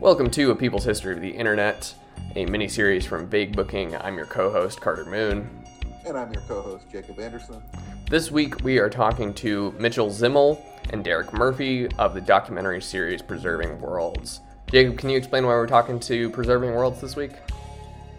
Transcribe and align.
Welcome 0.00 0.30
to 0.30 0.52
A 0.52 0.54
People's 0.54 0.84
History 0.84 1.12
of 1.12 1.20
the 1.20 1.28
Internet, 1.28 1.92
a 2.36 2.46
mini 2.46 2.68
series 2.68 3.04
from 3.04 3.26
Vague 3.26 3.56
Booking. 3.56 3.96
I'm 3.96 4.16
your 4.16 4.26
co 4.26 4.48
host, 4.48 4.80
Carter 4.80 5.04
Moon. 5.04 5.50
And 6.06 6.16
I'm 6.16 6.32
your 6.32 6.42
co 6.42 6.62
host, 6.62 6.84
Jacob 6.88 7.18
Anderson. 7.18 7.60
This 8.08 8.30
week 8.30 8.62
we 8.62 8.78
are 8.78 8.88
talking 8.88 9.34
to 9.34 9.72
Mitchell 9.72 10.08
Zimmel 10.08 10.62
and 10.90 11.02
Derek 11.02 11.32
Murphy 11.32 11.88
of 11.98 12.14
the 12.14 12.20
documentary 12.20 12.80
series 12.80 13.22
Preserving 13.22 13.80
Worlds. 13.80 14.38
Jacob, 14.70 14.98
can 14.98 15.10
you 15.10 15.18
explain 15.18 15.44
why 15.44 15.54
we're 15.54 15.66
talking 15.66 15.98
to 15.98 16.30
Preserving 16.30 16.70
Worlds 16.70 17.00
this 17.00 17.16
week? 17.16 17.32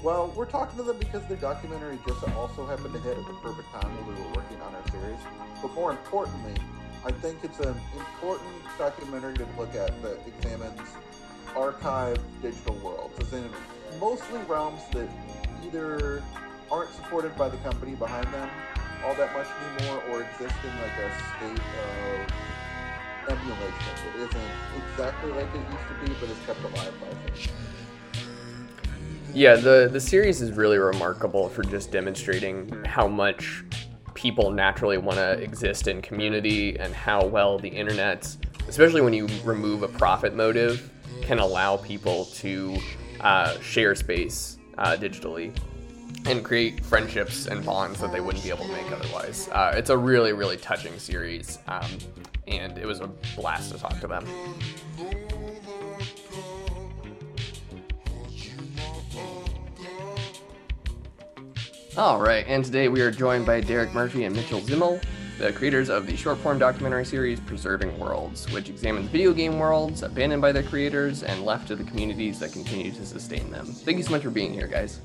Well, 0.04 0.34
we're 0.36 0.48
talking 0.48 0.76
to 0.80 0.84
them 0.84 1.00
because 1.00 1.26
their 1.28 1.38
documentary 1.38 1.98
just 2.06 2.28
also 2.36 2.66
happened 2.66 2.94
to 2.94 3.00
hit 3.00 3.18
at 3.18 3.26
the 3.26 3.34
perfect 3.36 3.72
time 3.72 3.90
when 3.96 4.18
we 4.18 4.22
were 4.22 4.32
working 4.32 4.62
on 4.62 4.76
our 4.76 4.86
series. 4.92 5.20
But 5.62 5.74
more 5.76 5.92
importantly, 5.92 6.56
I 7.06 7.14
think 7.14 7.38
it's 7.42 7.62
an 7.62 7.74
important 7.98 8.52
documentary 8.78 9.38
to 9.38 9.48
look 9.58 9.74
at 9.76 10.02
that 10.02 10.20
examines 10.28 10.82
archive 11.56 12.18
digital 12.42 12.76
worlds, 12.76 13.18
as 13.20 13.34
in 13.34 13.50
mostly 14.00 14.40
realms 14.48 14.82
that 14.92 15.10
either 15.66 16.24
aren't 16.72 16.94
supported 16.94 17.36
by 17.36 17.50
the 17.50 17.58
company 17.58 17.96
behind 17.96 18.26
them 18.34 18.50
all 19.04 19.16
that 19.16 19.34
much 19.34 19.48
anymore 19.78 20.04
or 20.10 20.22
exist 20.24 20.56
in 20.64 20.82
like 20.82 20.92
a 21.00 21.10
state 21.38 21.64
of 21.78 22.50
emulation 23.30 23.94
It 24.16 24.30
isn't 24.30 24.52
exactly 24.92 25.32
like 25.32 25.48
it 25.54 25.62
used 25.72 25.88
to 25.88 26.06
be 26.06 26.14
but 26.20 26.30
it's 26.30 26.46
kept 26.46 26.60
alive 26.64 26.94
by 27.00 27.32
things. 27.32 27.48
Yeah, 29.34 29.56
the, 29.56 29.90
the 29.92 30.00
series 30.00 30.42
is 30.42 30.52
really 30.52 30.80
remarkable 30.80 31.50
for 31.50 31.64
just 31.64 31.92
demonstrating 31.92 32.84
how 32.86 33.08
much 33.08 33.64
people 34.16 34.52
naturally 34.52 34.98
want 34.98 35.18
to 35.18 35.34
exist 35.34 35.88
in 35.88 36.02
community 36.02 36.78
and 36.80 36.94
how 36.94 37.24
well 37.24 37.60
the 37.60 37.70
internet, 37.70 38.36
especially 38.68 39.02
when 39.02 39.14
you 39.14 39.28
remove 39.44 39.84
a 39.84 39.88
profit 39.88 40.36
motive, 40.36 40.92
can 41.22 41.40
allow 41.40 41.78
people 41.78 42.26
to 42.26 42.78
uh, 43.22 43.60
share 43.60 43.96
space 43.96 44.58
uh, 44.78 44.96
digitally 44.96 45.56
and 46.26 46.44
create 46.44 46.84
friendships 46.84 47.48
and 47.48 47.66
bonds 47.66 48.00
that 48.00 48.12
they 48.12 48.20
wouldn't 48.20 48.44
be 48.44 48.50
able 48.50 48.66
to 48.66 48.72
make 48.72 48.92
otherwise. 48.92 49.50
Uh, 49.52 49.74
it's 49.76 49.90
a 49.90 49.98
really, 49.98 50.34
really 50.34 50.58
touching 50.58 50.98
series, 51.00 51.60
um, 51.68 51.90
and 52.48 52.78
it 52.78 52.86
was 52.86 53.00
a 53.00 53.08
blast 53.36 53.72
to 53.72 53.78
talk 53.78 54.00
to 54.00 54.08
them. 54.08 54.26
All 61.98 62.20
right, 62.20 62.46
and 62.48 62.64
today 62.64 62.88
we 62.88 63.02
are 63.02 63.12
joined 63.12 63.46
by 63.46 63.62
Derek 63.62 63.94
Murphy 63.94 64.24
and 64.24 64.36
Mitchell 64.36 64.62
Zimmel, 64.62 65.04
the 65.40 65.54
creators 65.54 65.90
of 65.90 66.06
the 66.06 66.18
short 66.18 66.38
form 66.40 66.60
documentary 66.60 67.06
series 67.06 67.40
Preserving 67.40 67.98
Worlds, 67.98 68.52
which 68.52 68.70
examines 68.70 69.08
video 69.08 69.32
game 69.32 69.58
worlds 69.58 70.04
abandoned 70.04 70.42
by 70.42 70.52
their 70.52 70.64
creators 70.64 71.24
and 71.24 71.46
left 71.46 71.70
to 71.70 71.78
the 71.78 71.84
communities 71.86 72.40
that 72.40 72.52
continue 72.52 72.92
to 72.92 73.06
sustain 73.06 73.50
them. 73.50 73.66
Thank 73.66 73.98
you 73.98 74.04
so 74.04 74.12
much 74.12 74.24
for 74.24 74.32
being 74.32 74.54
here, 74.54 74.68
guys. 74.68 75.00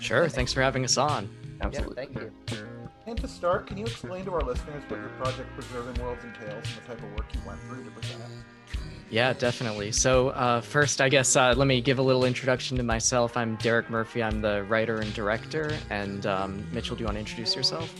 Sure, 0.00 0.28
thanks 0.28 0.52
for 0.52 0.62
having 0.62 0.84
us 0.84 0.98
on. 0.98 1.30
Absolutely. 1.60 1.94
Yeah, 1.96 2.08
thank 2.08 2.50
you. 2.50 2.68
And 3.06 3.16
to 3.20 3.28
start, 3.28 3.68
can 3.68 3.76
you 3.76 3.84
explain 3.84 4.24
to 4.24 4.34
our 4.34 4.40
listeners 4.40 4.82
what 4.88 4.98
your 4.98 5.10
project 5.10 5.48
Preserving 5.54 6.02
Worlds 6.02 6.24
entails 6.24 6.64
and 6.64 6.82
the 6.82 6.88
type 6.88 6.98
of 6.98 7.10
work 7.16 7.26
you 7.32 7.40
went 7.46 7.60
through 7.60 7.84
to 7.84 7.90
present 7.92 8.20
it? 8.20 8.78
Yeah, 9.10 9.32
definitely. 9.32 9.92
So, 9.92 10.30
uh, 10.30 10.60
first, 10.60 11.00
I 11.00 11.08
guess 11.08 11.36
uh, 11.36 11.54
let 11.56 11.68
me 11.68 11.80
give 11.80 12.00
a 12.00 12.02
little 12.02 12.24
introduction 12.24 12.76
to 12.78 12.82
myself. 12.82 13.36
I'm 13.36 13.54
Derek 13.56 13.90
Murphy. 13.90 14.24
I'm 14.24 14.40
the 14.40 14.64
writer 14.64 14.96
and 14.96 15.14
director. 15.14 15.76
And 15.88 16.26
um, 16.26 16.66
Mitchell, 16.72 16.96
do 16.96 17.02
you 17.02 17.06
want 17.06 17.16
to 17.16 17.20
introduce 17.20 17.54
yourself? 17.54 17.94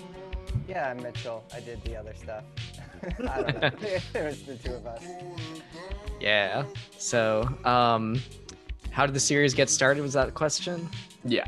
Yeah, 0.68 0.90
I'm 0.90 1.02
Mitchell. 1.02 1.44
I 1.54 1.60
did 1.60 1.82
the 1.84 1.96
other 1.96 2.14
stuff. 2.14 2.44
I 3.28 3.42
don't 3.42 3.60
know. 3.60 3.70
it 4.14 4.24
was 4.24 4.42
the 4.42 4.56
two 4.56 4.74
of 4.74 4.86
us. 4.86 5.04
Yeah. 6.20 6.64
So, 6.98 7.48
um, 7.64 8.20
how 8.90 9.06
did 9.06 9.14
the 9.14 9.20
series 9.20 9.54
get 9.54 9.68
started? 9.70 10.02
Was 10.02 10.12
that 10.12 10.26
the 10.26 10.32
question? 10.32 10.88
Yeah. 11.24 11.44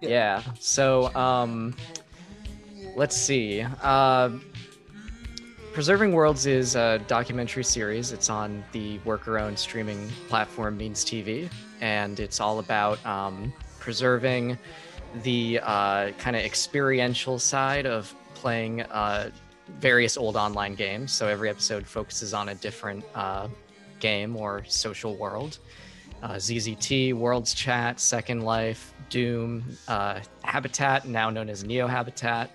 Yeah. 0.00 0.08
yeah. 0.08 0.42
So, 0.58 1.14
um, 1.14 1.74
let's 2.94 3.16
see. 3.16 3.62
Uh, 3.82 4.30
Preserving 5.72 6.10
Worlds 6.12 6.46
is 6.46 6.74
a 6.74 7.00
documentary 7.06 7.62
series. 7.62 8.10
It's 8.10 8.28
on 8.28 8.64
the 8.72 8.98
worker 9.04 9.38
owned 9.38 9.56
streaming 9.56 10.08
platform 10.28 10.76
Means 10.76 11.04
TV, 11.04 11.48
and 11.80 12.18
it's 12.18 12.40
all 12.40 12.58
about 12.58 13.04
um, 13.06 13.52
preserving 13.78 14.58
the 15.22 15.60
uh, 15.62 16.10
kind 16.12 16.36
of 16.36 16.42
experiential 16.42 17.38
side 17.38 17.86
of 17.86 18.14
playing 18.34 18.82
uh, 18.82 19.30
various 19.80 20.16
old 20.16 20.36
online 20.36 20.74
games. 20.74 21.12
So 21.12 21.28
every 21.28 21.48
episode 21.48 21.86
focuses 21.86 22.34
on 22.34 22.50
a 22.50 22.54
different 22.54 23.04
uh, 23.14 23.48
game 24.00 24.36
or 24.36 24.64
social 24.66 25.16
world. 25.16 25.58
Uh, 26.22 26.34
ZZT, 26.34 27.14
Worlds 27.14 27.54
Chat, 27.54 28.00
Second 28.00 28.42
Life, 28.42 28.92
Doom, 29.08 29.64
uh, 29.86 30.20
Habitat, 30.42 31.06
now 31.06 31.30
known 31.30 31.48
as 31.48 31.64
Neo 31.64 31.86
Habitat, 31.86 32.50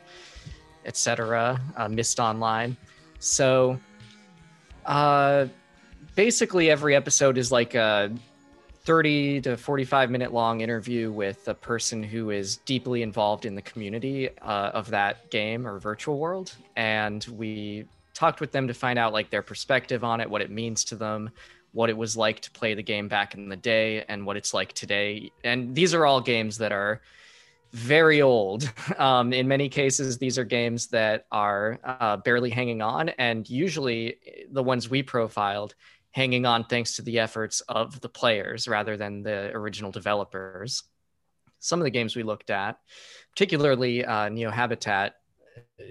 etc. 0.85 1.61
Uh, 1.77 1.87
Myst 1.87 2.19
Online. 2.19 2.75
So, 3.19 3.79
basically, 6.15 6.69
every 6.69 6.93
episode 6.93 7.37
is 7.37 7.53
like 7.53 7.73
a 7.73 8.11
30 8.85 9.41
to 9.41 9.57
45 9.57 10.11
minute 10.11 10.33
long 10.33 10.61
interview 10.61 11.11
with 11.11 11.47
a 11.47 11.53
person 11.53 12.03
who 12.03 12.31
is 12.31 12.57
deeply 12.57 13.01
involved 13.01 13.45
in 13.45 13.55
the 13.55 13.61
community 13.61 14.29
uh, 14.39 14.71
of 14.73 14.89
that 14.89 15.29
game 15.31 15.65
or 15.65 15.79
virtual 15.79 16.17
world. 16.17 16.53
And 16.75 17.23
we 17.25 17.85
talked 18.13 18.41
with 18.41 18.51
them 18.51 18.67
to 18.67 18.73
find 18.73 18.99
out 18.99 19.13
like 19.13 19.29
their 19.29 19.41
perspective 19.41 20.03
on 20.03 20.19
it, 20.19 20.29
what 20.29 20.41
it 20.41 20.51
means 20.51 20.83
to 20.85 20.95
them, 20.95 21.29
what 21.71 21.89
it 21.89 21.97
was 21.97 22.17
like 22.17 22.41
to 22.41 22.51
play 22.51 22.73
the 22.73 22.83
game 22.83 23.07
back 23.07 23.35
in 23.35 23.47
the 23.47 23.55
day, 23.55 24.03
and 24.07 24.25
what 24.25 24.37
it's 24.37 24.53
like 24.53 24.73
today. 24.73 25.31
And 25.43 25.73
these 25.73 25.93
are 25.93 26.05
all 26.05 26.21
games 26.21 26.57
that 26.57 26.71
are 26.71 27.01
very 27.71 28.21
old. 28.21 28.71
Um, 28.99 29.33
in 29.33 29.47
many 29.47 29.69
cases, 29.69 30.17
these 30.17 30.37
are 30.37 30.43
games 30.43 30.87
that 30.87 31.25
are 31.31 31.79
uh, 31.83 32.17
barely 32.17 32.51
hanging 32.51 32.81
on, 32.81 33.09
and 33.09 33.49
usually 33.49 34.17
the 34.51 34.61
ones 34.61 34.89
we 34.89 35.01
profiled 35.01 35.73
hanging 36.13 36.45
on 36.45 36.63
thanks 36.63 36.95
to 36.95 37.01
the 37.01 37.19
efforts 37.19 37.61
of 37.61 37.99
the 37.99 38.09
players 38.09 38.67
rather 38.67 38.95
than 38.95 39.23
the 39.23 39.51
original 39.53 39.91
developers. 39.91 40.83
Some 41.59 41.79
of 41.79 41.85
the 41.85 41.91
games 41.91 42.15
we 42.15 42.23
looked 42.23 42.49
at, 42.49 42.77
particularly 43.31 44.05
uh, 44.05 44.29
Neo 44.29 44.51
Habitat, 44.51 45.15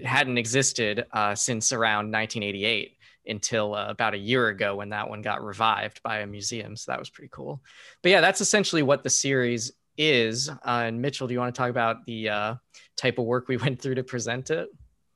hadn't 0.03 0.37
existed 0.37 1.05
uh, 1.11 1.35
since 1.35 1.71
around 1.71 2.11
1988 2.11 2.97
until 3.27 3.75
uh, 3.75 3.87
about 3.87 4.13
a 4.13 4.17
year 4.17 4.47
ago 4.47 4.75
when 4.75 4.89
that 4.89 5.09
one 5.09 5.21
got 5.21 5.43
revived 5.43 6.01
by 6.03 6.19
a 6.19 6.27
museum. 6.27 6.75
So 6.75 6.91
that 6.91 6.99
was 6.99 7.09
pretty 7.09 7.29
cool. 7.31 7.61
But 8.01 8.09
yeah, 8.09 8.21
that's 8.21 8.41
essentially 8.41 8.83
what 8.83 9.03
the 9.03 9.09
series 9.09 9.71
is. 9.97 10.49
Uh, 10.49 10.55
and 10.65 11.01
Mitchell, 11.01 11.27
do 11.27 11.33
you 11.33 11.39
want 11.39 11.53
to 11.53 11.57
talk 11.57 11.69
about 11.69 12.05
the 12.05 12.29
uh, 12.29 12.55
type 12.95 13.17
of 13.17 13.25
work 13.25 13.47
we 13.47 13.57
went 13.65 13.81
through 13.81 13.95
to 13.95 14.03
present 14.03 14.51
it? 14.51 14.69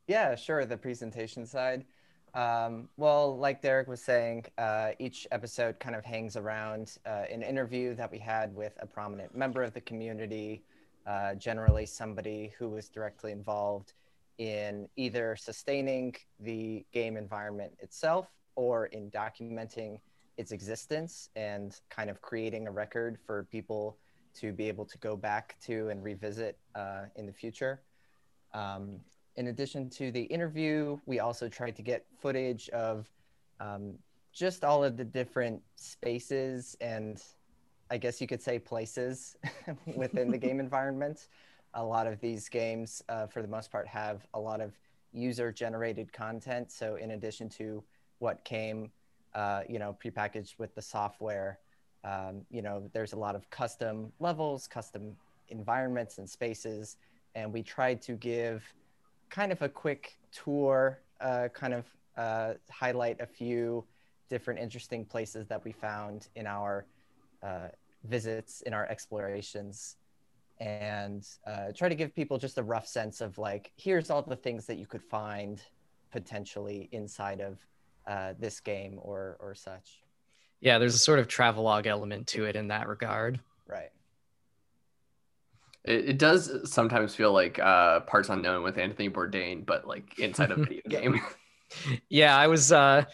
Yeah, 0.08 0.36
sure. 0.36 0.66
The 0.66 0.78
presentation 0.78 1.46
side. 1.46 1.86
Um, 2.38 2.88
well, 2.98 3.36
like 3.36 3.64
Derek 3.64 3.88
was 3.88 4.00
saying, 4.00 4.46
uh, 4.60 4.92
each 5.00 5.28
episode 5.32 5.80
kind 5.80 5.96
of 5.96 6.06
hangs 6.06 6.38
around 6.38 7.00
uh, 7.04 7.24
an 7.32 7.42
interview 7.42 7.96
that 7.96 8.12
we 8.12 8.20
had 8.20 8.56
with 8.56 8.74
a 8.80 8.86
prominent 8.86 9.36
member 9.36 9.64
of 9.64 9.74
the 9.74 9.82
community, 9.82 10.62
uh, 11.08 11.34
generally 11.34 11.88
somebody 11.88 12.54
who 12.60 12.70
was 12.70 12.90
directly 12.90 13.32
involved 13.32 13.94
in 14.38 14.88
either 14.98 15.36
sustaining 15.36 16.16
the 16.40 16.86
game 16.94 17.18
environment 17.18 17.72
itself 17.80 18.28
or 18.56 18.86
in 18.86 19.10
documenting 19.10 20.00
its 20.38 20.52
existence 20.52 21.30
and 21.36 21.82
kind 21.90 22.08
of 22.08 22.22
creating 22.22 22.68
a 22.68 22.72
record 22.72 23.18
for 23.26 23.46
people 23.46 23.98
to 24.36 24.54
be 24.54 24.68
able 24.68 24.86
to 24.86 25.00
go 25.00 25.16
back 25.18 25.56
to 25.66 25.90
and 25.90 26.04
revisit 26.04 26.56
uh, 26.76 27.06
in 27.16 27.26
the 27.26 27.34
future. 27.34 27.82
Um, 28.54 29.00
in 29.38 29.48
addition 29.48 29.90
to 29.92 30.12
the 30.12 30.24
interview, 30.24 31.00
we 31.06 31.20
also 31.20 31.48
tried 31.48 31.76
to 31.76 31.82
get 31.82 32.06
footage 32.20 32.70
of 32.70 33.10
um, 33.60 33.94
just 34.34 34.64
all 34.64 34.84
of 34.84 34.98
the 34.98 35.06
different 35.06 35.62
spaces 35.76 36.76
and 36.82 37.24
I 37.90 37.98
guess 37.98 38.20
you 38.20 38.28
could 38.28 38.42
say 38.42 38.60
places 38.60 39.38
within 39.96 40.30
the 40.30 40.38
game 40.38 40.60
environment. 40.68 41.28
A 41.74 41.84
lot 41.84 42.08
of 42.08 42.20
these 42.20 42.50
games, 42.50 43.02
uh, 43.08 43.28
for 43.28 43.42
the 43.42 43.48
most 43.48 43.72
part, 43.72 43.88
have 43.88 44.26
a 44.34 44.40
lot 44.40 44.62
of 44.62 44.74
user 45.14 45.52
generated 45.52 46.12
content. 46.12 46.72
So, 46.72 46.96
in 46.96 47.12
addition 47.12 47.50
to 47.50 47.84
what 48.20 48.44
came, 48.44 48.92
uh, 49.34 49.62
you 49.70 49.80
know, 49.80 49.96
prepackaged 50.04 50.58
with 50.58 50.74
the 50.76 50.82
software, 50.82 51.60
um, 52.04 52.42
you 52.50 52.62
know, 52.62 52.90
there's 52.94 53.14
a 53.14 53.18
lot 53.18 53.36
of 53.36 53.50
custom 53.50 54.12
levels, 54.20 54.68
custom 54.68 55.16
environments 55.50 56.18
and 56.18 56.30
spaces. 56.30 56.98
And 57.36 57.54
we 57.54 57.64
tried 57.64 58.02
to 58.04 58.14
give 58.14 58.74
kind 59.30 59.52
of 59.52 59.62
a 59.62 59.70
quick 59.70 60.18
tour, 60.32 61.00
uh, 61.22 61.48
kind 61.54 61.74
of 61.74 61.86
uh, 62.18 62.54
highlight 62.70 63.20
a 63.22 63.26
few 63.26 63.84
different 64.30 64.60
interesting 64.60 65.06
places 65.06 65.48
that 65.48 65.64
we 65.64 65.72
found 65.72 66.28
in 66.36 66.48
our 66.48 66.86
uh, 67.44 67.68
visits, 68.04 68.62
in 68.62 68.74
our 68.74 68.86
explorations, 68.88 69.98
and 70.60 71.28
uh, 71.46 71.72
try 71.76 71.88
to 71.88 71.96
give 71.96 72.16
people 72.16 72.38
just 72.38 72.58
a 72.58 72.64
rough 72.64 72.88
sense 72.88 73.22
of 73.22 73.38
like, 73.38 73.72
here's 73.78 74.10
all 74.10 74.22
the 74.22 74.36
things 74.36 74.66
that 74.66 74.78
you 74.78 74.86
could 74.86 75.04
find 75.04 75.62
potentially 76.12 76.90
inside 76.92 77.42
of 77.42 77.60
uh, 78.08 78.34
this 78.40 78.60
game 78.60 79.00
or 79.02 79.38
or 79.40 79.54
such. 79.54 80.02
Yeah, 80.62 80.80
there's 80.80 80.96
a 80.96 81.00
sort 81.00 81.20
of 81.20 81.28
travelogue 81.28 81.86
element 81.86 82.28
to 82.28 82.46
it 82.46 82.56
in 82.56 82.70
that 82.70 82.88
regard. 82.88 83.40
Right. 83.68 83.92
It, 85.88 86.10
it 86.10 86.18
does 86.18 86.70
sometimes 86.72 87.16
feel 87.16 87.32
like 87.32 87.60
uh, 87.60 88.02
Parts 88.02 88.30
Unknown 88.30 88.64
with 88.64 88.78
Anthony 88.78 89.10
Bourdain, 89.10 89.66
but 89.66 89.88
like 89.88 90.20
inside 90.20 90.52
a 90.52 90.56
video 90.68 90.82
game. 90.90 91.22
yeah, 92.10 92.36
I 92.38 92.48
was 92.48 92.72
uh, 92.72 93.06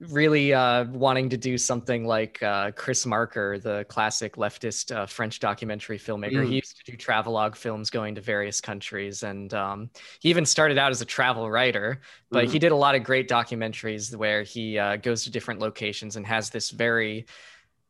really 0.00 0.52
uh, 0.52 0.84
wanting 0.84 1.30
to 1.30 1.36
do 1.36 1.58
something 1.58 2.06
like 2.06 2.42
uh, 2.42 2.72
Chris 2.72 3.06
Marker, 3.06 3.58
the 3.58 3.84
classic 3.88 4.36
leftist 4.36 4.94
uh, 4.94 5.06
French 5.06 5.40
documentary 5.40 5.98
filmmaker. 5.98 6.44
Mm. 6.44 6.48
He 6.48 6.56
used 6.56 6.76
to 6.84 6.92
do 6.92 6.96
travelogue 6.96 7.56
films 7.56 7.90
going 7.90 8.14
to 8.16 8.20
various 8.20 8.60
countries, 8.60 9.22
and 9.22 9.52
um, 9.54 9.90
he 10.20 10.30
even 10.30 10.46
started 10.46 10.78
out 10.78 10.90
as 10.90 11.00
a 11.00 11.06
travel 11.06 11.50
writer. 11.50 12.00
But 12.30 12.46
Mhm. 12.46 12.52
he 12.52 12.58
did 12.58 12.72
a 12.72 12.76
lot 12.76 12.94
of 12.94 13.04
great 13.04 13.28
documentaries 13.28 14.14
where 14.16 14.42
he 14.42 14.78
uh, 14.78 14.96
goes 14.96 15.24
to 15.24 15.30
different 15.30 15.60
locations 15.60 16.16
and 16.16 16.26
has 16.26 16.50
this 16.50 16.70
very 16.70 17.26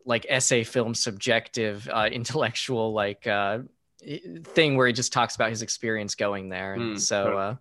like 0.06 0.26
essay 0.28 0.64
film 0.64 0.94
subjective 0.94 1.88
uh, 1.92 2.08
intellectual 2.12 2.92
like 2.92 3.26
uh, 3.26 3.60
thing 4.44 4.76
where 4.76 4.86
he 4.86 4.92
just 4.92 5.12
talks 5.12 5.34
about 5.34 5.50
his 5.50 5.62
experience 5.62 6.14
going 6.14 6.48
there 6.48 6.74
and 6.74 6.96
Mm, 6.96 6.98
so 6.98 7.24
totally. 7.24 7.42
uh, 7.42 7.54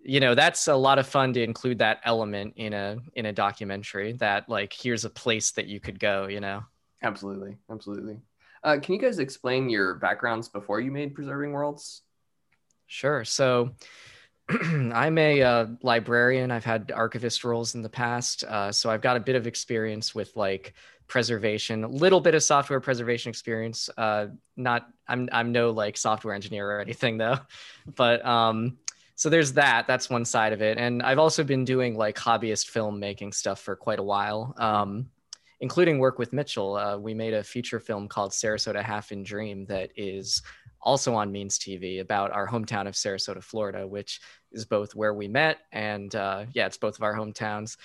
you 0.00 0.20
know 0.20 0.34
that's 0.34 0.68
a 0.68 0.74
lot 0.74 0.98
of 0.98 1.06
fun 1.06 1.32
to 1.32 1.42
include 1.42 1.78
that 1.78 1.98
element 2.04 2.54
in 2.56 2.72
a 2.72 2.96
in 3.14 3.26
a 3.26 3.32
documentary 3.32 4.12
that 4.12 4.48
like 4.48 4.72
here's 4.72 5.04
a 5.04 5.10
place 5.10 5.52
that 5.52 5.66
you 5.66 5.80
could 5.80 5.98
go 5.98 6.26
you 6.26 6.40
know 6.40 6.62
absolutely, 7.02 7.56
absolutely. 7.70 8.18
Uh, 8.62 8.78
can 8.80 8.94
you 8.94 9.00
guys 9.00 9.18
explain 9.18 9.68
your 9.68 9.94
backgrounds 9.96 10.48
before 10.48 10.80
you 10.80 10.90
made 10.90 11.14
Preserving 11.14 11.52
Worlds? 11.52 12.02
Sure. 12.86 13.24
So 13.24 13.72
I'm 14.62 15.16
a 15.18 15.42
uh, 15.42 15.66
librarian. 15.82 16.50
I've 16.50 16.64
had 16.64 16.92
archivist 16.94 17.44
roles 17.44 17.74
in 17.74 17.82
the 17.82 17.88
past. 17.88 18.44
Uh, 18.44 18.70
so 18.72 18.90
I've 18.90 19.00
got 19.00 19.16
a 19.16 19.20
bit 19.20 19.36
of 19.36 19.46
experience 19.46 20.14
with 20.14 20.36
like 20.36 20.74
preservation, 21.06 21.84
a 21.84 21.88
little 21.88 22.20
bit 22.20 22.34
of 22.34 22.42
software 22.42 22.80
preservation 22.80 23.30
experience. 23.30 23.88
Uh, 23.96 24.26
not, 24.56 24.86
I'm, 25.08 25.28
I'm 25.32 25.52
no 25.52 25.70
like 25.70 25.96
software 25.96 26.34
engineer 26.34 26.70
or 26.70 26.80
anything 26.80 27.18
though. 27.18 27.38
But 27.96 28.24
um, 28.24 28.78
so 29.14 29.28
there's 29.28 29.52
that. 29.54 29.86
That's 29.86 30.10
one 30.10 30.24
side 30.24 30.52
of 30.52 30.62
it. 30.62 30.78
And 30.78 31.02
I've 31.02 31.18
also 31.18 31.44
been 31.44 31.64
doing 31.64 31.96
like 31.96 32.16
hobbyist 32.16 32.70
filmmaking 32.72 33.34
stuff 33.34 33.60
for 33.60 33.76
quite 33.76 33.98
a 33.98 34.02
while. 34.02 34.54
Um, 34.56 35.10
including 35.60 35.98
work 35.98 36.18
with 36.18 36.32
Mitchell. 36.32 36.76
Uh, 36.76 36.98
we 36.98 37.14
made 37.14 37.32
a 37.32 37.42
feature 37.42 37.80
film 37.80 38.08
called 38.08 38.32
Sarasota 38.32 38.82
Half 38.82 39.12
in 39.12 39.22
Dream 39.22 39.64
that 39.66 39.90
is 39.96 40.42
also 40.84 41.14
on 41.14 41.32
Means 41.32 41.58
TV 41.58 42.00
about 42.00 42.30
our 42.30 42.46
hometown 42.46 42.86
of 42.86 42.94
Sarasota, 42.94 43.42
Florida, 43.42 43.86
which 43.86 44.20
is 44.52 44.64
both 44.64 44.94
where 44.94 45.14
we 45.14 45.26
met 45.26 45.58
and 45.72 46.14
uh, 46.14 46.44
yeah, 46.52 46.66
it's 46.66 46.76
both 46.76 46.96
of 46.96 47.02
our 47.02 47.14
hometowns. 47.14 47.76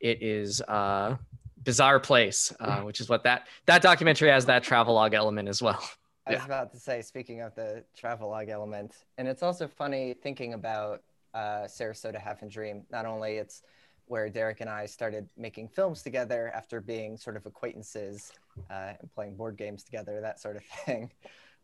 It 0.00 0.22
is 0.22 0.60
a 0.60 1.18
bizarre 1.62 2.00
place, 2.00 2.54
uh, 2.60 2.80
which 2.82 3.00
is 3.00 3.08
what 3.08 3.24
that 3.24 3.48
that 3.66 3.82
documentary 3.82 4.30
has 4.30 4.46
that 4.46 4.62
travelogue 4.62 5.14
element 5.14 5.48
as 5.48 5.60
well. 5.60 5.82
I 6.26 6.32
was 6.32 6.38
Yeah. 6.40 6.44
about 6.46 6.72
to 6.72 6.78
say, 6.78 7.02
speaking 7.02 7.40
of 7.40 7.54
the 7.54 7.84
travelogue 7.96 8.48
element, 8.48 8.94
and 9.18 9.26
it's 9.28 9.42
also 9.42 9.66
funny 9.66 10.14
thinking 10.14 10.54
about 10.54 11.02
uh, 11.34 11.64
Sarasota 11.66 12.20
Half 12.20 12.42
and 12.42 12.50
Dream. 12.50 12.82
Not 12.90 13.04
only 13.06 13.36
it's 13.36 13.62
where 14.06 14.30
Derek 14.30 14.60
and 14.60 14.70
I 14.70 14.86
started 14.86 15.28
making 15.36 15.68
films 15.68 16.02
together 16.02 16.52
after 16.54 16.80
being 16.80 17.16
sort 17.16 17.36
of 17.36 17.44
acquaintances 17.44 18.32
uh, 18.70 18.92
and 19.00 19.10
playing 19.12 19.34
board 19.36 19.56
games 19.56 19.82
together, 19.82 20.20
that 20.20 20.40
sort 20.40 20.56
of 20.56 20.62
thing. 20.84 21.10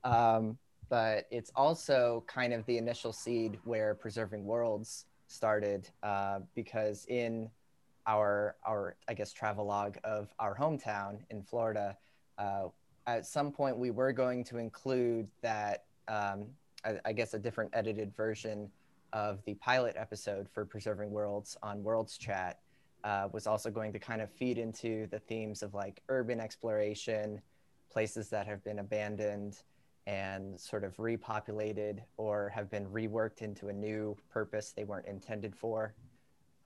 Um, 0.05 0.59
but 0.93 1.27
it's 1.31 1.51
also 1.57 2.23
kind 2.27 2.53
of 2.53 2.67
the 2.67 2.77
initial 2.77 3.15
seed 3.15 3.59
where 3.65 3.95
Preserving 3.95 4.45
Worlds 4.45 5.07
started 5.27 5.89
uh, 6.03 6.41
because 6.55 7.07
in 7.09 7.49
our 8.07 8.57
our 8.67 8.95
I 9.09 9.15
guess 9.15 9.33
travelogue 9.33 9.97
of 10.05 10.35
our 10.39 10.55
hometown 10.55 11.21
in 11.31 11.43
Florida, 11.43 11.97
uh, 12.37 12.65
at 13.07 13.25
some 13.25 13.53
point 13.53 13.79
we 13.79 13.91
were 13.91 14.13
going 14.13 14.45
to 14.45 14.59
include 14.59 15.29
that 15.41 15.85
um, 16.09 16.49
I, 16.85 16.99
I 17.07 17.13
guess 17.15 17.33
a 17.33 17.39
different 17.39 17.71
edited 17.73 18.15
version 18.15 18.71
of 19.15 19.43
the 19.47 19.55
pilot 19.55 19.95
episode 19.97 20.47
for 20.47 20.67
Preserving 20.67 21.11
Worlds 21.11 21.57
on 21.63 21.83
Worlds 21.83 22.19
Chat 22.19 22.59
uh, 23.03 23.29
was 23.33 23.47
also 23.47 23.71
going 23.71 23.95
to 23.95 23.99
kind 23.99 24.21
of 24.21 24.31
feed 24.31 24.59
into 24.59 25.07
the 25.07 25.21
themes 25.21 25.63
of 25.63 25.73
like 25.73 26.03
urban 26.11 26.39
exploration, 26.39 27.41
places 27.91 28.29
that 28.29 28.47
have 28.47 28.63
been 28.63 28.81
abandoned 28.81 29.63
and 30.07 30.59
sort 30.59 30.85
of 30.85 30.97
repopulated 30.97 32.01
or 32.17 32.49
have 32.49 32.71
been 32.71 32.87
reworked 32.87 33.43
into 33.43 33.69
a 33.69 33.73
new 33.73 34.17
purpose 34.31 34.73
they 34.73 34.85
weren't 34.85 35.07
intended 35.07 35.55
for. 35.55 35.95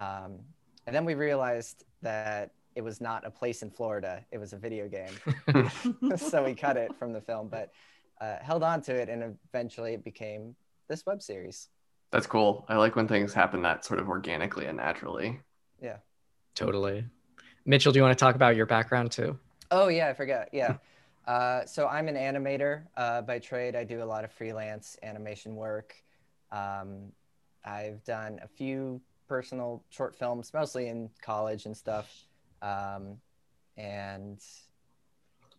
Um, 0.01 0.39
and 0.87 0.95
then 0.95 1.05
we 1.05 1.15
realized 1.15 1.85
that 2.03 2.53
it 2.75 2.83
was 2.83 3.01
not 3.01 3.27
a 3.27 3.31
place 3.31 3.63
in 3.63 3.71
Florida, 3.71 4.25
it 4.31 4.39
was 4.39 4.53
a 4.53 4.57
video 4.57 4.89
game. 4.89 5.13
so 6.17 6.45
we 6.45 6.55
cut 6.55 6.77
it 6.77 6.95
from 6.99 7.13
the 7.13 7.21
film, 7.21 7.49
but 7.49 7.73
uh, 8.21 8.37
held 8.41 8.63
on 8.63 8.81
to 8.83 8.95
it, 8.95 9.09
and 9.09 9.37
eventually 9.53 9.95
it 9.95 10.05
became 10.05 10.55
this 10.89 11.05
web 11.07 11.23
series. 11.23 11.69
That's 12.13 12.27
cool. 12.27 12.65
I 12.69 12.77
like 12.77 12.97
when 12.97 13.09
things 13.09 13.35
happen 13.35 13.63
that 13.63 13.85
sort 13.85 14.01
of 14.01 14.09
organically 14.09 14.67
and 14.67 14.77
naturally. 14.77 15.41
Yeah. 15.83 15.97
Totally. 16.55 17.05
Mitchell, 17.65 17.93
do 17.93 17.99
you 17.99 18.03
want 18.03 18.17
to 18.17 18.25
talk 18.25 18.35
about 18.35 18.57
your 18.57 18.67
background 18.67 19.11
too? 19.11 19.39
Oh 19.71 19.89
yeah, 19.89 20.09
I 20.09 20.15
forgot. 20.15 20.49
Yeah. 20.53 20.77
Uh, 21.27 21.65
so 21.67 21.89
I'm 21.89 22.09
an 22.09 22.15
animator 22.15 22.85
uh, 22.97 23.23
by 23.23 23.39
trade. 23.39 23.75
I 23.75 23.85
do 23.85 24.03
a 24.03 24.05
lot 24.05 24.25
of 24.25 24.33
freelance 24.33 24.97
animation 25.03 25.57
work. 25.57 25.95
Um, 26.53 27.13
I've 27.65 28.05
done 28.05 28.39
a 28.43 28.49
few 28.49 29.01
personal 29.29 29.83
short 29.91 30.15
films, 30.15 30.53
mostly 30.55 30.89
in 30.89 31.11
college 31.21 31.67
and 31.67 31.77
stuff. 31.77 32.27
Um, 32.63 33.17
and 33.77 34.41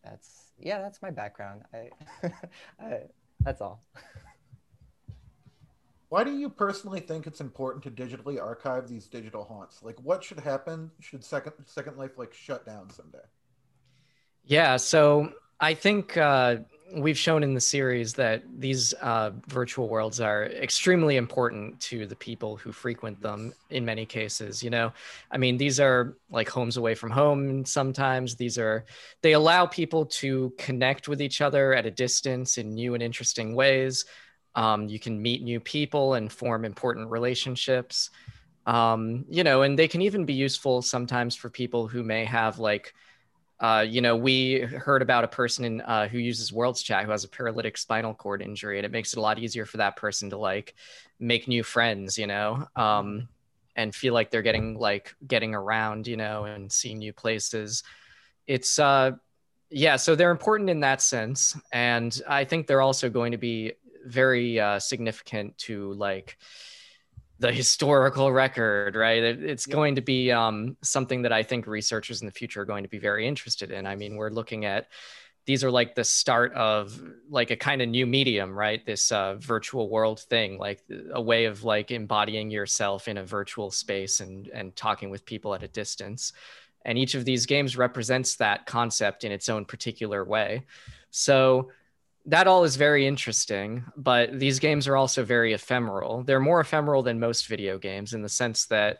that's 0.04 0.52
yeah, 0.60 0.82
that's 0.82 1.02
my 1.02 1.12
background. 1.12 1.64
I, 1.74 1.90
I 2.80 3.00
that's 3.42 3.62
all. 3.62 3.84
Why 6.10 6.24
do 6.24 6.32
you 6.32 6.50
personally 6.50 7.02
think 7.02 7.28
it's 7.28 7.42
important 7.42 7.84
to 7.84 7.92
digitally 7.92 8.42
archive 8.42 8.88
these 8.88 9.08
digital 9.08 9.44
haunts? 9.44 9.84
Like, 9.84 10.00
what 10.02 10.24
should 10.24 10.40
happen? 10.40 10.90
Should 11.02 11.24
Second 11.24 11.54
Second 11.66 11.98
Life 11.98 12.18
like 12.18 12.34
shut 12.34 12.66
down 12.66 12.90
someday? 12.90 13.20
Yeah, 14.46 14.78
so 14.78 15.34
I 15.60 15.74
think 15.74 16.16
uh, 16.18 16.58
we've 16.96 17.18
shown 17.18 17.44
in 17.44 17.54
the 17.54 17.62
series 17.62 18.14
that 18.14 18.44
these 18.58 18.94
uh, 18.94 19.32
virtual 19.48 19.90
worlds 19.90 20.22
are 20.22 20.46
extremely 20.46 21.18
important 21.18 21.80
to 21.82 22.06
the 22.06 22.16
people 22.16 22.56
who 22.56 22.72
frequent 22.72 23.20
them 23.22 23.54
in 23.72 23.84
many 23.84 24.06
cases. 24.06 24.62
You 24.62 24.70
know, 24.70 24.94
I 25.32 25.38
mean, 25.38 25.58
these 25.58 25.80
are 25.80 26.16
like 26.30 26.48
homes 26.48 26.78
away 26.78 26.96
from 26.96 27.10
home 27.10 27.66
sometimes. 27.66 28.36
These 28.36 28.58
are, 28.58 28.86
they 29.22 29.34
allow 29.34 29.66
people 29.66 30.06
to 30.06 30.54
connect 30.58 31.08
with 31.08 31.22
each 31.22 31.42
other 31.42 31.74
at 31.74 31.86
a 31.86 31.92
distance 31.92 32.58
in 32.58 32.76
new 32.76 32.94
and 32.94 33.02
interesting 33.02 33.56
ways. 33.56 34.06
Um, 34.56 34.88
you 34.88 35.00
can 35.00 35.22
meet 35.22 35.44
new 35.44 35.60
people 35.60 36.14
and 36.14 36.32
form 36.32 36.66
important 36.66 37.10
relationships. 37.10 38.12
Um, 38.66 39.26
you 39.30 39.44
know, 39.44 39.64
and 39.64 39.78
they 39.78 39.88
can 39.88 40.02
even 40.02 40.26
be 40.26 40.34
useful 40.34 40.82
sometimes 40.82 41.36
for 41.36 41.50
people 41.50 41.88
who 41.88 42.04
may 42.04 42.26
have 42.26 42.60
like, 42.60 42.94
uh, 43.60 43.84
you 43.88 44.02
know, 44.02 44.16
we 44.16 44.60
heard 44.60 45.02
about 45.02 45.24
a 45.24 45.28
person 45.28 45.66
in, 45.66 45.82
uh, 45.82 46.08
who 46.08 46.20
uses 46.20 46.54
Worlds 46.54 46.84
Chat 46.84 47.06
who 47.06 47.12
has 47.12 47.24
a 47.24 47.30
paralytic 47.30 47.78
spinal 47.78 48.14
cord 48.14 48.42
injury, 48.42 48.78
and 48.78 48.86
it 48.86 48.92
makes 48.92 49.14
it 49.14 49.20
a 49.20 49.22
lot 49.22 49.40
easier 49.40 49.66
for 49.66 49.78
that 49.78 49.96
person 49.96 50.30
to 50.30 50.38
like 50.38 50.76
make 51.20 51.48
new 51.48 51.64
friends, 51.64 52.18
you 52.18 52.28
know, 52.28 52.68
um, 52.76 53.28
and 53.76 53.96
feel 53.96 54.14
like 54.14 54.30
they're 54.30 54.44
getting 54.44 54.78
like 54.78 55.16
getting 55.28 55.56
around, 55.56 56.06
you 56.08 56.18
know, 56.18 56.46
and 56.46 56.72
seeing 56.72 57.00
new 57.00 57.14
places. 57.14 57.84
It's 58.46 58.78
uh, 58.78 59.12
yeah, 59.70 59.96
so 59.96 60.16
they're 60.16 60.32
important 60.32 60.70
in 60.70 60.82
that 60.82 61.02
sense, 61.02 61.60
and 61.72 62.22
I 62.28 62.46
think 62.46 62.68
they're 62.68 62.82
also 62.82 63.10
going 63.10 63.32
to 63.32 63.38
be 63.38 63.74
very 64.06 64.60
uh, 64.60 64.80
significant 64.80 65.58
to 65.58 65.94
like 65.94 66.38
the 67.40 67.52
historical 67.52 68.32
record, 68.32 68.96
right? 68.96 69.22
It, 69.22 69.44
it's 69.44 69.68
Yep. 69.68 69.74
going 69.76 69.96
to 69.96 70.02
be 70.02 70.32
um, 70.32 70.78
something 70.82 71.22
that 71.24 71.32
I 71.32 71.44
think 71.44 71.68
researchers 71.68 72.22
in 72.22 72.26
the 72.26 72.32
future 72.32 72.62
are 72.62 72.66
going 72.66 72.84
to 72.84 72.90
be 72.90 73.00
very 73.00 73.28
interested 73.28 73.72
in. 73.72 73.86
I 73.86 73.96
mean, 73.96 74.16
we're 74.16 74.30
looking 74.30 74.66
at 74.66 74.88
these 75.46 75.64
are 75.64 75.72
like 75.72 75.96
the 75.96 76.04
start 76.04 76.54
of 76.54 77.02
like 77.30 77.52
a 77.52 77.56
kind 77.56 77.82
of 77.82 77.88
new 77.88 78.06
medium, 78.06 78.52
right? 78.58 78.86
This 78.86 79.12
uh, 79.14 79.36
virtual 79.36 79.90
world 79.90 80.20
thing, 80.20 80.58
like 80.58 80.84
a 81.14 81.22
way 81.22 81.46
of 81.46 81.64
like 81.64 81.90
embodying 81.92 82.52
yourself 82.52 83.08
in 83.08 83.18
a 83.18 83.24
virtual 83.24 83.72
space 83.72 84.20
and 84.20 84.50
and 84.50 84.76
talking 84.76 85.10
with 85.10 85.26
people 85.26 85.56
at 85.56 85.64
a 85.64 85.68
distance. 85.70 86.34
And 86.84 86.98
each 86.98 87.16
of 87.16 87.24
these 87.24 87.46
games 87.46 87.78
represents 87.78 88.36
that 88.36 88.66
concept 88.66 89.24
in 89.24 89.32
its 89.32 89.48
own 89.48 89.64
particular 89.66 90.24
way. 90.26 90.66
So 91.12 91.72
that 92.28 92.46
all 92.46 92.66
is 92.66 92.76
very 92.76 93.08
interesting, 93.08 93.86
but 93.96 94.38
these 94.38 94.60
games 94.60 94.88
are 94.88 94.98
also 94.98 95.24
very 95.24 95.54
ephemeral. 95.54 96.24
They're 96.24 96.42
more 96.42 96.60
ephemeral 96.60 97.02
than 97.02 97.20
most 97.20 97.48
video 97.48 97.78
games 97.78 98.14
in 98.14 98.22
the 98.22 98.30
sense 98.30 98.66
that 98.68 99.00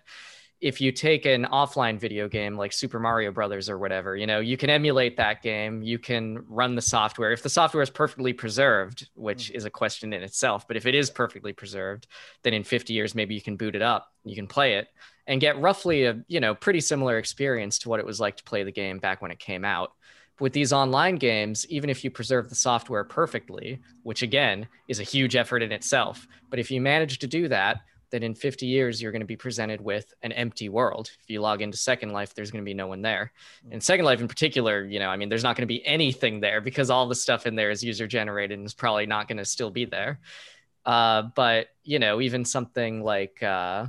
if 0.60 0.82
you 0.82 0.92
take 0.92 1.26
an 1.26 1.46
offline 1.46 2.00
video 2.00 2.28
game 2.28 2.56
like 2.56 2.74
Super 2.74 3.00
Mario 3.00 3.32
Brothers 3.32 3.70
or 3.70 3.78
whatever, 3.78 4.16
you 4.16 4.26
know, 4.26 4.40
you 4.40 4.58
can 4.58 4.72
emulate 4.72 5.18
that 5.18 5.44
game, 5.44 5.84
you 5.84 6.00
can 6.00 6.40
run 6.48 6.74
the 6.74 6.82
software. 6.82 7.32
If 7.32 7.44
the 7.44 7.50
software 7.50 7.84
is 7.84 7.92
perfectly 7.92 8.34
preserved, 8.34 9.08
which 9.14 9.52
mm. 9.52 9.56
is 9.56 9.66
a 9.66 9.70
question 9.70 10.14
in 10.14 10.24
itself, 10.24 10.68
but 10.68 10.78
if 10.78 10.88
it 10.88 10.96
is 10.96 11.12
perfectly 11.12 11.54
preserved, 11.54 12.08
then 12.44 12.54
in 12.54 12.64
50 12.64 12.94
years 12.94 13.14
maybe 13.14 13.36
you 13.36 13.42
can 13.42 13.58
boot 13.58 13.76
it 13.76 13.84
up, 13.84 14.08
you 14.24 14.36
can 14.36 14.48
play 14.48 14.76
it, 14.76 14.88
and 15.28 15.42
get 15.42 15.60
roughly 15.60 16.06
a 16.06 16.24
you 16.28 16.40
know 16.40 16.56
pretty 16.56 16.80
similar 16.80 17.18
experience 17.18 17.80
to 17.80 17.90
what 17.90 18.00
it 18.00 18.06
was 18.06 18.20
like 18.20 18.38
to 18.38 18.44
play 18.44 18.64
the 18.64 18.72
game 18.72 18.98
back 18.98 19.22
when 19.22 19.32
it 19.32 19.40
came 19.40 19.66
out 19.66 19.92
with 20.40 20.54
these 20.54 20.72
online 20.72 21.16
games, 21.16 21.66
even 21.70 21.90
if 21.90 22.04
you 22.04 22.12
preserve 22.12 22.50
the 22.50 22.56
software 22.56 23.04
perfectly, 23.04 23.80
which 24.04 24.22
again 24.22 24.68
is 24.88 25.00
a 25.00 25.04
huge 25.04 25.36
effort 25.36 25.64
in 25.64 25.72
itself, 25.72 26.28
but 26.50 26.60
if 26.60 26.70
you 26.70 26.80
manage 26.82 27.20
to 27.20 27.28
do 27.28 27.48
that, 27.48 27.82
then 28.10 28.24
in 28.24 28.34
50 28.34 28.66
years 28.66 29.02
you're 29.02 29.12
going 29.12 29.22
to 29.22 29.26
be 29.26 29.36
presented 29.36 29.82
with 29.82 30.14
an 30.22 30.32
empty 30.32 30.70
world. 30.70 31.12
If 31.22 31.30
you 31.30 31.42
log 31.42 31.62
into 31.62 31.78
Second 31.78 32.12
Life, 32.12 32.34
there's 32.34 32.52
going 32.52 32.64
to 32.64 32.70
be 32.70 32.74
no 32.74 32.88
one 32.88 33.02
there. 33.02 33.32
In 33.70 33.82
Second 33.82 34.06
Life 34.06 34.22
in 34.22 34.28
particular, 34.28 34.86
you 34.86 35.00
know, 35.00 35.10
I 35.10 35.18
mean, 35.18 35.30
there's 35.30 35.44
not 35.44 35.56
going 35.56 35.64
to 35.64 35.68
be 35.68 35.86
anything 35.86 36.40
there 36.40 36.62
because 36.62 36.90
all 36.90 37.08
the 37.08 37.16
stuff 37.16 37.46
in 37.46 37.56
there 37.56 37.70
is 37.70 37.84
user 37.84 38.08
generated 38.08 38.58
and 38.58 38.66
is 38.66 38.74
probably 38.74 39.06
not 39.06 39.28
going 39.28 39.38
to 39.38 39.46
still 39.46 39.72
be 39.72 39.86
there. 39.86 40.20
Uh, 40.86 41.24
but 41.36 41.68
you 41.84 42.00
know, 42.00 42.22
even 42.22 42.46
something 42.46 43.04
like 43.04 43.44
uh, 43.44 43.88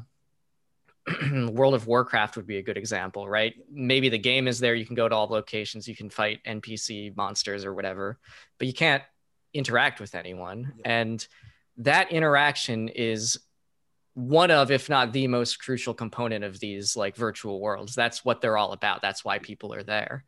World 1.53 1.75
of 1.75 1.87
Warcraft 1.87 2.37
would 2.37 2.47
be 2.47 2.59
a 2.59 2.63
good 2.63 2.77
example, 2.77 3.29
right? 3.29 3.55
Maybe 3.71 4.09
the 4.09 4.19
game 4.19 4.49
is 4.49 4.59
there, 4.59 4.75
you 4.75 4.87
can 4.87 4.95
go 4.95 5.09
to 5.09 5.15
all 5.15 5.27
locations, 5.27 5.89
you 5.89 5.97
can 5.97 6.11
fight 6.11 6.41
NPC 6.45 7.17
monsters 7.17 7.65
or 7.65 7.75
whatever, 7.75 8.19
but 8.59 8.67
you 8.67 8.75
can't 8.75 9.03
interact 9.55 10.01
with 10.01 10.15
anyone. 10.15 10.73
Yeah. 10.79 11.01
And 11.01 11.29
that 11.79 12.13
interaction 12.13 12.89
is 12.89 13.39
one 14.15 14.51
of, 14.51 14.71
if 14.71 14.89
not 14.89 15.13
the 15.13 15.29
most 15.29 15.61
crucial 15.61 15.95
component 15.95 16.45
of 16.45 16.59
these 16.59 16.97
like 16.97 17.15
virtual 17.15 17.61
worlds. 17.61 17.95
That's 17.95 18.25
what 18.25 18.41
they're 18.41 18.57
all 18.57 18.73
about. 18.73 19.01
That's 19.01 19.25
why 19.25 19.39
people 19.39 19.73
are 19.73 19.85
there. 19.85 20.25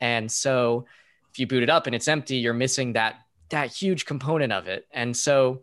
And 0.00 0.30
so 0.30 0.84
if 1.30 1.38
you 1.38 1.46
boot 1.46 1.62
it 1.62 1.70
up 1.70 1.86
and 1.86 1.94
it's 1.94 2.08
empty, 2.08 2.36
you're 2.36 2.52
missing 2.52 2.92
that 2.94 3.16
that 3.48 3.72
huge 3.72 4.04
component 4.04 4.52
of 4.52 4.68
it. 4.68 4.86
And 4.92 5.16
so 5.16 5.62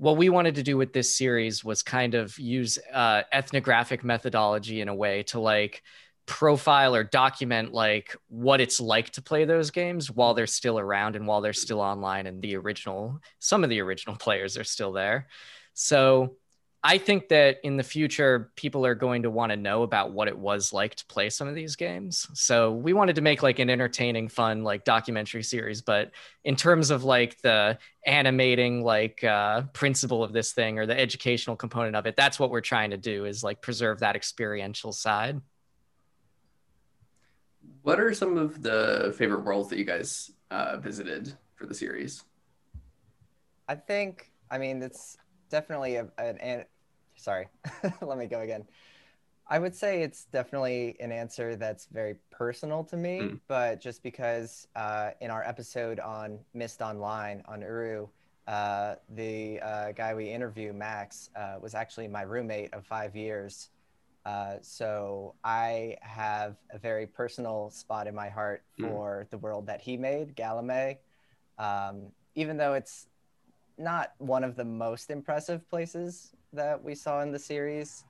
what 0.00 0.16
we 0.16 0.30
wanted 0.30 0.54
to 0.54 0.62
do 0.62 0.78
with 0.78 0.94
this 0.94 1.14
series 1.14 1.62
was 1.62 1.82
kind 1.82 2.14
of 2.14 2.38
use 2.38 2.78
uh, 2.90 3.20
ethnographic 3.34 4.02
methodology 4.02 4.80
in 4.80 4.88
a 4.88 4.94
way 4.94 5.22
to 5.24 5.38
like 5.38 5.82
profile 6.24 6.94
or 6.94 7.04
document 7.04 7.74
like 7.74 8.16
what 8.28 8.62
it's 8.62 8.80
like 8.80 9.10
to 9.10 9.20
play 9.20 9.44
those 9.44 9.70
games 9.70 10.10
while 10.10 10.32
they're 10.32 10.46
still 10.46 10.78
around 10.78 11.16
and 11.16 11.26
while 11.26 11.42
they're 11.42 11.52
still 11.52 11.80
online 11.80 12.26
and 12.26 12.40
the 12.40 12.56
original 12.56 13.20
some 13.40 13.62
of 13.62 13.68
the 13.68 13.78
original 13.80 14.16
players 14.18 14.56
are 14.56 14.64
still 14.64 14.92
there. 14.92 15.28
So 15.74 16.36
I 16.82 16.96
think 16.96 17.28
that 17.28 17.58
in 17.62 17.76
the 17.76 17.82
future, 17.82 18.50
people 18.56 18.86
are 18.86 18.94
going 18.94 19.24
to 19.24 19.30
want 19.30 19.50
to 19.50 19.56
know 19.56 19.82
about 19.82 20.12
what 20.12 20.28
it 20.28 20.38
was 20.38 20.72
like 20.72 20.94
to 20.94 21.06
play 21.06 21.28
some 21.28 21.46
of 21.46 21.54
these 21.54 21.76
games. 21.76 22.26
So 22.32 22.72
we 22.72 22.94
wanted 22.94 23.16
to 23.16 23.20
make 23.20 23.42
like 23.42 23.58
an 23.58 23.68
entertaining, 23.68 24.28
fun, 24.28 24.64
like 24.64 24.84
documentary 24.84 25.42
series. 25.42 25.82
But 25.82 26.12
in 26.42 26.56
terms 26.56 26.90
of 26.90 27.04
like 27.04 27.38
the 27.42 27.76
animating, 28.06 28.82
like 28.82 29.22
uh, 29.22 29.62
principle 29.74 30.24
of 30.24 30.32
this 30.32 30.52
thing 30.52 30.78
or 30.78 30.86
the 30.86 30.98
educational 30.98 31.54
component 31.54 31.96
of 31.96 32.06
it, 32.06 32.16
that's 32.16 32.38
what 32.38 32.50
we're 32.50 32.62
trying 32.62 32.92
to 32.92 32.96
do 32.96 33.26
is 33.26 33.44
like 33.44 33.60
preserve 33.60 34.00
that 34.00 34.16
experiential 34.16 34.92
side. 34.92 35.38
What 37.82 38.00
are 38.00 38.14
some 38.14 38.38
of 38.38 38.62
the 38.62 39.14
favorite 39.18 39.44
worlds 39.44 39.68
that 39.68 39.78
you 39.78 39.84
guys 39.84 40.30
uh, 40.50 40.78
visited 40.78 41.34
for 41.56 41.66
the 41.66 41.74
series? 41.74 42.24
I 43.68 43.74
think, 43.74 44.32
I 44.50 44.56
mean, 44.56 44.82
it's 44.82 45.18
definitely 45.50 45.96
a, 45.96 46.08
an, 46.18 46.38
an 46.38 46.64
sorry, 47.16 47.48
let 48.00 48.18
me 48.18 48.26
go 48.26 48.40
again. 48.40 48.64
I 49.46 49.58
would 49.58 49.74
say 49.74 50.02
it's 50.02 50.26
definitely 50.26 50.96
an 51.00 51.10
answer 51.10 51.56
that's 51.56 51.86
very 51.86 52.14
personal 52.30 52.84
to 52.84 52.96
me, 52.96 53.18
mm. 53.18 53.40
but 53.48 53.80
just 53.80 54.00
because 54.02 54.68
uh, 54.76 55.10
in 55.20 55.30
our 55.30 55.42
episode 55.42 55.98
on 55.98 56.38
Myst 56.54 56.80
Online 56.80 57.42
on 57.46 57.60
Uru, 57.60 58.06
uh, 58.46 58.94
the 59.08 59.60
uh, 59.60 59.92
guy 59.92 60.14
we 60.14 60.30
interview, 60.30 60.72
Max, 60.72 61.30
uh, 61.34 61.56
was 61.60 61.74
actually 61.74 62.06
my 62.06 62.22
roommate 62.22 62.72
of 62.72 62.86
five 62.86 63.16
years. 63.16 63.70
Uh, 64.24 64.54
so 64.60 65.34
I 65.42 65.96
have 66.00 66.56
a 66.70 66.78
very 66.78 67.06
personal 67.06 67.70
spot 67.70 68.06
in 68.06 68.14
my 68.14 68.28
heart 68.28 68.62
mm. 68.78 68.88
for 68.88 69.24
mm. 69.26 69.30
the 69.30 69.38
world 69.38 69.66
that 69.66 69.80
he 69.80 69.96
made, 69.96 70.36
Galamay. 70.36 70.98
Um, 71.58 72.12
even 72.36 72.56
though 72.56 72.74
it's 72.74 73.06
not 73.80 74.12
one 74.18 74.44
of 74.44 74.56
the 74.56 74.64
most 74.64 75.10
impressive 75.10 75.68
places 75.68 76.32
that 76.52 76.82
we 76.82 76.94
saw 76.94 77.22
in 77.22 77.32
the 77.32 77.38
series, 77.38 78.04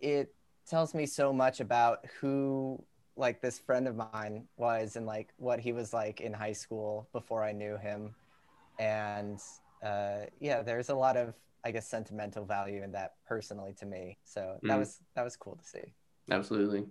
it 0.00 0.34
tells 0.68 0.94
me 0.94 1.06
so 1.06 1.32
much 1.32 1.60
about 1.60 2.04
who 2.20 2.82
like 3.16 3.40
this 3.40 3.58
friend 3.58 3.86
of 3.86 3.96
mine 3.96 4.44
was 4.56 4.96
and 4.96 5.06
like 5.06 5.32
what 5.36 5.60
he 5.60 5.72
was 5.72 5.92
like 5.92 6.20
in 6.20 6.32
high 6.32 6.52
school 6.52 7.08
before 7.12 7.44
I 7.44 7.52
knew 7.52 7.76
him. 7.76 8.14
And 8.78 9.38
uh, 9.82 10.26
yeah, 10.40 10.62
there's 10.62 10.88
a 10.88 10.94
lot 10.94 11.16
of 11.16 11.34
I 11.64 11.70
guess 11.70 11.86
sentimental 11.86 12.44
value 12.44 12.82
in 12.82 12.90
that 12.92 13.14
personally 13.26 13.74
to 13.74 13.86
me. 13.86 14.18
So 14.24 14.58
that 14.62 14.76
mm. 14.76 14.78
was 14.80 14.98
that 15.14 15.22
was 15.22 15.36
cool 15.36 15.56
to 15.56 15.64
see. 15.64 15.92
Absolutely. 16.30 16.86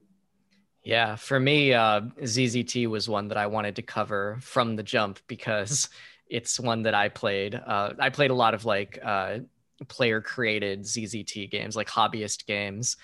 Yeah, 0.83 1.15
for 1.15 1.39
me, 1.39 1.73
uh, 1.73 2.01
ZZT 2.21 2.87
was 2.87 3.07
one 3.07 3.27
that 3.27 3.37
I 3.37 3.45
wanted 3.45 3.75
to 3.75 3.83
cover 3.83 4.39
from 4.41 4.75
the 4.75 4.83
jump 4.83 5.19
because 5.27 5.89
it's 6.31 6.59
one 6.59 6.83
that 6.83 6.95
I 6.95 7.09
played. 7.09 7.53
Uh, 7.55 7.93
I 7.99 8.09
played 8.09 8.31
a 8.31 8.33
lot 8.33 8.53
of 8.53 8.65
like 8.65 8.97
uh, 9.03 9.39
player 9.87 10.21
created 10.21 10.83
ZZT 10.83 11.51
games, 11.51 11.75
like 11.75 11.89
hobbyist 11.89 12.45
games 12.47 12.95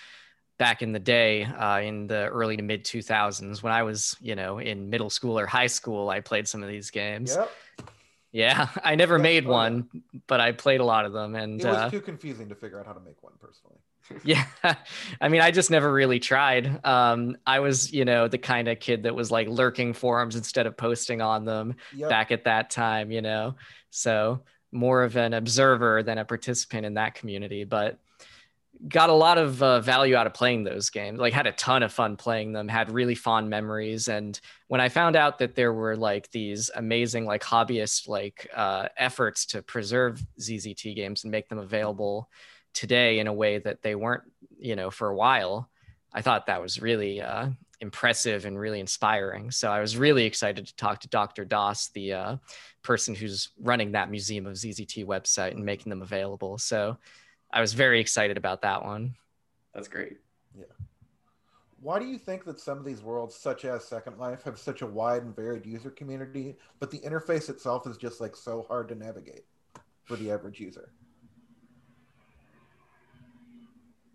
back 0.57 0.81
in 0.81 0.93
the 0.93 0.99
day 0.99 1.43
uh, 1.43 1.79
in 1.79 2.07
the 2.07 2.27
early 2.27 2.57
to 2.57 2.63
mid 2.63 2.85
2000s 2.85 3.61
when 3.61 3.73
I 3.73 3.83
was, 3.83 4.15
you 4.21 4.35
know, 4.35 4.59
in 4.59 4.89
middle 4.89 5.09
school 5.09 5.37
or 5.37 5.45
high 5.45 5.67
school. 5.67 6.09
I 6.09 6.21
played 6.21 6.47
some 6.47 6.63
of 6.63 6.69
these 6.69 6.89
games. 6.89 7.35
Yep. 7.35 7.51
Yeah, 8.31 8.67
I 8.83 8.95
never 8.95 9.19
made 9.19 9.47
one, 9.47 9.87
but 10.27 10.39
I 10.39 10.51
played 10.51 10.79
a 10.79 10.85
lot 10.85 11.05
of 11.05 11.13
them, 11.13 11.35
and 11.35 11.61
it 11.61 11.65
was 11.65 11.75
uh, 11.75 11.89
too 11.89 12.01
confusing 12.01 12.49
to 12.49 12.55
figure 12.55 12.79
out 12.79 12.85
how 12.85 12.93
to 12.93 12.99
make 12.99 13.23
one 13.23 13.33
personally. 13.39 13.77
yeah, 14.23 14.45
I 15.21 15.29
mean, 15.29 15.41
I 15.41 15.51
just 15.51 15.71
never 15.71 15.91
really 15.91 16.19
tried. 16.19 16.85
Um, 16.85 17.37
I 17.45 17.59
was, 17.59 17.91
you 17.91 18.05
know, 18.05 18.27
the 18.27 18.37
kind 18.37 18.67
of 18.67 18.79
kid 18.79 19.03
that 19.03 19.15
was 19.15 19.31
like 19.31 19.47
lurking 19.47 19.93
forums 19.93 20.35
instead 20.35 20.67
of 20.67 20.77
posting 20.77 21.21
on 21.21 21.45
them 21.45 21.75
yep. 21.95 22.09
back 22.09 22.31
at 22.31 22.45
that 22.45 22.69
time, 22.69 23.11
you 23.11 23.21
know. 23.21 23.55
So 23.89 24.41
more 24.71 25.03
of 25.03 25.15
an 25.15 25.33
observer 25.33 26.03
than 26.03 26.17
a 26.17 26.25
participant 26.25 26.85
in 26.85 26.95
that 26.95 27.15
community, 27.15 27.63
but 27.63 27.99
got 28.87 29.09
a 29.09 29.13
lot 29.13 29.37
of 29.37 29.61
uh, 29.63 29.79
value 29.79 30.15
out 30.15 30.27
of 30.27 30.33
playing 30.33 30.63
those 30.63 30.89
games 30.89 31.19
like 31.19 31.33
had 31.33 31.47
a 31.47 31.51
ton 31.53 31.81
of 31.81 31.91
fun 31.91 32.15
playing 32.15 32.53
them 32.53 32.67
had 32.67 32.91
really 32.91 33.15
fond 33.15 33.49
memories 33.49 34.07
and 34.07 34.39
when 34.67 34.79
i 34.79 34.87
found 34.87 35.15
out 35.15 35.39
that 35.39 35.55
there 35.55 35.73
were 35.73 35.95
like 35.95 36.29
these 36.29 36.69
amazing 36.75 37.25
like 37.25 37.43
hobbyist 37.43 38.07
like 38.07 38.47
uh, 38.55 38.87
efforts 38.97 39.47
to 39.47 39.63
preserve 39.63 40.21
zzt 40.39 40.95
games 40.95 41.23
and 41.23 41.31
make 41.31 41.49
them 41.49 41.57
available 41.57 42.29
today 42.73 43.19
in 43.19 43.27
a 43.27 43.33
way 43.33 43.57
that 43.57 43.81
they 43.81 43.95
weren't 43.95 44.23
you 44.59 44.75
know 44.75 44.89
for 44.89 45.09
a 45.09 45.15
while 45.15 45.69
i 46.13 46.21
thought 46.21 46.45
that 46.47 46.61
was 46.61 46.81
really 46.81 47.21
uh, 47.21 47.47
impressive 47.79 48.45
and 48.45 48.59
really 48.59 48.79
inspiring. 48.79 49.51
So 49.51 49.71
I 49.71 49.79
was 49.79 49.97
really 49.97 50.25
excited 50.25 50.65
to 50.65 50.75
talk 50.75 50.99
to 51.01 51.07
Dr. 51.09 51.45
Dos, 51.45 51.89
the 51.89 52.13
uh, 52.13 52.37
person 52.81 53.13
who's 53.13 53.49
running 53.59 53.91
that 53.91 54.09
Museum 54.09 54.45
of 54.45 54.53
ZZT 54.53 55.05
website 55.05 55.51
and 55.51 55.63
making 55.63 55.89
them 55.89 56.01
available. 56.01 56.57
So 56.57 56.97
I 57.51 57.61
was 57.61 57.73
very 57.73 57.99
excited 57.99 58.37
about 58.37 58.61
that 58.63 58.83
one. 58.83 59.15
That's 59.73 59.87
great. 59.87 60.17
Yeah. 60.57 60.65
Why 61.79 61.99
do 61.99 62.05
you 62.05 62.17
think 62.17 62.45
that 62.45 62.59
some 62.59 62.79
of 62.79 62.85
these 62.85 63.03
worlds, 63.03 63.35
such 63.35 63.63
as 63.63 63.85
Second 63.85 64.17
Life, 64.17 64.43
have 64.43 64.57
such 64.57 64.81
a 64.81 64.87
wide 64.87 65.21
and 65.21 65.35
varied 65.35 65.65
user 65.65 65.91
community, 65.91 66.57
but 66.79 66.89
the 66.89 66.99
interface 66.99 67.49
itself 67.49 67.85
is 67.85 67.97
just 67.97 68.19
like 68.19 68.35
so 68.35 68.65
hard 68.67 68.89
to 68.89 68.95
navigate 68.95 69.45
for 70.05 70.15
the 70.15 70.31
average 70.31 70.59
user? 70.59 70.91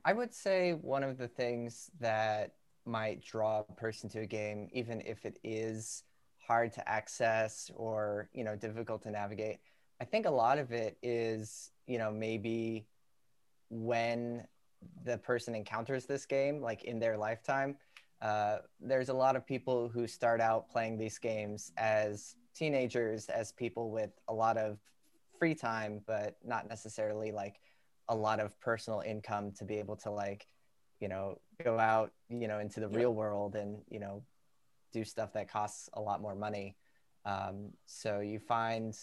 I 0.05 0.13
would 0.13 0.35
say 0.35 0.73
one 0.73 1.03
of 1.03 1.17
the 1.17 1.29
things 1.29 1.91
that 2.01 2.55
might 2.85 3.25
draw 3.25 3.61
a 3.61 3.73
person 3.75 4.09
to 4.11 4.21
a 4.21 4.27
game, 4.27 4.69
even 4.73 5.01
if 5.03 5.25
it 5.25 5.39
is 5.45 6.03
hard 6.39 6.73
to 6.73 6.89
access 6.89 7.71
or 7.77 8.29
you 8.33 8.45
know 8.45 8.57
difficult 8.57 9.03
to 9.03 9.11
navigate. 9.11 9.61
I 10.01 10.05
think 10.05 10.27
a 10.27 10.31
lot 10.31 10.59
of 10.59 10.73
it 10.73 10.99
is 11.03 11.71
you 11.87 11.99
know 11.99 12.11
maybe 12.11 12.87
when 13.71 14.47
the 15.05 15.19
person 15.19 15.55
encounters 15.55 16.07
this 16.07 16.27
game, 16.27 16.61
like 16.61 16.85
in 16.85 16.99
their 16.99 17.17
lifetime. 17.17 17.77
Uh, 18.21 18.59
there's 18.81 19.09
a 19.09 19.15
lot 19.15 19.35
of 19.35 19.45
people 19.47 19.89
who 19.89 20.07
start 20.07 20.41
out 20.41 20.69
playing 20.71 20.97
these 20.97 21.19
games 21.19 21.73
as 21.77 22.37
teenagers, 22.55 23.29
as 23.29 23.51
people 23.53 23.91
with 23.91 24.11
a 24.29 24.33
lot 24.33 24.57
of 24.57 24.79
free 25.39 25.55
time, 25.55 26.01
but 26.07 26.37
not 26.45 26.69
necessarily 26.69 27.33
like 27.33 27.61
a 28.09 28.15
lot 28.15 28.41
of 28.41 28.59
personal 28.61 29.01
income 29.01 29.53
to 29.53 29.65
be 29.65 29.77
able 29.77 29.97
to 29.97 30.11
like 30.11 30.47
you 31.01 31.09
know 31.09 31.39
go 31.63 31.79
out 31.79 32.13
you 32.29 32.49
know 32.49 32.59
into 32.59 32.81
the 32.81 32.89
yeah. 32.91 32.99
real 32.99 33.15
world 33.15 33.55
and 33.57 33.79
you 33.91 33.99
know 33.99 34.23
do 34.93 35.05
stuff 35.05 35.33
that 35.33 35.51
costs 35.51 35.89
a 35.95 36.01
lot 36.01 36.21
more 36.21 36.35
money 36.35 36.77
um, 37.25 37.71
so 37.87 38.21
you 38.21 38.39
find 38.39 38.97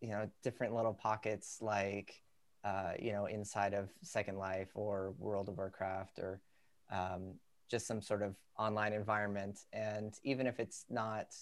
you 0.00 0.08
know 0.08 0.28
different 0.42 0.74
little 0.74 0.94
pockets 0.94 1.58
like 1.60 2.20
uh, 2.64 2.92
you 2.98 3.12
know 3.12 3.26
inside 3.26 3.74
of 3.74 3.90
second 4.02 4.38
life 4.38 4.70
or 4.74 5.14
world 5.18 5.48
of 5.48 5.56
warcraft 5.56 6.18
or 6.18 6.40
um, 6.90 7.34
just 7.70 7.86
some 7.86 8.00
sort 8.00 8.22
of 8.22 8.34
online 8.58 8.92
environment 8.92 9.60
and 9.72 10.14
even 10.22 10.46
if 10.46 10.60
it's 10.60 10.84
not 10.88 11.34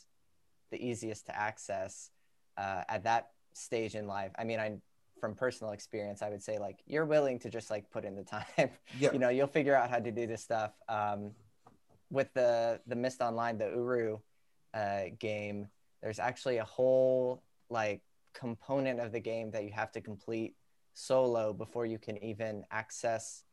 the 0.70 0.84
easiest 0.84 1.26
to 1.26 1.38
access 1.38 2.10
uh, 2.56 2.82
at 2.88 3.04
that 3.04 3.30
stage 3.52 3.94
in 3.94 4.06
life 4.06 4.32
i 4.38 4.44
mean 4.44 4.58
i 4.58 4.72
from 5.22 5.36
personal 5.36 5.72
experience, 5.72 6.20
I 6.20 6.30
would 6.30 6.42
say 6.42 6.58
like 6.58 6.80
you're 6.84 7.04
willing 7.06 7.38
to 7.38 7.48
just 7.48 7.70
like 7.70 7.88
put 7.92 8.04
in 8.04 8.16
the 8.16 8.24
time. 8.36 8.70
Yeah. 8.98 9.12
you 9.12 9.20
know, 9.20 9.28
you'll 9.28 9.46
figure 9.46 9.76
out 9.76 9.88
how 9.88 10.00
to 10.00 10.10
do 10.10 10.26
this 10.26 10.42
stuff. 10.42 10.72
Um, 10.88 11.30
with 12.10 12.34
the 12.34 12.80
the 12.88 12.96
Myst 12.96 13.22
Online, 13.22 13.56
the 13.56 13.68
Uru 13.68 14.18
uh, 14.74 15.02
game, 15.20 15.68
there's 16.02 16.18
actually 16.18 16.56
a 16.56 16.64
whole 16.64 17.44
like 17.70 18.02
component 18.34 18.98
of 18.98 19.12
the 19.12 19.20
game 19.20 19.52
that 19.52 19.62
you 19.62 19.70
have 19.70 19.92
to 19.92 20.00
complete 20.00 20.56
solo 20.94 21.52
before 21.52 21.86
you 21.86 21.98
can 22.00 22.22
even 22.22 22.64
access 22.72 23.44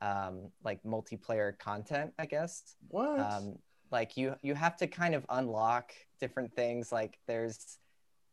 um, 0.00 0.52
like 0.62 0.80
multiplayer 0.84 1.58
content. 1.58 2.12
I 2.20 2.26
guess 2.26 2.76
What? 2.88 3.18
um, 3.18 3.58
like 3.90 4.16
you 4.16 4.36
you 4.42 4.54
have 4.54 4.76
to 4.76 4.86
kind 4.86 5.16
of 5.16 5.26
unlock 5.28 5.92
different 6.20 6.54
things 6.54 6.92
like 6.92 7.18
there's 7.26 7.78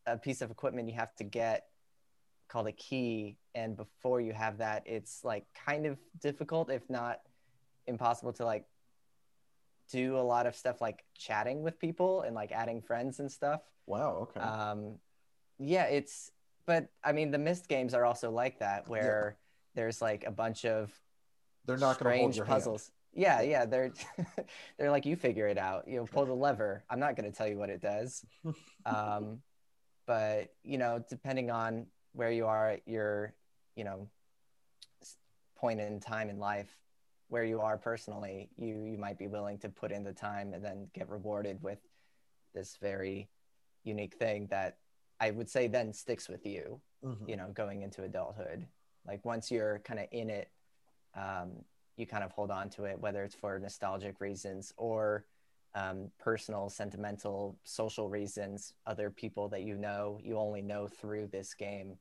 a 0.05 0.15
piece 0.15 0.41
of 0.43 0.51
equipment 0.51 0.87
you 0.89 0.95
have 0.95 1.15
to 1.15 1.23
get 1.23 1.69
called 2.53 2.67
a 2.67 2.71
key 2.71 3.35
and 3.55 3.75
before 3.75 4.21
you 4.21 4.31
have 4.31 4.59
that 4.59 4.83
it's 4.85 5.23
like 5.23 5.45
kind 5.65 5.85
of 5.85 5.97
difficult 6.21 6.71
if 6.71 6.89
not 6.89 7.19
impossible 7.87 8.31
to 8.31 8.45
like 8.45 8.65
do 9.91 10.17
a 10.17 10.21
lot 10.21 10.45
of 10.45 10.55
stuff 10.55 10.79
like 10.79 11.03
chatting 11.17 11.61
with 11.61 11.77
people 11.79 12.21
and 12.21 12.33
like 12.35 12.51
adding 12.51 12.81
friends 12.81 13.19
and 13.19 13.31
stuff 13.31 13.61
wow. 13.85 14.27
Okay. 14.29 14.39
um, 14.39 14.95
yeah, 15.59 15.85
it's 15.85 16.31
but 16.65 16.87
I 17.03 17.11
mean 17.11 17.31
the 17.31 17.37
Myst 17.37 17.67
games 17.67 17.93
are 17.93 18.05
also 18.05 18.31
like 18.31 18.59
that 18.59 18.87
where 18.87 19.37
there's 19.75 20.01
like 20.01 20.23
a 20.25 20.31
bunch 20.31 20.65
of 20.65 20.91
They're 21.65 21.77
not 21.77 21.99
going 21.99 22.13
to 22.13 22.19
hold 22.19 22.35
your 22.35 22.45
puzzles. 22.45 22.91
Yeah, 23.13 23.41
yeah, 23.41 23.65
they're 23.65 23.91
they're 24.77 24.91
like 24.91 25.05
you 25.05 25.15
figure 25.15 25.47
it 25.47 25.57
out. 25.57 25.87
You 25.87 25.97
know, 25.97 26.05
pull 26.05 26.25
the 26.25 26.33
lever. 26.33 26.83
I'm 26.89 26.99
not 26.99 27.15
going 27.15 27.29
to 27.29 27.35
tell 27.35 27.47
you 27.47 27.57
what 27.57 27.69
it 27.69 27.81
does. 27.81 28.25
um, 28.85 29.39
but 30.05 30.53
you 30.63 30.77
know, 30.77 31.03
depending 31.09 31.51
on 31.51 31.85
where 32.13 32.31
you 32.31 32.45
are 32.45 32.69
at 32.71 32.87
your, 32.87 33.33
you 33.75 33.83
know, 33.83 34.07
point 35.55 35.79
in 35.79 35.99
time 35.99 36.29
in 36.29 36.39
life, 36.39 36.77
where 37.29 37.43
you 37.43 37.61
are 37.61 37.77
personally, 37.77 38.49
you 38.57 38.85
you 38.85 38.97
might 38.97 39.17
be 39.17 39.27
willing 39.27 39.57
to 39.59 39.69
put 39.69 39.91
in 39.91 40.03
the 40.03 40.13
time 40.13 40.53
and 40.53 40.63
then 40.63 40.87
get 40.93 41.09
rewarded 41.09 41.61
with 41.61 41.79
this 42.53 42.77
very 42.81 43.29
unique 43.83 44.15
thing 44.15 44.47
that 44.47 44.77
I 45.19 45.31
would 45.31 45.49
say 45.49 45.67
then 45.67 45.93
sticks 45.93 46.29
with 46.29 46.45
you. 46.45 46.81
Mhm. 47.03 47.27
you 47.27 47.35
know 47.35 47.49
going 47.53 47.81
into 47.81 48.03
adulthood 48.03 48.65
like 49.05 49.25
once 49.25 49.51
you're 49.51 49.79
kind 49.79 49.99
of 49.99 50.07
in 50.13 50.29
it 50.29 50.49
um, 51.15 51.65
you 51.97 52.07
kind 52.07 52.23
of 52.23 52.31
hold 52.31 52.49
on 52.49 52.69
to 52.69 52.85
it 52.85 52.97
whether 52.97 53.25
it's 53.25 53.35
for 53.35 53.59
nostalgic 53.59 54.21
reasons 54.21 54.71
or 54.77 55.25
um, 55.75 56.11
personal 56.19 56.69
sentimental 56.69 57.57
social 57.63 58.09
reasons 58.09 58.73
other 58.85 59.09
people 59.09 59.49
that 59.49 59.63
you 59.63 59.75
know 59.75 60.19
you 60.23 60.37
only 60.37 60.61
know 60.61 60.87
through 60.87 61.27
this 61.27 61.53
game 61.53 61.97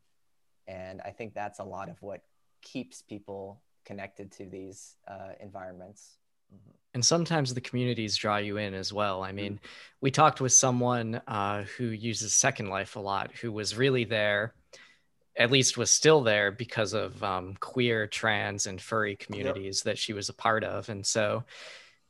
and 0.66 1.00
i 1.04 1.10
think 1.10 1.34
that's 1.34 1.58
a 1.58 1.64
lot 1.64 1.88
of 1.88 2.00
what 2.02 2.22
keeps 2.60 3.02
people 3.02 3.62
connected 3.84 4.30
to 4.30 4.46
these 4.46 4.96
uh, 5.08 5.30
environments 5.40 6.18
and 6.94 7.04
sometimes 7.04 7.54
the 7.54 7.60
communities 7.60 8.16
draw 8.16 8.36
you 8.36 8.58
in 8.58 8.74
as 8.74 8.92
well. 8.92 9.20
Mm-hmm. 9.20 9.28
I 9.28 9.32
mean, 9.32 9.60
we 10.00 10.10
talked 10.10 10.40
with 10.40 10.52
someone 10.52 11.20
uh, 11.26 11.62
who 11.76 11.84
uses 11.84 12.34
Second 12.34 12.68
Life 12.68 12.96
a 12.96 13.00
lot, 13.00 13.32
who 13.32 13.50
was 13.50 13.76
really 13.76 14.04
there, 14.04 14.54
at 15.36 15.50
least 15.50 15.78
was 15.78 15.90
still 15.90 16.22
there 16.22 16.52
because 16.52 16.92
of 16.92 17.22
um, 17.24 17.54
queer, 17.60 18.06
trans, 18.06 18.66
and 18.66 18.80
furry 18.80 19.16
communities 19.16 19.82
that 19.82 19.98
she 19.98 20.12
was 20.12 20.28
a 20.28 20.34
part 20.34 20.64
of. 20.64 20.90
And 20.90 21.06
so, 21.06 21.44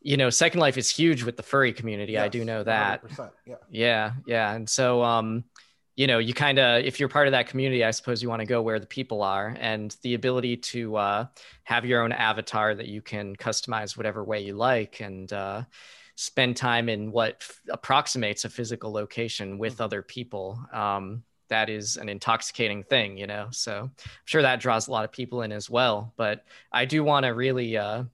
you 0.02 0.16
know, 0.16 0.30
Second 0.30 0.61
Life 0.61 0.76
is 0.76 0.90
huge 0.90 1.23
with 1.23 1.37
the 1.37 1.42
furry 1.42 1.73
community. 1.73 2.18
I 2.18 2.28
do 2.28 2.44
know 2.44 2.62
that. 2.64 3.02
Yeah. 3.47 3.54
Yeah, 3.71 4.12
yeah. 4.26 4.52
And 4.54 4.68
so, 4.68 5.02
um, 5.02 5.44
you 5.94 6.06
know, 6.06 6.18
you 6.18 6.35
kind 6.35 6.59
of, 6.59 6.85
if 6.85 6.99
you're 6.99 7.09
part 7.09 7.28
of 7.28 7.32
that 7.32 7.47
community, 7.47 7.85
I 7.85 7.90
suppose 7.90 8.23
you 8.23 8.28
want 8.28 8.40
to 8.40 8.47
go 8.47 8.62
where 8.62 8.80
the 8.80 8.87
people 8.87 9.23
are. 9.23 9.56
And 9.61 9.97
the 10.02 10.14
ability 10.14 10.56
to 10.56 10.97
uh, 10.97 11.26
have 11.64 11.85
your 11.85 12.02
own 12.02 12.12
avatar 12.12 12.75
that 12.75 12.88
you 12.88 13.02
can 13.02 13.37
customize 13.37 13.97
whatever 13.97 14.25
way 14.25 14.40
you 14.40 14.54
like 14.54 15.00
and 15.00 15.32
uh, 15.32 15.62
spend 16.16 16.56
time 16.56 16.88
in 16.88 17.12
what 17.12 17.37
f- 17.40 17.61
approximates 17.68 18.44
a 18.44 18.50
physical 18.50 18.90
location 18.92 19.59
with 19.59 19.76
Mhm. 19.76 19.85
other 19.85 20.02
people. 20.02 20.59
Um, 20.73 21.25
that 21.49 21.68
is 21.68 21.98
an 21.98 22.09
intoxicating 22.09 22.83
thing, 22.83 23.18
you 23.18 23.27
know. 23.27 23.48
So 23.50 23.83
I'm 23.83 23.90
sure 24.24 24.40
that 24.40 24.61
draws 24.61 24.88
a 24.88 24.90
lot 24.90 25.05
of 25.05 25.12
people 25.12 25.42
in 25.42 25.53
as 25.53 25.68
well. 25.68 26.14
But 26.16 26.44
I 26.72 26.87
do 26.87 27.05
want 27.05 27.24
to 27.24 27.31
really 27.35 27.77
uh, 27.77 28.05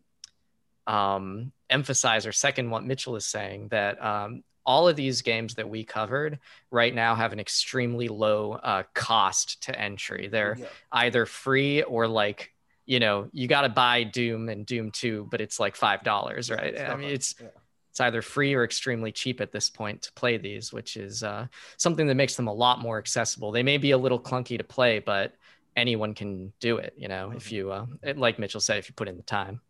um, 0.88 1.52
emphasize 1.70 2.26
or 2.26 2.32
second 2.32 2.70
what 2.70 2.84
Mitchell 2.84 3.14
is 3.14 3.26
saying 3.26 3.68
that 3.68 4.02
um, 4.04 4.42
all 4.66 4.88
of 4.88 4.96
these 4.96 5.22
games 5.22 5.54
that 5.54 5.68
we 5.68 5.84
covered 5.84 6.38
right 6.70 6.94
now 6.94 7.14
have 7.14 7.32
an 7.32 7.40
extremely 7.40 8.08
low 8.08 8.52
uh, 8.52 8.82
cost 8.94 9.62
to 9.64 9.78
entry. 9.78 10.28
They're 10.28 10.56
Yeah. 10.58 10.66
either 10.92 11.26
free 11.26 11.82
or 11.82 12.08
like 12.08 12.52
you 12.86 13.00
know 13.00 13.28
you 13.32 13.46
got 13.48 13.62
to 13.62 13.68
buy 13.68 14.02
Doom 14.02 14.48
and 14.48 14.64
Doom 14.64 14.90
Two, 14.90 15.28
but 15.30 15.40
it's 15.40 15.60
like 15.60 15.76
five 15.76 16.02
dollars, 16.02 16.50
right? 16.50 16.78
I 16.80 16.96
mean, 16.96 17.10
it's 17.10 17.34
yeah. 17.40 17.48
it's 17.90 18.00
either 18.00 18.22
free 18.22 18.54
or 18.54 18.64
extremely 18.64 19.12
cheap 19.12 19.42
at 19.42 19.52
this 19.52 19.68
point 19.68 20.02
to 20.02 20.12
play 20.14 20.38
these, 20.38 20.72
which 20.72 20.96
is 20.96 21.22
uh, 21.22 21.48
something 21.76 22.06
that 22.06 22.14
makes 22.14 22.34
them 22.36 22.48
a 22.48 22.52
lot 22.52 22.80
more 22.80 22.96
accessible. 22.98 23.52
They 23.52 23.62
may 23.62 23.76
be 23.76 23.90
a 23.90 23.98
little 23.98 24.18
clunky 24.20 24.56
to 24.56 24.64
play, 24.64 25.00
but 25.00 25.34
anyone 25.76 26.14
can 26.14 26.52
do 26.60 26.78
it. 26.78 26.94
You 26.96 27.08
know, 27.08 27.32
if 27.36 27.48
Mhm. 27.48 27.52
you 27.52 27.72
uh, 27.72 27.86
like 28.16 28.38
Mitchell 28.38 28.60
said, 28.60 28.78
if 28.78 28.88
you 28.88 28.94
put 28.94 29.08
in 29.08 29.16
the 29.18 29.22
time. 29.22 29.60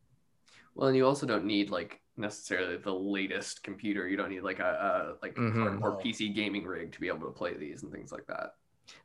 Well, 0.78 0.86
and 0.88 0.96
you 0.96 1.04
also 1.04 1.26
don't 1.26 1.44
need 1.44 1.70
like 1.70 2.00
necessarily 2.16 2.76
the 2.76 2.94
latest 2.94 3.64
computer. 3.64 4.08
You 4.08 4.16
don't 4.16 4.30
need 4.30 4.42
like 4.44 4.60
a, 4.60 5.16
a 5.20 5.24
like 5.24 5.34
Mhm. 5.34 5.54
hardcore 5.56 5.80
No. 5.80 6.00
PC 6.02 6.32
gaming 6.32 6.64
rig 6.64 6.92
to 6.92 7.00
be 7.00 7.08
able 7.08 7.26
to 7.26 7.32
play 7.32 7.54
these 7.54 7.82
and 7.82 7.90
things 7.92 8.12
like 8.12 8.26
that. 8.28 8.54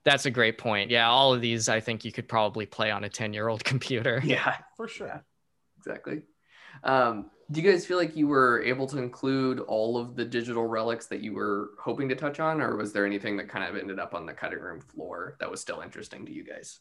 That's 0.05 0.27
a 0.27 0.31
great 0.31 0.59
point. 0.59 0.91
Yeah, 0.91 1.09
all 1.09 1.33
of 1.33 1.41
these 1.41 1.67
I 1.69 1.79
think 1.79 2.05
you 2.05 2.11
could 2.11 2.27
probably 2.29 2.67
play 2.67 2.91
on 2.91 3.03
a 3.03 3.09
ten 3.09 3.33
year 3.33 3.47
old 3.47 3.63
computer. 3.73 4.21
Yeah, 4.23 4.55
For 4.77 4.87
sure. 4.87 5.07
Yeah. 5.07 5.19
exactly. 5.79 6.21
Um, 6.83 7.31
do 7.51 7.59
you 7.61 7.69
guys 7.71 7.85
feel 7.87 7.97
like 7.97 8.15
you 8.15 8.27
were 8.27 8.61
able 8.63 8.85
to 8.87 8.97
include 8.99 9.59
all 9.59 9.97
of 9.97 10.15
the 10.15 10.25
digital 10.25 10.65
relics 10.67 11.07
that 11.07 11.21
you 11.21 11.33
were 11.33 11.71
hoping 11.79 12.07
to 12.09 12.15
touch 12.15 12.39
on, 12.39 12.61
or 12.61 12.75
was 12.77 12.93
there 12.93 13.05
anything 13.05 13.35
that 13.37 13.49
kind 13.49 13.65
of 13.67 13.75
ended 13.81 13.99
up 13.99 14.13
on 14.13 14.25
the 14.27 14.33
cutting 14.33 14.59
room 14.59 14.79
floor 14.79 15.37
that 15.39 15.49
was 15.49 15.59
still 15.59 15.81
interesting 15.81 16.23
to 16.27 16.31
you 16.31 16.43
guys? 16.43 16.79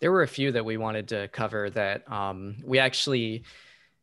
there 0.00 0.12
were 0.12 0.22
a 0.22 0.28
few 0.28 0.52
that 0.52 0.64
we 0.64 0.76
wanted 0.76 1.08
to 1.08 1.26
cover 1.32 1.70
that 1.70 2.08
um, 2.12 2.54
we 2.64 2.78
actually 2.78 3.42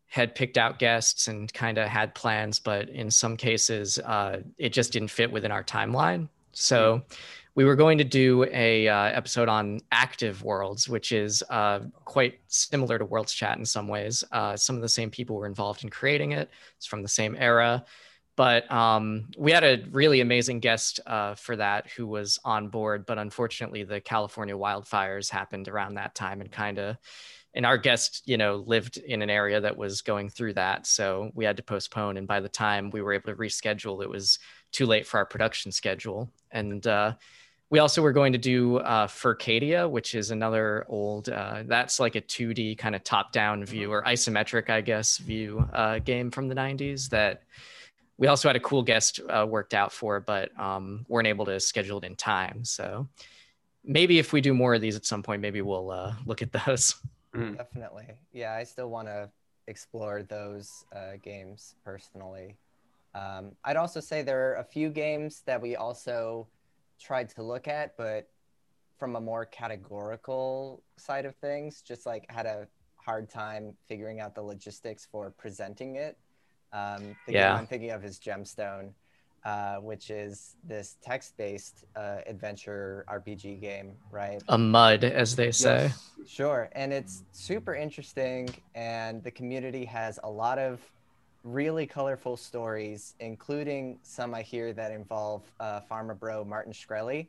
had 0.08 0.36
picked 0.36 0.58
out 0.58 0.80
guests 0.80 1.28
and 1.28 1.54
kind 1.54 1.78
of 1.78 1.88
had 1.88 2.16
plans, 2.16 2.60
but 2.60 2.90
in 2.90 3.12
some 3.12 3.36
cases, 3.36 4.00
uh, 4.00 4.42
it 4.58 4.70
just 4.70 4.94
didn't 4.94 5.10
fit 5.10 5.32
within 5.32 5.52
our 5.52 5.64
timeline. 5.64 6.30
So 6.54 7.02
we 7.56 7.64
were 7.64 7.76
going 7.76 7.98
to 7.98 8.04
do 8.04 8.46
a 8.52 8.88
uh, 8.88 9.06
episode 9.06 9.50
on 9.50 9.80
active 9.92 10.44
worlds, 10.44 10.88
which 10.88 11.12
is 11.12 11.44
uh, 11.50 11.80
quite 12.04 12.40
similar 12.48 13.00
to 13.00 13.06
Worlds 13.06 13.34
Chat 13.34 13.58
in 13.58 13.66
some 13.66 13.88
ways. 13.88 14.24
Uh, 14.32 14.56
some 14.58 14.76
of 14.76 14.82
the 14.82 14.90
same 14.90 15.10
people 15.10 15.38
were 15.38 15.48
involved 15.48 15.84
in 15.84 15.90
creating 15.90 16.34
it. 16.34 16.50
It's 16.78 16.86
from 16.86 17.02
the 17.02 17.08
same 17.08 17.36
era. 17.38 17.86
But 18.36 18.70
um, 18.70 19.30
we 19.38 19.54
had 19.54 19.64
a 19.64 19.84
really 19.92 20.20
amazing 20.20 20.60
guest 20.60 21.00
uh, 21.06 21.36
for 21.36 21.56
that 21.56 21.88
who 21.88 22.06
was 22.06 22.38
on 22.44 22.68
board. 22.68 23.06
But 23.06 23.18
unfortunately, 23.18 23.84
the 23.84 24.02
California 24.02 24.56
wildfires 24.56 25.30
happened 25.32 25.70
around 25.70 25.96
that 25.96 26.16
time 26.16 26.42
and 26.42 26.52
kind 26.52 26.78
of, 26.78 26.98
and 27.56 27.66
our 27.66 27.78
guest, 27.78 28.22
you 28.26 28.38
know, 28.38 28.58
lived 28.68 28.98
in 28.98 29.22
an 29.22 29.30
area 29.30 29.62
that 29.62 29.78
was 29.78 30.02
going 30.02 30.30
through 30.30 30.54
that. 30.54 30.86
So 30.86 31.32
we 31.34 31.46
had 31.46 31.56
to 31.58 31.64
postpone. 31.64 32.18
And 32.18 32.28
by 32.28 32.42
the 32.42 32.50
time 32.50 32.92
we 32.92 33.02
were 33.02 33.14
able 33.14 33.32
to 33.32 33.36
reschedule, 33.36 34.04
it 34.04 34.10
was 34.10 34.40
too 34.74 34.86
late 34.86 35.08
for 35.08 35.18
our 35.18 35.26
production 35.26 35.72
schedule. 35.72 36.30
And 36.52 36.86
uh, 36.86 37.14
we 37.70 37.80
also 37.80 38.02
were 38.02 38.12
going 38.12 38.34
to 38.34 38.38
do 38.38 38.78
uh, 38.78 39.08
Furcadia, 39.08 39.88
which 39.88 40.16
is 40.16 40.32
another 40.32 40.86
old, 40.90 41.30
uh, 41.30 41.64
that's 41.66 41.98
like 41.98 42.16
a 42.16 42.22
2D 42.22 42.78
kind 42.78 42.94
of 42.94 43.06
top 43.06 43.32
down 43.32 43.64
view 43.64 43.90
or 43.90 44.04
isometric, 44.04 44.70
I 44.70 44.82
guess, 44.82 45.18
view 45.18 45.68
uh, 45.72 46.00
game 46.00 46.32
from 46.32 46.50
the 46.50 46.56
90s 46.56 47.10
that 47.10 47.44
we 48.18 48.28
also 48.28 48.50
had 48.50 48.58
a 48.58 48.62
cool 48.62 48.84
guest 48.84 49.22
uh, 49.30 49.46
worked 49.48 49.74
out 49.74 49.94
for, 49.94 50.20
but 50.20 50.58
um, 50.60 51.06
weren't 51.08 51.28
able 51.28 51.46
to 51.46 51.60
schedule 51.62 52.00
it 52.00 52.04
in 52.04 52.16
time. 52.18 52.66
So 52.66 53.08
maybe 53.84 54.20
if 54.20 54.34
we 54.34 54.42
do 54.42 54.54
more 54.54 54.74
of 54.76 54.82
these 54.82 54.96
at 54.98 55.06
some 55.06 55.24
point, 55.24 55.42
maybe 55.42 55.62
we'll 55.62 55.92
uh, 55.92 56.16
look 56.26 56.42
at 56.42 56.52
those. 56.52 56.96
Definitely. 57.58 58.08
Yeah, 58.34 58.54
I 58.54 58.64
still 58.64 58.90
want 58.90 59.08
to 59.08 59.30
explore 59.68 60.24
those 60.24 60.86
uh, 60.96 61.14
games 61.22 61.76
personally. 61.84 62.58
Um, 63.14 63.54
I'd 63.64 63.78
also 63.78 64.00
say 64.00 64.22
there 64.22 64.52
are 64.52 64.56
a 64.56 64.64
few 64.64 64.90
games 64.90 65.42
that 65.46 65.62
we 65.62 65.76
also 65.76 66.48
tried 67.00 67.30
to 67.30 67.44
look 67.44 67.68
at, 67.68 67.96
but 67.98 68.30
from 68.98 69.16
a 69.16 69.22
more 69.22 69.46
categorical 69.46 70.84
side 70.98 71.26
of 71.26 71.36
things, 71.36 71.82
just 71.82 72.06
like 72.06 72.26
had 72.30 72.46
a 72.46 72.68
hard 72.96 73.30
time 73.30 73.74
figuring 73.88 74.20
out 74.20 74.36
the 74.36 74.42
logistics 74.42 75.06
for 75.12 75.32
presenting 75.32 75.96
it. 75.96 76.18
Um, 76.74 77.16
the 77.26 77.34
Yeah. 77.34 77.50
game 77.50 77.58
I'm 77.60 77.68
thinking 77.68 77.92
of 77.92 78.04
is 78.04 78.20
Gemstone, 78.20 78.92
uh, 79.46 79.76
which 79.76 80.10
is 80.10 80.56
this 80.64 80.98
text-based 81.04 81.86
uh, 81.96 82.18
adventure 82.26 83.06
RPG 83.08 83.62
game, 83.62 83.94
right? 84.12 84.42
A 84.50 84.58
mud, 84.58 85.04
as 85.04 85.36
they 85.36 85.52
say. 85.52 85.84
Yes. 85.84 86.12
Sure. 86.28 86.70
And 86.72 86.92
it's 86.92 87.24
super 87.32 87.76
interesting. 87.76 88.50
And 88.74 89.24
the 89.24 89.30
community 89.30 89.86
has 89.86 90.20
a 90.24 90.30
lot 90.30 90.58
of 90.58 90.82
really 91.44 91.86
colorful 91.86 92.36
stories, 92.36 93.14
including 93.20 94.00
some 94.02 94.34
I 94.34 94.42
hear 94.42 94.74
that 94.74 94.92
involve 94.92 95.44
uh, 95.60 95.82
Pharma 95.90 96.18
Bro 96.18 96.46
Martin 96.46 96.74
Shkreli. 96.74 97.28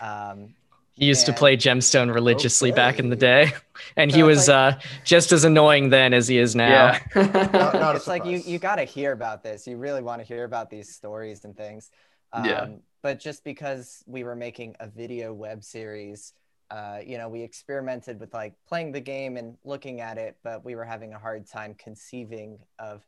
Um, 0.00 0.54
He 0.98 1.06
used 1.06 1.26
to 1.26 1.32
play 1.32 1.56
Gemstone 1.56 2.12
religiously 2.12 2.72
back 2.72 2.98
in 2.98 3.08
the 3.08 3.16
day, 3.16 3.52
and 3.96 4.10
So 4.10 4.16
he 4.16 4.22
was 4.24 4.48
like- 4.48 4.74
uh, 4.74 4.78
just 5.04 5.30
as 5.32 5.44
annoying 5.44 5.90
then 5.90 6.12
as 6.12 6.26
he 6.28 6.38
is 6.38 6.56
now. 6.56 6.68
Yeah. 6.68 6.98
Not, 7.52 7.74
not 7.74 7.96
it's 7.96 8.08
like 8.08 8.24
you 8.24 8.38
you 8.38 8.58
got 8.58 8.76
to 8.76 8.84
hear 8.84 9.12
about 9.12 9.42
this. 9.42 9.66
You 9.66 9.76
really 9.76 10.02
want 10.02 10.20
to 10.20 10.26
hear 10.26 10.44
about 10.44 10.70
these 10.70 10.94
stories 10.94 11.44
and 11.44 11.56
things. 11.56 11.90
Um, 12.32 12.44
Yeah. 12.44 12.68
But 13.00 13.20
just 13.20 13.44
because 13.44 14.02
we 14.06 14.24
were 14.24 14.34
making 14.34 14.74
a 14.80 14.88
video 14.88 15.32
web 15.32 15.62
series, 15.62 16.34
uh, 16.70 16.98
you 17.06 17.16
know, 17.16 17.28
we 17.28 17.42
experimented 17.42 18.18
with 18.18 18.34
like 18.34 18.54
playing 18.68 18.90
the 18.90 19.00
game 19.00 19.36
and 19.36 19.56
looking 19.64 20.00
at 20.00 20.18
it, 20.18 20.36
but 20.42 20.64
we 20.64 20.74
were 20.74 20.84
having 20.84 21.14
a 21.14 21.18
hard 21.18 21.46
time 21.46 21.74
conceiving 21.78 22.58
of 22.80 23.02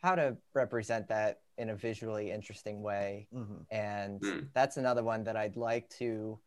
how 0.00 0.14
to 0.14 0.36
represent 0.54 1.08
that 1.08 1.40
in 1.58 1.70
a 1.70 1.74
visually 1.74 2.30
interesting 2.30 2.82
way. 2.82 3.26
Mhm. 3.34 3.66
And 3.72 4.20
Hmm. 4.24 4.40
that's 4.54 4.76
another 4.76 5.02
one 5.02 5.24
that 5.24 5.36
I'd 5.36 5.56
like 5.56 5.88
to 5.98 6.38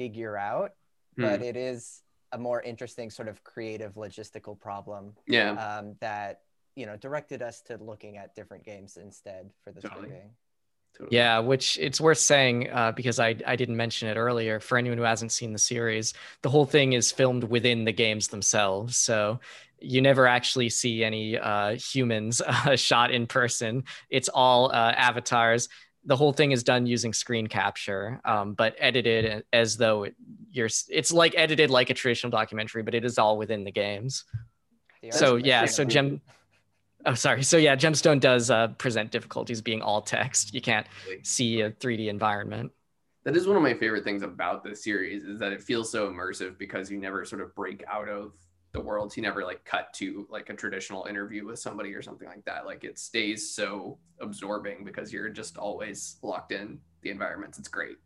figure 0.00 0.36
out, 0.38 0.72
Hmm. 1.16 1.22
but 1.22 1.42
it 1.42 1.56
is 1.56 2.02
a 2.32 2.38
more 2.38 2.62
interesting 2.62 3.10
sort 3.10 3.28
of 3.28 3.44
creative 3.44 3.94
logistical 3.96 4.58
problem 4.58 5.14
yeah. 5.26 5.50
um, 5.52 5.96
that 6.00 6.40
you 6.74 6.86
know 6.86 6.96
directed 6.96 7.42
us 7.42 7.60
to 7.62 7.76
looking 7.76 8.16
at 8.16 8.34
different 8.34 8.64
games 8.64 8.96
instead 8.96 9.50
for 9.62 9.72
the 9.72 9.80
Totally. 9.82 10.00
time 10.02 10.10
being. 10.10 10.30
totally. 10.96 11.16
Yeah, 11.16 11.40
which 11.40 11.78
it's 11.78 12.00
worth 12.00 12.18
saying 12.18 12.70
uh, 12.70 12.92
because 12.92 13.18
I, 13.18 13.30
I 13.46 13.56
didn't 13.56 13.76
mention 13.76 14.08
it 14.08 14.16
earlier. 14.16 14.58
For 14.60 14.78
anyone 14.78 14.96
who 14.96 15.04
hasn't 15.04 15.32
seen 15.32 15.52
the 15.52 15.58
series, 15.58 16.14
the 16.42 16.48
whole 16.48 16.66
thing 16.66 16.94
is 16.94 17.12
filmed 17.12 17.44
within 17.44 17.84
the 17.84 17.92
games 17.92 18.28
themselves. 18.28 18.96
So 18.96 19.40
you 19.80 20.00
never 20.00 20.26
actually 20.26 20.68
see 20.70 21.04
any 21.04 21.36
uh, 21.38 21.76
humans 21.76 22.40
uh, 22.46 22.76
shot 22.76 23.10
in 23.10 23.26
person. 23.26 23.84
It's 24.08 24.30
all 24.32 24.70
uh, 24.70 24.92
avatars. 24.96 25.68
The 26.04 26.16
whole 26.16 26.32
thing 26.32 26.52
is 26.52 26.62
done 26.62 26.86
using 26.86 27.12
screen 27.12 27.46
capture, 27.46 28.20
um, 28.24 28.54
but 28.54 28.74
edited 28.78 29.44
as 29.52 29.76
though 29.76 30.04
it, 30.04 30.14
you're. 30.50 30.68
It's 30.88 31.12
like 31.12 31.34
edited 31.36 31.70
like 31.70 31.90
a 31.90 31.94
traditional 31.94 32.30
documentary, 32.30 32.82
but 32.82 32.94
it 32.94 33.04
is 33.04 33.18
all 33.18 33.36
within 33.36 33.64
the 33.64 33.70
games. 33.70 34.24
The 35.02 35.12
So 35.12 35.36
yeah, 35.36 35.66
so 35.66 35.84
Gem. 35.84 36.20
Oh, 37.06 37.14
sorry. 37.14 37.42
So 37.42 37.56
yeah, 37.56 37.76
Gemstone 37.76 38.20
does 38.20 38.50
uh, 38.50 38.68
present 38.68 39.10
difficulties 39.10 39.62
being 39.62 39.80
all 39.82 40.02
text. 40.02 40.54
You 40.54 40.60
can't 40.60 40.86
see 41.22 41.62
a 41.62 41.70
3D 41.70 42.08
environment. 42.08 42.72
that 43.24 43.36
is 43.36 43.46
one 43.46 43.56
of 43.56 43.62
my 43.62 43.74
favorite 43.74 44.04
things 44.04 44.22
about 44.22 44.64
this 44.64 44.84
series 44.84 45.24
is 45.24 45.38
that 45.38 45.52
it 45.52 45.62
feels 45.62 45.90
so 45.90 46.10
immersive 46.10 46.58
because 46.58 46.90
you 46.90 46.98
never 46.98 47.24
sort 47.24 47.40
of 47.42 47.54
break 47.54 47.84
out 47.90 48.08
of 48.08 48.32
the 48.72 48.80
worlds 48.80 49.14
he 49.14 49.20
never 49.20 49.44
like 49.44 49.64
cut 49.64 49.92
to 49.94 50.26
like 50.30 50.48
a 50.50 50.54
traditional 50.54 51.06
interview 51.06 51.44
with 51.46 51.58
somebody 51.58 51.92
or 51.94 52.02
something 52.02 52.28
like 52.28 52.44
that 52.44 52.66
like 52.66 52.84
it 52.84 52.98
stays 52.98 53.50
so 53.50 53.98
absorbing 54.20 54.84
because 54.84 55.12
you're 55.12 55.28
just 55.28 55.56
always 55.56 56.16
locked 56.22 56.52
in 56.52 56.78
the 57.02 57.10
environments 57.10 57.58
it's 57.58 57.68
great 57.68 57.96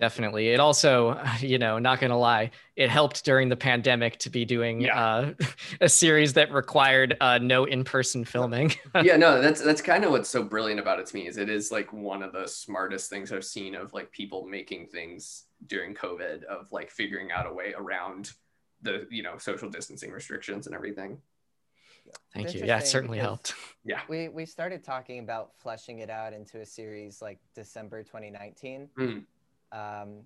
Definitely. 0.00 0.48
It 0.48 0.58
also, 0.58 1.22
you 1.38 1.56
know, 1.56 1.78
not 1.78 2.00
gonna 2.00 2.18
lie, 2.18 2.50
it 2.74 2.90
helped 2.90 3.24
during 3.24 3.48
the 3.48 3.54
pandemic 3.54 4.18
to 4.18 4.28
be 4.30 4.44
doing 4.44 4.80
Yeah. 4.80 4.98
uh, 5.00 5.32
a 5.80 5.88
series 5.88 6.32
that 6.32 6.50
required 6.50 7.16
uh, 7.20 7.38
no 7.38 7.64
in-person 7.64 8.24
filming. 8.24 8.72
yeah 9.04 9.16
no 9.16 9.40
that's 9.40 9.60
that's 9.60 9.80
kind 9.80 10.04
of 10.04 10.10
what's 10.10 10.28
so 10.28 10.42
brilliant 10.42 10.80
about 10.80 10.98
it 10.98 11.06
to 11.06 11.14
me 11.14 11.28
is 11.28 11.36
it 11.36 11.48
is 11.48 11.70
like 11.70 11.92
one 11.92 12.24
of 12.24 12.32
the 12.32 12.46
smartest 12.48 13.08
things 13.08 13.30
i've 13.32 13.44
seen 13.44 13.76
of 13.76 13.92
like 13.92 14.10
people 14.10 14.44
making 14.44 14.88
things 14.88 15.44
during 15.68 15.94
covid 15.94 16.42
of 16.44 16.70
like 16.72 16.90
figuring 16.90 17.30
out 17.30 17.46
a 17.46 17.52
way 17.52 17.72
around 17.76 18.32
the 18.84 19.06
you 19.10 19.22
know 19.22 19.36
social 19.38 19.68
distancing 19.68 20.12
restrictions 20.12 20.66
and 20.66 20.74
everything 20.74 21.18
Thank 22.34 22.46
It's 22.46 22.54
you. 22.54 22.66
Yeah, 22.66 22.78
it 22.78 22.86
certainly 22.86 23.18
helped. 23.18 23.54
yeah 23.84 24.00
We 24.08 24.28
we 24.28 24.44
started 24.46 24.84
talking 24.84 25.20
about 25.20 25.52
fleshing 25.56 26.00
it 26.00 26.10
out 26.10 26.32
into 26.32 26.60
a 26.60 26.66
series 26.66 27.22
like 27.22 27.38
December 27.54 28.02
2019. 28.02 28.88
Mm. 28.98 29.24
Um, 29.72 30.20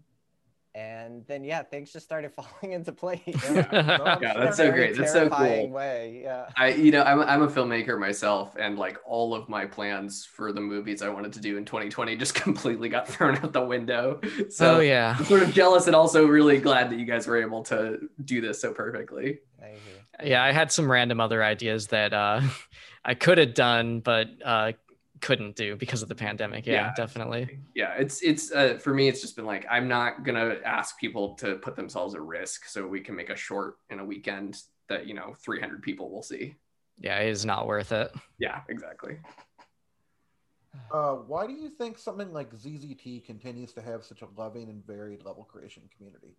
and 0.74 1.24
then 1.26 1.44
yeah, 1.44 1.62
things 1.62 1.92
just 1.92 2.06
started 2.06 2.32
falling 2.34 2.72
into 2.72 2.92
place. 2.92 3.20
Yeah, 3.26 4.18
that's 4.20 4.56
so 4.56 4.70
great. 4.70 4.96
That's 4.96 5.12
so 5.12 5.28
cool. 5.28 5.70
Way, 5.70 6.20
yeah. 6.22 6.48
I, 6.56 6.68
you 6.68 6.92
know, 6.92 7.02
I'm, 7.02 7.20
I'm 7.20 7.42
a 7.42 7.48
filmmaker 7.48 7.98
myself, 7.98 8.56
and 8.58 8.78
like 8.78 8.98
all 9.06 9.34
of 9.34 9.48
my 9.48 9.66
plans 9.66 10.24
for 10.24 10.52
the 10.52 10.60
movies 10.60 11.02
I 11.02 11.08
wanted 11.08 11.32
to 11.34 11.40
do 11.40 11.56
in 11.56 11.64
2020 11.64 12.16
just 12.16 12.34
completely 12.36 12.88
got 12.88 13.08
thrown 13.08 13.36
out 13.38 13.52
the 13.52 13.64
window. 13.64 14.20
So 14.50 14.76
oh 14.76 14.80
yeah. 14.80 15.16
I'm 15.18 15.24
sort 15.24 15.42
of 15.42 15.52
jealous 15.52 15.86
and 15.86 15.96
also 15.96 16.26
really 16.26 16.58
glad 16.58 16.90
that 16.90 16.98
you 16.98 17.04
guys 17.04 17.26
were 17.26 17.40
able 17.40 17.62
to 17.64 17.98
do 18.24 18.40
this 18.40 18.60
so 18.60 18.72
perfectly. 18.72 19.40
Yeah, 20.22 20.42
I 20.42 20.52
had 20.52 20.72
some 20.72 20.90
random 20.90 21.20
other 21.20 21.44
ideas 21.44 21.88
that 21.88 22.12
uh, 22.12 22.40
I 23.04 23.14
could 23.14 23.38
have 23.38 23.54
done, 23.54 24.00
but 24.00 24.26
uh, 24.44 24.72
couldn't 25.20 25.56
do 25.56 25.76
because 25.76 26.02
of 26.02 26.08
the 26.08 26.14
pandemic. 26.14 26.66
Yeah, 26.66 26.74
Yeah. 26.74 26.94
definitely. 26.96 27.58
Yeah, 27.74 27.94
it's 27.98 28.22
it's 28.22 28.50
uh, 28.52 28.78
for 28.78 28.94
me. 28.94 29.08
It's 29.08 29.20
just 29.20 29.36
been 29.36 29.46
like 29.46 29.66
I'm 29.70 29.88
not 29.88 30.24
gonna 30.24 30.56
ask 30.64 30.98
people 30.98 31.34
to 31.36 31.56
put 31.56 31.76
themselves 31.76 32.14
at 32.14 32.22
risk 32.22 32.66
so 32.66 32.86
we 32.86 33.00
can 33.00 33.14
make 33.16 33.30
a 33.30 33.36
short 33.36 33.78
in 33.90 33.98
a 34.00 34.04
weekend 34.04 34.62
that 34.88 35.06
you 35.06 35.14
know 35.14 35.34
300 35.44 35.82
people 35.82 36.10
will 36.10 36.22
see. 36.22 36.54
Yeah, 36.98 37.18
it 37.20 37.28
is 37.28 37.44
not 37.44 37.66
worth 37.66 37.92
it. 37.92 38.12
Yeah, 38.38 38.60
exactly. 38.68 39.18
Uh, 40.92 41.14
why 41.14 41.46
do 41.46 41.52
you 41.52 41.70
think 41.70 41.98
something 41.98 42.32
like 42.32 42.54
ZZT 42.54 43.24
continues 43.24 43.72
to 43.72 43.82
have 43.82 44.04
such 44.04 44.22
a 44.22 44.28
loving 44.36 44.68
and 44.68 44.84
varied 44.86 45.24
level 45.24 45.44
creation 45.44 45.82
community? 45.96 46.36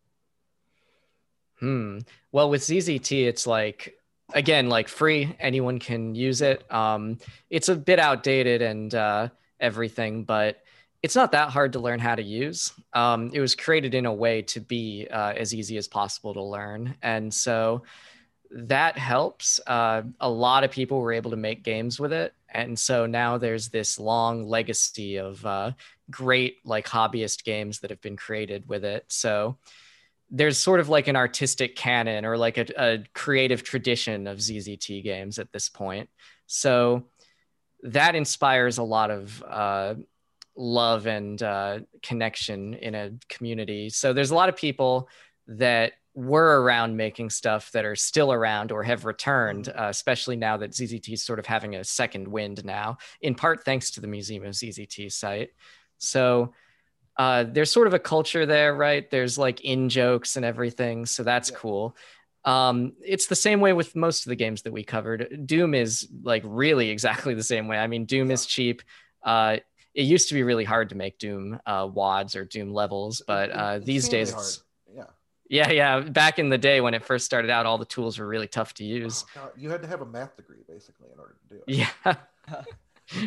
Hmm. 1.60 2.00
Well, 2.32 2.50
with 2.50 2.62
ZZT, 2.62 3.28
it's 3.28 3.46
like 3.46 3.99
again, 4.34 4.70
like 4.70 4.88
free. 4.88 5.36
Anyone 5.40 5.80
can 5.80 6.16
use 6.16 6.42
it. 6.42 6.70
Um, 6.72 7.18
it's 7.50 7.70
a 7.70 7.76
bit 7.76 8.00
outdated 8.00 8.62
and 8.62 8.94
uh, 8.94 9.30
everything, 9.60 10.24
but 10.24 10.62
it's 11.02 11.16
not 11.16 11.32
that 11.32 11.50
hard 11.50 11.74
to 11.74 11.80
learn 11.80 12.00
how 12.00 12.16
to 12.16 12.24
use. 12.24 12.74
Um, 12.94 13.32
it 13.34 13.40
was 13.40 13.56
created 13.56 13.94
in 13.96 14.06
a 14.06 14.14
way 14.14 14.42
to 14.44 14.60
be 14.60 15.08
uh, 15.10 15.34
as 15.36 15.54
easy 15.54 15.78
as 15.78 15.88
possible 15.88 16.34
to 16.34 16.44
learn, 16.44 16.96
and 17.02 17.34
so 17.34 17.84
that 18.52 18.98
helps. 18.98 19.60
Uh, 19.66 20.02
a 20.20 20.30
lot 20.30 20.64
of 20.64 20.72
people 20.72 21.00
were 21.00 21.14
able 21.14 21.32
to 21.32 21.38
make 21.38 21.64
games 21.64 22.00
with 22.00 22.12
it, 22.12 22.34
and 22.50 22.78
so 22.78 23.06
now 23.06 23.38
there's 23.38 23.70
this 23.70 24.00
long 24.00 24.44
legacy 24.44 25.18
of 25.18 25.46
uh, 25.46 25.72
great 26.12 26.58
like 26.66 26.88
hobbyist 26.88 27.44
games 27.46 27.80
that 27.80 27.92
have 27.92 28.02
been 28.02 28.18
created 28.18 28.68
with 28.68 28.84
it. 28.84 29.06
So 29.08 29.58
there's 30.32 30.58
sort 30.58 30.80
of 30.80 30.90
like 30.90 31.08
an 31.08 31.16
artistic 31.16 31.76
canon 31.76 32.26
or 32.26 32.38
like 32.38 32.58
a, 32.58 32.66
a 32.78 33.04
creative 33.14 33.64
tradition 33.64 34.28
of 34.28 34.38
ZZT 34.38 35.04
games 35.04 35.40
at 35.40 35.52
this 35.52 35.70
point. 35.70 36.10
So 36.48 37.06
that 37.84 38.16
inspires 38.16 38.78
a 38.78 38.84
lot 38.84 39.12
of 39.12 39.44
uh, 39.44 39.96
love 40.56 41.08
and 41.08 41.42
uh, 41.42 41.80
connection 42.04 42.74
in 42.76 42.96
a 42.96 43.12
community. 43.30 43.90
So 43.90 44.14
there's 44.14 44.32
a 44.32 44.36
lot 44.36 44.50
of 44.50 44.56
people 44.56 45.10
that 45.48 45.94
were 46.14 46.62
around 46.62 46.98
making 46.98 47.30
stuff 47.30 47.72
that 47.72 47.86
are 47.86 47.96
still 47.96 48.34
around 48.34 48.72
or 48.72 48.84
have 48.84 49.06
returned, 49.06 49.70
uh, 49.70 49.88
especially 49.90 50.36
now 50.36 50.58
that 50.58 50.72
ZZT 50.72 51.14
is 51.14 51.24
sort 51.24 51.40
of 51.40 51.46
having 51.46 51.76
a 51.76 51.84
second 51.84 52.28
wind 52.28 52.66
now, 52.66 52.98
in 53.22 53.36
part 53.36 53.64
thanks 53.64 53.92
to 53.92 54.02
the 54.02 54.08
Museum 54.08 54.44
of 54.44 54.52
ZZT 54.52 55.12
site. 55.12 55.52
So 55.98 56.54
uh, 57.20 57.44
there's 57.44 57.70
sort 57.72 57.86
of 57.86 57.94
a 57.94 58.00
culture 58.00 58.46
there, 58.48 58.74
right? 58.74 59.12
There's 59.12 59.38
like 59.38 59.62
in 59.62 59.90
jokes 59.90 60.38
and 60.38 60.46
everything, 60.46 61.06
so 61.06 61.22
that's 61.22 61.52
Yeah. 61.52 61.58
cool. 61.58 61.96
Um, 62.46 62.94
it's 63.06 63.28
the 63.28 63.36
same 63.36 63.60
way 63.60 63.74
with 63.74 63.96
most 63.96 64.26
of 64.26 64.30
the 64.30 64.36
games 64.38 64.62
that 64.64 64.72
we 64.72 64.84
covered. 64.86 65.46
Doom 65.46 65.74
is 65.76 66.08
like 66.24 66.42
really 66.46 66.90
exactly 66.96 67.34
the 67.36 67.44
same 67.44 67.68
way. 67.68 67.78
I 67.78 67.88
mean, 67.88 68.06
Doom 68.06 68.32
is 68.32 68.46
cheap. 68.46 68.82
Uh, 69.22 69.58
it 69.94 70.04
used 70.04 70.30
to 70.30 70.34
be 70.34 70.44
really 70.44 70.64
hard 70.64 70.90
to 70.90 70.96
make 70.96 71.18
Doom 71.20 71.60
uh, 71.66 71.90
wads 71.92 72.36
or 72.38 72.46
Doom 72.46 72.72
levels, 72.74 73.22
but 73.28 73.52
uh, 73.52 73.80
these 73.80 74.08
days, 74.08 74.32
hard. 74.32 74.46
it's, 74.46 74.64
Yeah. 74.96 75.04
yeah, 75.50 75.72
yeah. 75.72 76.00
Back 76.00 76.40
in 76.40 76.48
the 76.48 76.58
day 76.58 76.80
when 76.80 76.94
it 76.94 77.04
first 77.04 77.26
started 77.26 77.52
out, 77.52 77.66
all 77.66 77.78
the 77.78 77.86
tools 77.86 78.18
were 78.18 78.28
really 78.28 78.48
tough 78.48 78.74
to 78.76 78.86
use. 78.86 79.26
Oh, 79.36 79.52
you 79.58 79.70
had 79.70 79.82
to 79.82 79.88
have 79.90 80.00
a 80.02 80.06
math 80.06 80.38
degree 80.38 80.64
basically 80.68 81.10
in 81.14 81.20
order 81.20 81.36
to 81.50 81.56
do 81.56 81.62
it. 81.68 81.76
Yeah. 81.76 82.16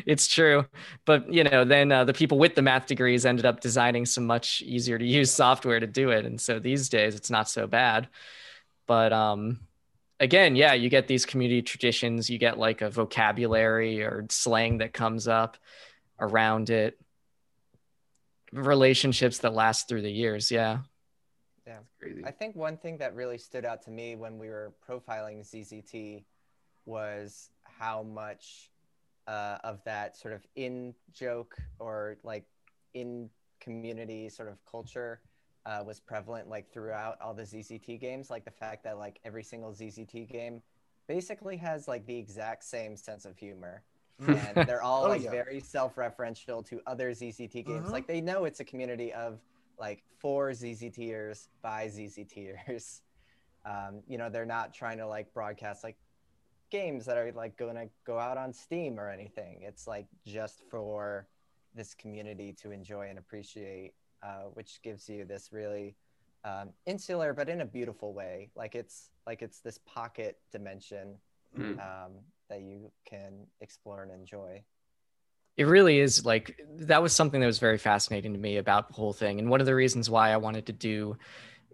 it's 0.06 0.26
true. 0.26 0.66
But, 1.04 1.32
you 1.32 1.44
know, 1.44 1.64
then 1.64 1.92
uh, 1.92 2.04
the 2.04 2.12
people 2.12 2.38
with 2.38 2.54
the 2.54 2.62
math 2.62 2.86
degrees 2.86 3.26
ended 3.26 3.46
up 3.46 3.60
designing 3.60 4.06
some 4.06 4.26
much 4.26 4.62
easier 4.62 4.98
to 4.98 5.04
use 5.04 5.30
software 5.34 5.80
to 5.80 5.86
do 5.86 6.10
it. 6.10 6.24
And 6.24 6.40
so 6.40 6.58
these 6.58 6.88
days 6.88 7.14
it's 7.14 7.30
not 7.30 7.48
so 7.48 7.66
bad. 7.66 8.08
But 8.86 9.12
um, 9.12 9.60
again, 10.20 10.56
yeah, 10.56 10.72
you 10.74 10.88
get 10.88 11.08
these 11.08 11.26
community 11.26 11.62
traditions, 11.62 12.30
you 12.30 12.38
get 12.38 12.58
like 12.58 12.80
a 12.80 12.90
vocabulary 12.90 14.02
or 14.02 14.26
slang 14.30 14.78
that 14.78 14.92
comes 14.92 15.28
up 15.28 15.56
around 16.18 16.70
it, 16.70 16.98
relationships 18.52 19.38
that 19.38 19.54
last 19.54 19.88
through 19.88 20.02
the 20.02 20.12
years. 20.12 20.50
Yeah. 20.50 20.78
Yeah. 21.66 21.78
It's 21.80 21.94
crazy. 21.98 22.24
I 22.24 22.30
think 22.30 22.56
one 22.56 22.76
thing 22.76 22.98
that 22.98 23.14
really 23.14 23.38
stood 23.38 23.64
out 23.64 23.82
to 23.82 23.90
me 23.90 24.16
when 24.16 24.38
we 24.38 24.48
were 24.48 24.72
profiling 24.88 25.40
ZZT 25.40 26.24
was 26.84 27.50
how 27.64 28.02
much 28.02 28.71
uh, 29.26 29.58
of 29.64 29.82
that 29.84 30.16
sort 30.16 30.34
of 30.34 30.46
in 30.56 30.94
joke 31.12 31.56
or 31.78 32.16
like 32.24 32.44
in 32.94 33.28
community 33.60 34.28
sort 34.28 34.48
of 34.48 34.58
culture 34.70 35.20
uh, 35.64 35.82
was 35.86 36.00
prevalent 36.00 36.48
like 36.48 36.72
throughout 36.72 37.16
all 37.20 37.32
the 37.34 37.42
ZZT 37.44 38.00
games. 38.00 38.30
Like 38.30 38.44
the 38.44 38.50
fact 38.50 38.82
that 38.84 38.98
like 38.98 39.20
every 39.24 39.44
single 39.44 39.72
ZZT 39.72 40.28
game 40.30 40.60
basically 41.06 41.56
has 41.56 41.86
like 41.86 42.04
the 42.06 42.16
exact 42.16 42.64
same 42.64 42.96
sense 42.96 43.24
of 43.24 43.36
humor. 43.38 43.82
and 44.26 44.56
they're 44.68 44.82
all 44.82 45.04
Oh, 45.06 45.08
like 45.08 45.22
yeah. 45.22 45.30
very 45.30 45.60
self-referential 45.60 46.64
to 46.66 46.80
other 46.86 47.10
ZZT 47.12 47.64
games. 47.66 47.88
Mhm. 47.88 47.92
Like 47.92 48.06
they 48.06 48.20
know 48.20 48.44
it's 48.44 48.60
a 48.60 48.64
community 48.64 49.12
of 49.12 49.40
like 49.78 50.02
for 50.18 50.50
ZZTers 50.50 51.48
by 51.62 51.86
ZZTers. 51.86 53.00
Um, 53.64 54.02
you 54.08 54.18
know, 54.18 54.28
they're 54.28 54.44
not 54.44 54.74
trying 54.74 54.98
to 54.98 55.06
like 55.06 55.32
broadcast 55.32 55.84
like 55.84 55.96
games 56.72 57.04
that 57.06 57.16
are 57.18 57.30
like 57.44 57.54
going 57.56 57.76
to 57.76 57.88
go 58.04 58.18
out 58.18 58.38
on 58.44 58.52
Steam 58.52 58.98
or 58.98 59.08
anything. 59.18 59.54
It's 59.62 59.86
like 59.86 60.06
just 60.26 60.62
for 60.70 61.26
this 61.74 61.94
community 61.94 62.52
to 62.62 62.70
enjoy 62.72 63.04
and 63.10 63.18
appreciate, 63.18 63.92
uh, 64.22 64.44
which 64.54 64.80
gives 64.82 65.08
you 65.08 65.24
this 65.24 65.50
really 65.52 65.94
um, 66.44 66.70
insular, 66.86 67.32
but 67.34 67.48
in 67.48 67.60
a 67.60 67.64
beautiful 67.66 68.12
way. 68.14 68.50
Like 68.56 68.74
it's 68.74 69.10
like 69.28 69.42
it's 69.42 69.60
this 69.60 69.78
pocket 69.86 70.38
dimension 70.50 71.18
Hmm. 71.54 71.78
um, 71.78 72.12
that 72.48 72.62
you 72.62 72.90
can 73.04 73.46
explore 73.60 74.02
and 74.02 74.10
enjoy. 74.10 74.64
it 75.58 75.64
really 75.66 75.98
is 75.98 76.24
like 76.24 76.46
that 76.92 77.02
was 77.02 77.12
something 77.12 77.40
that 77.42 77.46
was 77.46 77.58
very 77.58 77.76
fascinating 77.76 78.32
to 78.32 78.38
me 78.38 78.56
about 78.56 78.88
the 78.88 78.94
whole 78.94 79.12
thing 79.12 79.38
and 79.38 79.50
one 79.50 79.60
of 79.60 79.66
the 79.66 79.74
reasons 79.74 80.08
why 80.08 80.32
i 80.32 80.38
wanted 80.38 80.64
to 80.64 80.72
do 80.72 81.14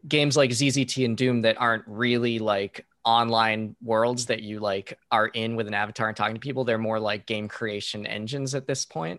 games 0.09 0.37
like 0.37 0.51
zzt 0.51 1.05
and 1.05 1.17
doom 1.17 1.43
that 1.43 1.57
aren't 1.61 1.85
really 1.87 2.41
like 2.41 2.85
online 3.09 3.75
worlds 3.83 4.27
that 4.27 4.43
you 4.43 4.61
like 4.61 4.99
are 5.11 5.29
in 5.29 5.57
with 5.57 5.67
an 5.67 5.73
avatar 5.73 6.09
and 6.09 6.17
talking 6.17 6.35
to 6.35 6.41
people 6.41 6.65
they're 6.65 6.77
more 6.77 7.01
like 7.01 7.25
game 7.25 7.49
creation 7.49 8.07
engines 8.07 8.55
at 8.55 8.67
this 8.67 8.85
point. 8.85 9.19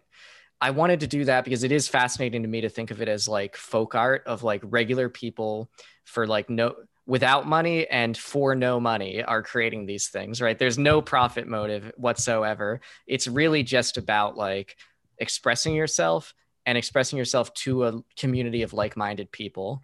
I 0.61 0.69
wanted 0.69 0.99
to 0.99 1.07
do 1.07 1.25
that 1.25 1.43
because 1.43 1.63
it 1.63 1.71
is 1.71 1.87
fascinating 1.87 2.43
to 2.43 2.47
me 2.47 2.61
to 2.61 2.69
think 2.69 2.91
of 2.91 3.01
it 3.01 3.07
as 3.07 3.27
like 3.27 3.55
folk 3.55 3.95
art 3.95 4.23
of 4.27 4.43
like 4.43 4.61
regular 4.63 5.09
people 5.09 5.71
for 6.03 6.27
like 6.27 6.51
no 6.51 6.75
without 7.07 7.47
money 7.47 7.87
and 7.87 8.15
for 8.15 8.53
no 8.53 8.79
money 8.79 9.23
are 9.23 9.41
creating 9.41 9.87
these 9.87 10.09
things 10.09 10.39
right? 10.39 10.59
There's 10.59 10.77
no 10.77 11.01
profit 11.01 11.47
motive 11.47 11.91
whatsoever. 11.97 12.81
It's 13.07 13.27
really 13.27 13.63
just 13.63 13.97
about 13.97 14.37
like 14.37 14.75
expressing 15.17 15.73
yourself 15.73 16.35
and 16.67 16.77
expressing 16.77 17.17
yourself 17.17 17.51
to 17.55 17.85
a 17.85 18.03
community 18.19 18.61
of 18.61 18.73
like-minded 18.73 19.31
people. 19.31 19.81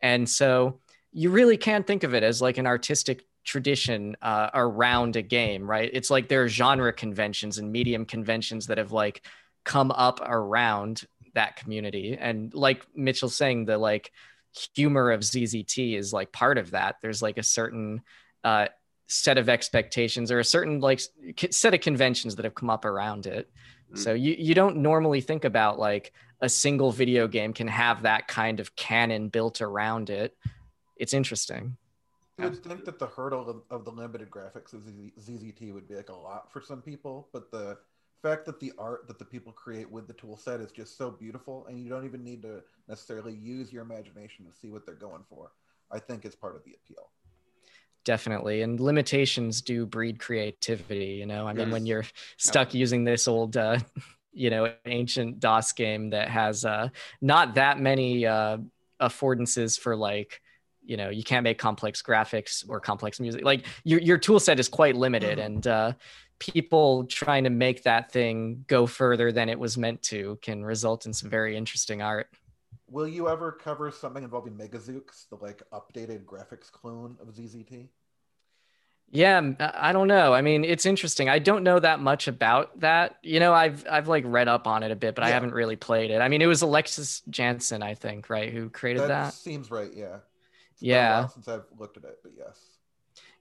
And 0.00 0.28
so 0.28 0.78
you 1.12 1.30
really 1.30 1.56
can 1.56 1.82
think 1.82 2.04
of 2.04 2.14
it 2.14 2.22
as 2.22 2.40
like 2.40 2.58
an 2.58 2.66
artistic 2.68 3.24
tradition 3.44 4.16
uh, 4.20 4.50
around 4.52 5.16
a 5.16 5.22
game 5.22 5.68
right 5.68 5.90
it's 5.92 6.10
like 6.10 6.28
there 6.28 6.44
are 6.44 6.48
genre 6.48 6.92
conventions 6.92 7.58
and 7.58 7.72
medium 7.72 8.04
conventions 8.04 8.66
that 8.66 8.78
have 8.78 8.92
like 8.92 9.22
come 9.64 9.90
up 9.90 10.20
around 10.22 11.06
that 11.34 11.56
community 11.56 12.16
and 12.18 12.52
like 12.54 12.86
mitchell's 12.94 13.36
saying 13.36 13.64
the 13.64 13.78
like 13.78 14.12
humor 14.74 15.10
of 15.10 15.20
ZZT 15.20 15.96
is 15.96 16.12
like 16.12 16.32
part 16.32 16.58
of 16.58 16.72
that. 16.72 16.96
There's 17.00 17.22
like 17.22 17.38
a 17.38 17.42
certain 17.42 18.02
uh, 18.44 18.68
set 19.06 19.38
of 19.38 19.48
expectations 19.48 20.30
or 20.30 20.38
a 20.38 20.44
certain 20.44 20.80
like 20.80 21.00
set 21.50 21.74
of 21.74 21.80
conventions 21.80 22.36
that 22.36 22.44
have 22.44 22.54
come 22.54 22.70
up 22.70 22.84
around 22.84 23.26
it. 23.26 23.50
Mm. 23.92 23.98
So 23.98 24.14
you 24.14 24.34
you 24.38 24.54
don't 24.54 24.78
normally 24.78 25.20
think 25.20 25.44
about 25.44 25.78
like 25.78 26.12
a 26.40 26.48
single 26.48 26.92
video 26.92 27.26
game 27.26 27.52
can 27.52 27.68
have 27.68 28.02
that 28.02 28.28
kind 28.28 28.60
of 28.60 28.76
canon 28.76 29.28
built 29.28 29.60
around 29.60 30.10
it. 30.10 30.36
It's 30.96 31.14
interesting. 31.14 31.76
You 32.38 32.44
would 32.44 32.62
think 32.62 32.84
that 32.84 32.98
the 32.98 33.06
hurdle 33.06 33.48
of, 33.48 33.62
of 33.70 33.84
the 33.84 33.90
limited 33.90 34.30
graphics 34.30 34.72
of 34.72 34.84
ZZ, 34.84 35.10
ZZT 35.20 35.72
would 35.74 35.88
be 35.88 35.96
like 35.96 36.08
a 36.08 36.14
lot 36.14 36.52
for 36.52 36.60
some 36.60 36.80
people, 36.80 37.28
but 37.32 37.50
the 37.50 37.78
fact 38.22 38.46
that 38.46 38.60
the 38.60 38.72
art 38.78 39.08
that 39.08 39.18
the 39.18 39.24
people 39.24 39.52
create 39.52 39.90
with 39.90 40.06
the 40.06 40.12
tool 40.12 40.36
set 40.36 40.60
is 40.60 40.70
just 40.70 40.96
so 40.96 41.10
beautiful, 41.10 41.66
and 41.66 41.80
you 41.82 41.88
don't 41.88 42.04
even 42.04 42.22
need 42.22 42.42
to 42.42 42.62
necessarily 42.88 43.34
use 43.34 43.72
your 43.72 43.82
imagination 43.82 44.44
to 44.44 44.52
see 44.52 44.70
what 44.70 44.86
they're 44.86 44.94
going 44.94 45.24
for, 45.28 45.50
I 45.90 45.98
think 45.98 46.24
is 46.24 46.36
part 46.36 46.54
of 46.54 46.62
the 46.64 46.74
appeal. 46.74 47.10
Definitely. 48.04 48.62
And 48.62 48.78
limitations 48.80 49.60
do 49.60 49.84
breed 49.84 50.18
creativity, 50.18 51.16
you 51.16 51.26
know. 51.26 51.46
I 51.46 51.52
mean, 51.52 51.70
when 51.70 51.86
you're 51.86 52.06
stuck 52.36 52.72
using 52.72 53.04
this 53.04 53.28
old 53.28 53.56
uh 53.56 53.78
you 54.32 54.50
know, 54.50 54.72
ancient 54.86 55.40
DOS 55.40 55.72
game 55.72 56.10
that 56.10 56.28
has 56.28 56.64
uh 56.64 56.88
not 57.20 57.54
that 57.56 57.80
many 57.80 58.24
uh 58.24 58.58
affordances 59.00 59.78
for 59.78 59.96
like 59.96 60.40
you 60.88 60.96
know 60.96 61.10
you 61.10 61.22
can't 61.22 61.44
make 61.44 61.58
complex 61.58 62.02
graphics 62.02 62.64
or 62.68 62.80
complex 62.80 63.20
music 63.20 63.44
like 63.44 63.66
your, 63.84 64.00
your 64.00 64.18
tool 64.18 64.40
set 64.40 64.58
is 64.58 64.68
quite 64.68 64.96
limited 64.96 65.38
and 65.38 65.66
uh 65.66 65.92
people 66.38 67.04
trying 67.04 67.44
to 67.44 67.50
make 67.50 67.82
that 67.82 68.10
thing 68.12 68.64
go 68.68 68.86
further 68.86 69.32
than 69.32 69.48
it 69.48 69.58
was 69.58 69.76
meant 69.76 70.00
to 70.02 70.38
can 70.40 70.64
result 70.64 71.06
in 71.06 71.12
some 71.12 71.28
very 71.30 71.56
interesting 71.56 72.02
art 72.02 72.28
Will 72.90 73.06
you 73.08 73.28
ever 73.28 73.52
cover 73.52 73.90
something 73.90 74.24
involving 74.24 74.54
MegaZeux, 74.54 75.28
the 75.28 75.36
like 75.36 75.62
updated 75.72 76.24
graphics 76.24 76.72
clone 76.72 77.18
of 77.20 77.28
ZZT? 77.28 77.88
Yeah, 79.10 79.40
I 79.58 79.92
don't 79.92 80.08
know. 80.08 80.34
I 80.34 80.42
mean, 80.42 80.64
it's 80.64 80.84
interesting. 80.84 81.30
I 81.30 81.38
don't 81.38 81.64
know 81.64 81.78
that 81.78 82.00
much 82.00 82.28
about 82.28 82.80
that. 82.80 83.16
You 83.22 83.40
know, 83.40 83.54
I've 83.54 83.86
I've 83.90 84.06
like 84.08 84.24
read 84.26 84.48
up 84.48 84.66
on 84.66 84.82
it 84.82 84.90
a 84.90 84.96
bit, 84.96 85.14
but 85.14 85.24
I 85.24 85.30
haven't 85.30 85.54
really 85.54 85.76
played 85.76 86.10
it. 86.10 86.20
I 86.20 86.28
mean, 86.28 86.42
it 86.42 86.46
was 86.46 86.60
Alexis 86.60 87.22
Janson, 87.30 87.82
I 87.82 87.94
think, 87.94 88.28
right, 88.28 88.52
who 88.52 88.68
created 88.68 89.02
That, 89.02 89.08
that. 89.08 89.34
seems 89.34 89.70
right. 89.70 89.90
Yeah. 89.94 90.18
It's 90.80 90.82
Yeah. 90.82 91.26
since 91.28 91.48
I've 91.48 91.64
looked 91.78 91.96
at 91.96 92.04
it, 92.04 92.18
but 92.22 92.32
yes. 92.36 92.58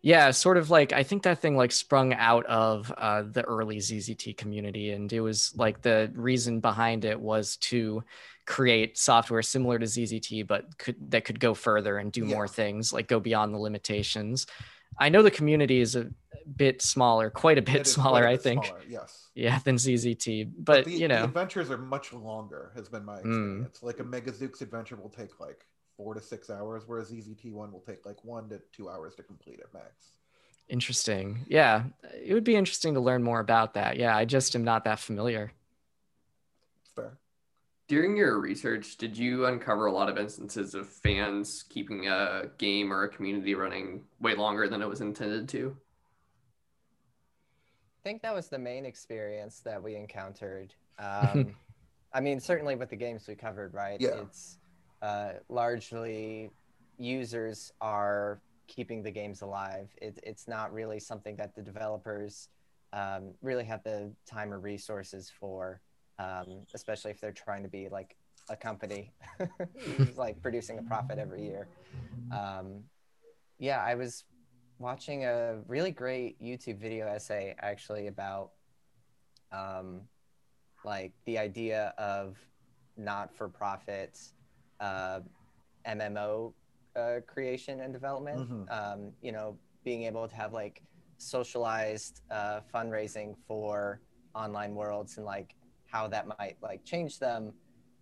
Yeah, 0.02 0.32
sort 0.32 0.58
of 0.58 0.70
like 0.70 0.94
I 0.94 1.04
think 1.04 1.24
that 1.24 1.40
thing 1.40 1.56
like 1.58 1.72
sprung 1.72 2.14
out 2.14 2.46
of 2.46 2.92
uh, 2.98 3.24
the 3.24 3.42
early 3.44 3.78
ZZT 3.78 4.38
community, 4.38 4.92
and 4.92 5.12
it 5.12 5.22
was 5.22 5.54
like 5.56 5.82
the 5.82 6.12
reason 6.16 6.60
behind 6.60 7.04
it 7.04 7.20
was 7.20 7.58
to 7.58 8.04
create 8.46 8.98
software 8.98 9.42
similar 9.42 9.78
to 9.80 9.86
ZZT, 9.86 10.48
but 10.48 10.78
could 10.78 11.12
that 11.12 11.26
could 11.26 11.40
go 11.40 11.54
further 11.54 11.98
and 11.98 12.12
do 12.12 12.22
Yeah. 12.26 12.36
more 12.36 12.48
things, 12.48 12.94
like 12.94 13.08
go 13.08 13.20
beyond 13.20 13.54
the 13.54 13.58
limitations. 13.60 14.46
I 15.00 15.10
know 15.10 15.22
the 15.22 15.32
community 15.32 15.80
is 15.82 15.96
a 15.96 16.10
bit 16.56 16.82
smaller, 16.82 17.30
quite 17.30 17.58
a 17.58 17.62
bit 17.62 17.86
smaller, 17.86 18.24
a 18.24 18.30
I 18.30 18.34
bit 18.34 18.42
think. 18.44 18.66
smaller, 18.66 18.82
yes. 18.88 19.30
Yeah, 19.36 19.60
than 19.60 19.76
ZZT, 19.78 20.46
but, 20.58 20.86
the, 20.86 20.92
you 20.92 21.08
know, 21.08 21.26
adventures 21.26 21.70
are 21.70 21.78
much 21.78 22.14
longer. 22.14 22.72
Has 22.76 22.88
been 22.88 23.04
my 23.04 23.18
Mm. 23.22 23.26
experience. 23.66 23.84
Like 23.84 24.00
a 24.00 24.04
MegaZeux 24.04 24.62
adventure 24.62 24.96
will 24.96 25.10
take 25.10 25.40
like 25.40 25.66
four 25.98 26.14
to 26.14 26.22
six 26.22 26.50
hours, 26.50 26.84
whereas 26.86 27.12
ZZT 27.12 27.52
one 27.52 27.72
will 27.72 27.82
take 27.82 28.06
like 28.06 28.24
one 28.24 28.48
to 28.50 28.62
two 28.72 28.88
hours 28.90 29.16
to 29.16 29.24
complete 29.24 29.60
at 29.60 29.74
max. 29.74 30.12
interesting. 30.70 31.46
Yeah, 31.48 31.84
it 32.14 32.34
would 32.34 32.44
be 32.44 32.56
interesting 32.56 32.94
to 32.94 33.00
learn 33.00 33.24
more 33.24 33.40
about 33.40 33.74
that. 33.74 33.98
Yeah, 33.98 34.16
I 34.16 34.26
just 34.26 34.56
am 34.56 34.64
not 34.64 34.84
that 34.84 35.00
familiar. 35.00 35.52
Fair. 36.96 37.18
During 37.88 38.18
your 38.18 38.40
research, 38.40 38.98
did 38.98 39.18
you 39.18 39.46
uncover 39.46 39.86
a 39.86 39.92
lot 39.92 40.10
of 40.10 40.18
instances 40.18 40.76
of 40.76 40.90
fans 40.90 41.64
keeping 41.70 42.08
a 42.08 42.44
game 42.58 42.92
or 42.92 43.04
a 43.04 43.10
community 43.10 43.56
running 43.56 44.04
way 44.20 44.36
longer 44.36 44.68
than 44.68 44.82
it 44.82 44.88
was 44.90 45.00
intended 45.00 45.48
to? 45.50 45.76
I 48.02 48.10
think 48.10 48.22
that 48.22 48.36
was 48.36 48.50
the 48.50 48.60
main 48.60 48.86
experience 48.86 49.62
that 49.62 49.82
we 49.82 49.96
encountered. 49.96 50.74
Um, 51.00 51.56
I 52.14 52.20
mean, 52.20 52.40
certainly 52.40 52.76
with 52.76 52.90
the 52.90 52.96
games 52.96 53.26
we 53.28 53.36
covered, 53.36 53.74
right? 53.74 54.00
Yeah. 54.00 54.22
It's 54.22 54.58
uh, 55.02 55.34
largely 55.50 56.50
users 56.98 57.72
are 57.82 58.42
keeping 58.68 59.04
the 59.04 59.12
games 59.12 59.42
alive. 59.42 59.90
It, 60.02 60.20
it's 60.24 60.48
not 60.48 60.74
really 60.74 61.00
something 61.00 61.36
that 61.38 61.56
the 61.56 61.62
developers 61.62 62.50
um, 62.94 63.34
really 63.42 63.66
have 63.66 63.84
the 63.84 64.12
time 64.26 64.54
or 64.54 64.60
resources 64.60 65.32
for, 65.40 65.82
um, 66.20 66.66
especially 66.74 67.12
if 67.12 67.20
they're 67.20 67.32
trying 67.32 67.64
to 67.64 67.70
be 67.70 67.90
like 67.90 68.16
a 68.50 68.56
company 68.56 69.12
like 70.16 70.42
producing 70.42 70.80
a 70.80 70.84
profit 70.84 71.20
every 71.20 71.44
year. 71.44 71.68
Um, 72.32 72.84
yeah, 73.60 73.84
I 73.84 73.96
was 73.96 74.26
watching 74.80 75.26
a 75.26 75.60
really 75.68 75.92
great 75.92 76.42
YouTube 76.42 76.78
video 76.78 77.08
essay 77.08 77.56
actually 77.60 78.08
about 78.08 78.52
um, 79.52 80.02
like 80.86 81.14
the 81.26 81.38
idea 81.38 81.94
of 81.98 82.38
not 82.96 83.34
for 83.34 83.48
profit 83.48 84.20
uh, 84.80 85.20
MMO 85.86 86.54
uh, 86.96 87.20
creation 87.28 87.82
and 87.82 87.94
development. 87.94 88.50
Mhm. 88.50 88.72
Um, 88.72 89.12
you 89.22 89.32
know, 89.32 89.58
being 89.84 90.04
able 90.04 90.28
to 90.28 90.36
have 90.36 90.54
like 90.54 90.82
socialized 91.18 92.22
uh, 92.32 92.62
fundraising 92.74 93.36
for 93.48 94.02
online 94.36 94.76
worlds 94.76 95.18
and 95.18 95.26
like 95.26 95.56
how 95.88 96.08
that 96.08 96.28
might 96.40 96.58
like 96.62 96.84
change 96.84 97.20
them. 97.20 97.54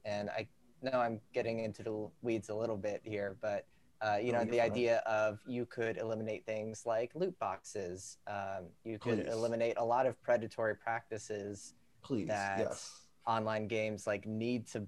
And 0.05 0.29
I 0.29 0.47
know 0.81 0.99
I'm 0.99 1.19
getting 1.33 1.59
into 1.59 1.83
the 1.83 2.09
weeds 2.21 2.49
a 2.49 2.55
little 2.55 2.77
bit 2.77 3.01
here, 3.03 3.37
but 3.41 3.65
uh, 4.01 4.17
you 4.21 4.31
No, 4.33 4.39
know, 4.43 4.51
the 4.51 4.61
idea 4.61 4.97
of 5.05 5.39
you 5.47 5.65
could 5.65 5.97
eliminate 5.97 6.45
things 6.45 6.85
like 6.85 7.11
loot 7.15 7.37
boxes. 7.39 8.17
Um, 8.27 8.65
you 8.83 8.99
could 8.99 9.25
Please. 9.25 9.33
eliminate 9.33 9.75
a 9.77 9.83
lot 9.85 10.05
of 10.05 10.21
predatory 10.21 10.75
practices 10.75 11.73
Please. 12.03 12.27
That- 12.27 12.59
Yes. 12.59 13.01
online 13.25 13.67
games 13.67 14.05
like 14.05 14.27
need 14.27 14.67
to 14.67 14.85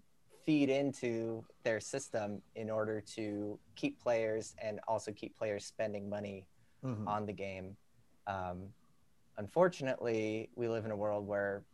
feed 0.47 0.69
into 0.69 1.43
their 1.63 1.77
system 1.81 2.41
in 2.55 2.69
order 2.69 3.01
to 3.01 3.59
keep 3.75 3.99
players 4.01 4.55
and 4.59 4.79
also 4.87 5.11
keep 5.11 5.35
players 5.37 5.65
spending 5.65 6.09
money 6.09 6.47
Mhm. 6.85 7.05
on 7.05 7.25
the 7.25 7.33
game. 7.33 7.75
Um, 8.27 8.73
unfortunately, 9.35 10.49
we 10.55 10.69
live 10.69 10.85
in 10.85 10.91
a 10.91 10.95
world 10.95 11.27
where 11.27 11.65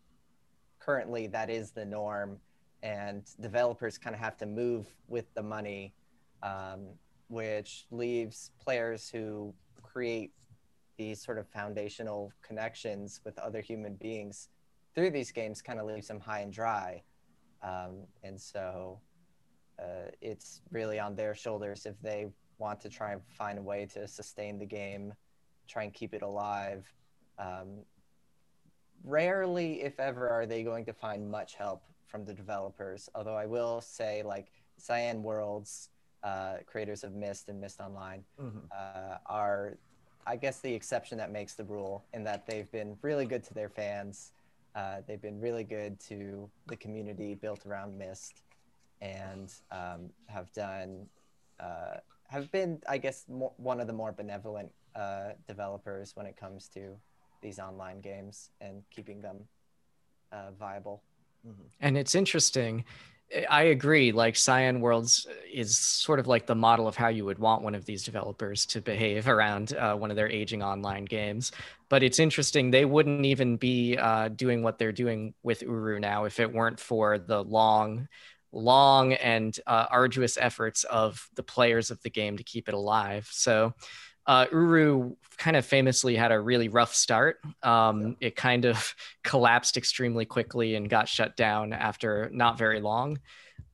currently 0.79 1.27
that 1.27 1.51
is 1.51 1.71
the 1.71 1.85
norm, 1.85 2.41
and 2.81 3.23
developers 3.39 3.99
kind 3.99 4.15
of 4.15 4.19
have 4.19 4.37
to 4.37 4.47
move 4.47 4.91
with 5.07 5.31
the 5.35 5.43
money, 5.43 5.93
um, 6.41 6.97
which 7.27 7.85
leaves 7.91 8.49
players 8.57 9.07
who 9.07 9.53
create 9.83 10.33
these 10.97 11.21
sort 11.21 11.37
of 11.37 11.47
foundational 11.47 12.33
connections 12.41 13.21
with 13.23 13.37
other 13.37 13.61
human 13.61 13.93
beings 13.95 14.49
through 14.95 15.11
these 15.11 15.31
games 15.31 15.61
kind 15.61 15.79
of 15.79 15.85
leaves 15.85 16.07
them 16.07 16.19
high 16.19 16.39
and 16.39 16.51
dry. 16.51 17.03
Um, 17.63 18.05
and 18.23 18.39
so, 18.39 18.99
uh, 19.79 20.11
it's 20.21 20.61
really 20.71 20.99
on 20.99 21.15
their 21.15 21.33
shoulders 21.33 21.85
if 21.85 21.99
they 22.01 22.27
want 22.59 22.79
to 22.81 22.89
try 22.89 23.13
and 23.13 23.21
find 23.29 23.57
a 23.57 23.61
way 23.61 23.85
to 23.93 24.07
sustain 24.07 24.59
the 24.59 24.65
game, 24.65 25.13
try 25.67 25.83
and 25.83 25.93
keep 25.93 26.13
it 26.13 26.21
alive. 26.21 26.85
Um, 27.39 27.83
rarely, 29.03 29.81
if 29.81 29.99
ever, 29.99 30.29
are 30.29 30.45
they 30.45 30.63
going 30.63 30.85
to 30.85 30.93
find 30.93 31.29
much 31.29 31.55
help 31.55 31.83
from 32.13 32.25
the 32.25 32.33
developers. 32.33 33.09
Although 33.15 33.35
I 33.35 33.47
will 33.47 33.81
say, 33.81 34.21
like 34.21 34.51
Cyan 34.77 35.23
Worlds, 35.23 35.89
uh, 36.21 36.57
creators 36.67 37.03
of 37.03 37.13
Myst 37.15 37.49
and 37.49 37.59
Myst 37.59 37.81
Online, 37.81 38.23
Mhm. 38.39 38.69
uh, 38.71 39.17
are, 39.25 39.79
I 40.27 40.35
guess, 40.37 40.61
the 40.61 40.73
exception 40.73 41.17
that 41.17 41.31
makes 41.31 41.55
the 41.55 41.63
rule 41.63 42.05
in 42.13 42.23
that 42.25 42.45
they've 42.45 42.71
been 42.71 42.97
really 43.01 43.25
good 43.25 43.43
to 43.45 43.53
their 43.55 43.67
fans. 43.69 44.31
Uh, 44.75 45.01
they've 45.07 45.21
been 45.21 45.39
really 45.39 45.63
good 45.63 45.99
to 45.99 46.49
the 46.67 46.75
community 46.75 47.35
built 47.35 47.65
around 47.65 47.97
Myst, 47.97 48.41
and 49.01 49.53
um, 49.71 50.09
have 50.27 50.51
done 50.53 51.07
uh, 51.59 51.97
have 52.27 52.51
been, 52.51 52.81
I 52.89 52.97
guess, 52.97 53.25
mo- 53.29 53.53
one 53.57 53.79
of 53.79 53.87
the 53.87 53.93
more 53.93 54.11
benevolent 54.11 54.71
uh, 54.95 55.33
developers 55.47 56.15
when 56.15 56.25
it 56.25 56.35
comes 56.35 56.67
to 56.69 56.95
these 57.41 57.59
online 57.59 58.01
games 58.01 58.49
and 58.61 58.81
keeping 58.89 59.21
them 59.21 59.37
uh, 60.31 60.51
viable. 60.57 61.03
And 61.79 61.97
it's 61.97 62.15
interesting. 62.15 62.85
I 63.49 63.63
agree. 63.63 64.11
Like 64.11 64.35
Cyan 64.35 64.79
Worlds 64.79 65.27
is 65.51 65.77
sort 65.77 66.19
of 66.19 66.27
like 66.27 66.45
the 66.45 66.55
model 66.55 66.87
of 66.87 66.95
how 66.95 67.07
you 67.07 67.25
would 67.25 67.39
want 67.39 67.63
one 67.63 67.75
of 67.75 67.85
these 67.85 68.03
developers 68.03 68.65
to 68.67 68.81
behave 68.81 69.27
around 69.27 69.75
uh, 69.75 69.95
one 69.95 70.11
of 70.11 70.15
their 70.15 70.29
aging 70.29 70.61
online 70.61 71.05
games. 71.05 71.51
But 71.89 72.03
it's 72.03 72.19
interesting. 72.19 72.71
They 72.71 72.85
wouldn't 72.85 73.25
even 73.25 73.57
be 73.57 73.97
uh, 73.97 74.29
doing 74.29 74.61
what 74.61 74.77
they're 74.77 74.91
doing 74.91 75.33
with 75.43 75.61
Uru 75.61 75.99
now 75.99 76.25
if 76.25 76.39
it 76.39 76.53
weren't 76.53 76.79
for 76.79 77.17
the 77.17 77.43
long, 77.43 78.07
long 78.51 79.13
and 79.13 79.57
uh, 79.65 79.87
arduous 79.89 80.37
efforts 80.37 80.83
of 80.83 81.27
the 81.35 81.43
players 81.43 81.91
of 81.91 82.01
the 82.03 82.09
game 82.09 82.37
to 82.37 82.43
keep 82.43 82.67
it 82.67 82.75
alive. 82.75 83.27
So 83.31 83.73
uh, 84.25 84.45
Uru 84.51 85.15
kind 85.43 85.57
of 85.57 85.65
famously 85.65 86.15
had 86.15 86.31
a 86.31 86.39
really 86.39 86.69
rough 86.69 86.95
start. 86.95 87.37
Um, 87.63 88.15
It 88.21 88.37
kind 88.37 88.63
of 88.63 88.95
collapsed 89.25 89.75
extremely 89.75 90.23
quickly 90.23 90.75
and 90.75 90.89
got 90.89 91.09
shut 91.09 91.35
down 91.35 91.73
after 91.73 92.29
not 92.31 92.57
very 92.57 92.79
long. 92.79 93.19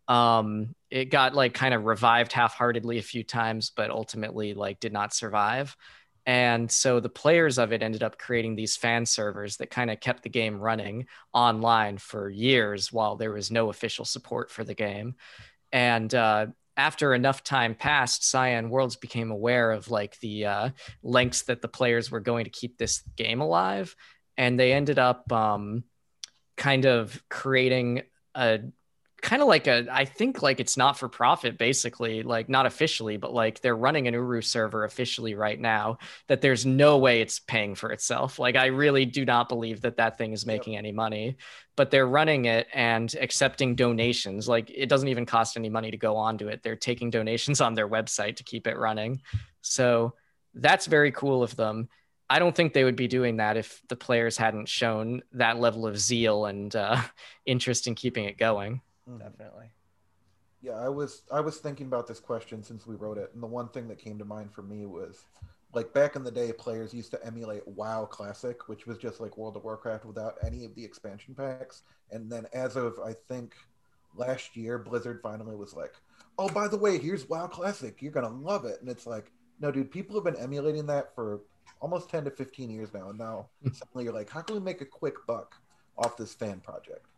Um, 0.08 0.74
it 0.90 1.06
got 1.12 1.36
like 1.36 1.54
kind 1.54 1.76
of 1.76 1.86
revived 1.86 2.32
half-heartedly 2.34 2.98
a 2.98 3.04
few 3.04 3.24
times, 3.24 3.72
but 3.76 3.92
ultimately 3.92 4.56
like 4.56 4.80
did 4.80 4.92
not 4.92 5.14
survive. 5.14 5.78
And 6.26 6.72
so 6.72 7.00
the 7.00 7.08
players 7.08 7.60
of 7.60 7.72
it 7.72 7.84
ended 7.84 8.02
up 8.02 8.18
creating 8.18 8.56
these 8.56 8.76
fan 8.76 9.06
servers 9.06 9.58
that 9.58 9.70
kind 9.70 9.92
of 9.92 10.00
kept 10.00 10.24
the 10.24 10.30
game 10.30 10.60
running 10.60 11.06
online 11.34 12.00
for 12.00 12.32
years 12.32 12.92
while 12.92 13.16
there 13.16 13.32
was 13.32 13.52
no 13.52 13.70
official 13.70 14.06
support 14.06 14.50
for 14.50 14.64
the 14.64 14.74
game. 14.74 15.14
And 15.72 16.14
uh, 16.16 16.48
after 16.80 17.14
enough 17.14 17.44
time 17.44 17.76
passed, 17.76 18.24
Cyan 18.24 18.70
Worlds 18.70 18.96
became 18.96 19.32
aware 19.32 19.72
of 19.72 19.92
like 19.92 20.18
the 20.22 20.46
uh, 20.46 20.70
lengths 21.04 21.42
that 21.44 21.62
the 21.62 21.68
players 21.68 22.10
were 22.10 22.22
going 22.22 22.46
to 22.46 22.50
keep 22.50 22.78
this 22.78 23.04
game 23.18 23.42
alive, 23.42 23.94
and 24.38 24.58
they 24.58 24.72
ended 24.72 24.98
up 24.98 25.30
um, 25.30 25.84
kind 26.56 26.86
of 26.86 27.22
creating 27.30 28.04
a 28.34 28.60
kind 29.22 29.42
of 29.42 29.48
like 29.48 29.68
a 29.68 29.88
I 29.92 30.06
think 30.06 30.42
like 30.42 30.60
it's 30.60 30.78
not 30.78 30.98
for 30.98 31.10
profit 31.10 31.58
basically, 31.58 32.24
like 32.24 32.50
not 32.50 32.66
officially, 32.66 33.18
but 33.18 33.34
like 33.34 33.62
they're 33.62 33.76
running 33.76 34.08
an 34.08 34.14
Uru 34.14 34.42
server 34.42 34.84
officially 34.84 35.36
right 35.36 35.60
now 35.60 35.98
that 36.28 36.42
there's 36.42 36.66
no 36.66 36.98
way 36.98 37.22
it's 37.22 37.40
paying 37.40 37.76
for 37.76 37.92
itself. 37.92 38.40
Like 38.40 38.56
I 38.56 38.68
really 38.68 39.06
do 39.06 39.26
not 39.26 39.50
believe 39.50 39.82
that 39.82 39.98
that 39.98 40.18
thing 40.18 40.34
is 40.34 40.46
making 40.46 40.78
any 40.78 40.92
money, 40.92 41.38
but 41.76 41.92
they're 41.92 42.08
running 42.08 42.46
it 42.46 42.68
and 42.74 43.14
accepting 43.20 43.76
donations. 43.76 44.48
Like 44.48 44.70
it 44.70 44.90
doesn't 44.90 45.08
even 45.08 45.26
cost 45.26 45.58
any 45.58 45.70
money 45.70 45.92
to 45.92 45.98
go 45.98 46.16
onto 46.16 46.48
it. 46.48 46.64
They're 46.64 46.76
taking 46.76 47.10
donations 47.10 47.62
on 47.62 47.74
their 47.74 47.88
website 47.88 48.38
to 48.38 48.44
keep 48.44 48.68
it 48.68 48.78
running. 48.78 49.22
So 49.62 50.14
that's 50.54 50.86
very 50.86 51.12
cool 51.12 51.44
of 51.44 51.56
them. 51.56 51.90
I 52.30 52.38
don't 52.38 52.56
think 52.56 52.74
they 52.74 52.84
would 52.84 52.96
be 52.96 53.08
doing 53.08 53.38
that 53.38 53.58
if 53.58 53.82
the 53.90 53.96
players 53.96 54.38
hadn't 54.38 54.70
shown 54.70 55.24
that 55.32 55.60
level 55.60 55.88
of 55.88 55.98
zeal 55.98 56.46
and 56.46 56.74
uh, 56.76 57.02
interest 57.46 57.88
in 57.88 57.96
keeping 57.96 58.26
it 58.26 58.38
going. 58.38 58.82
Mhm. 59.10 59.20
Definitely. 59.20 59.72
Yeah, 60.62 60.74
I 60.74 60.90
was 60.90 61.24
I 61.32 61.40
was 61.40 61.60
thinking 61.60 61.88
about 61.88 62.08
this 62.08 62.20
question 62.20 62.64
since 62.64 62.86
we 62.86 62.96
wrote 62.96 63.18
it, 63.18 63.32
and 63.34 63.42
the 63.42 63.48
one 63.48 63.70
thing 63.70 63.88
that 63.88 63.98
came 63.98 64.18
to 64.20 64.26
mind 64.26 64.54
for 64.54 64.62
me 64.62 64.86
was 64.86 65.26
like 65.74 65.94
back 65.94 66.16
in 66.16 66.24
the 66.24 66.32
day, 66.32 66.52
players 66.52 66.94
used 66.94 67.12
to 67.12 67.26
emulate 67.26 67.68
WoW 67.68 68.06
Classic, 68.06 68.68
which 68.68 68.86
was 68.86 68.98
just 68.98 69.20
like 69.22 69.38
World 69.38 69.56
of 69.56 69.64
Warcraft 69.64 70.06
without 70.06 70.36
any 70.46 70.66
of 70.66 70.76
the 70.76 70.84
expansion 70.84 71.36
packs. 71.36 71.84
And 72.12 72.32
then 72.32 72.48
as 72.54 72.76
of 72.76 73.00
I 73.00 73.14
think 73.14 73.56
last 74.16 74.56
year, 74.58 74.80
Blizzard 74.80 75.22
finally 75.22 75.56
was 75.56 75.74
like, 75.74 75.94
"Oh, 76.38 76.50
by 76.50 76.68
the 76.68 76.78
way, 76.78 76.98
here's 76.98 77.30
WoW 77.30 77.48
Classic. 77.48 78.02
You're 78.02 78.12
gonna 78.12 78.30
love 78.30 78.66
it." 78.66 78.82
And 78.82 78.90
it's 78.90 79.08
like, 79.08 79.32
no, 79.60 79.72
dude, 79.72 79.92
people 79.92 80.16
have 80.16 80.24
been 80.26 80.42
emulating 80.42 80.88
that 80.88 81.14
for 81.16 81.42
almost 81.82 82.10
ten 82.10 82.26
to 82.26 82.32
fifteen 82.32 82.70
years 82.70 82.94
now, 82.94 83.10
and 83.10 83.20
now 83.20 83.50
suddenly 83.72 84.06
you're 84.06 84.14
like, 84.14 84.30
how 84.30 84.42
can 84.42 84.56
we 84.56 84.62
make 84.62 84.82
a 84.82 84.86
quick 84.86 85.16
buck 85.28 85.56
off 85.98 86.18
this 86.18 86.34
fan 86.34 86.60
project? 86.62 87.09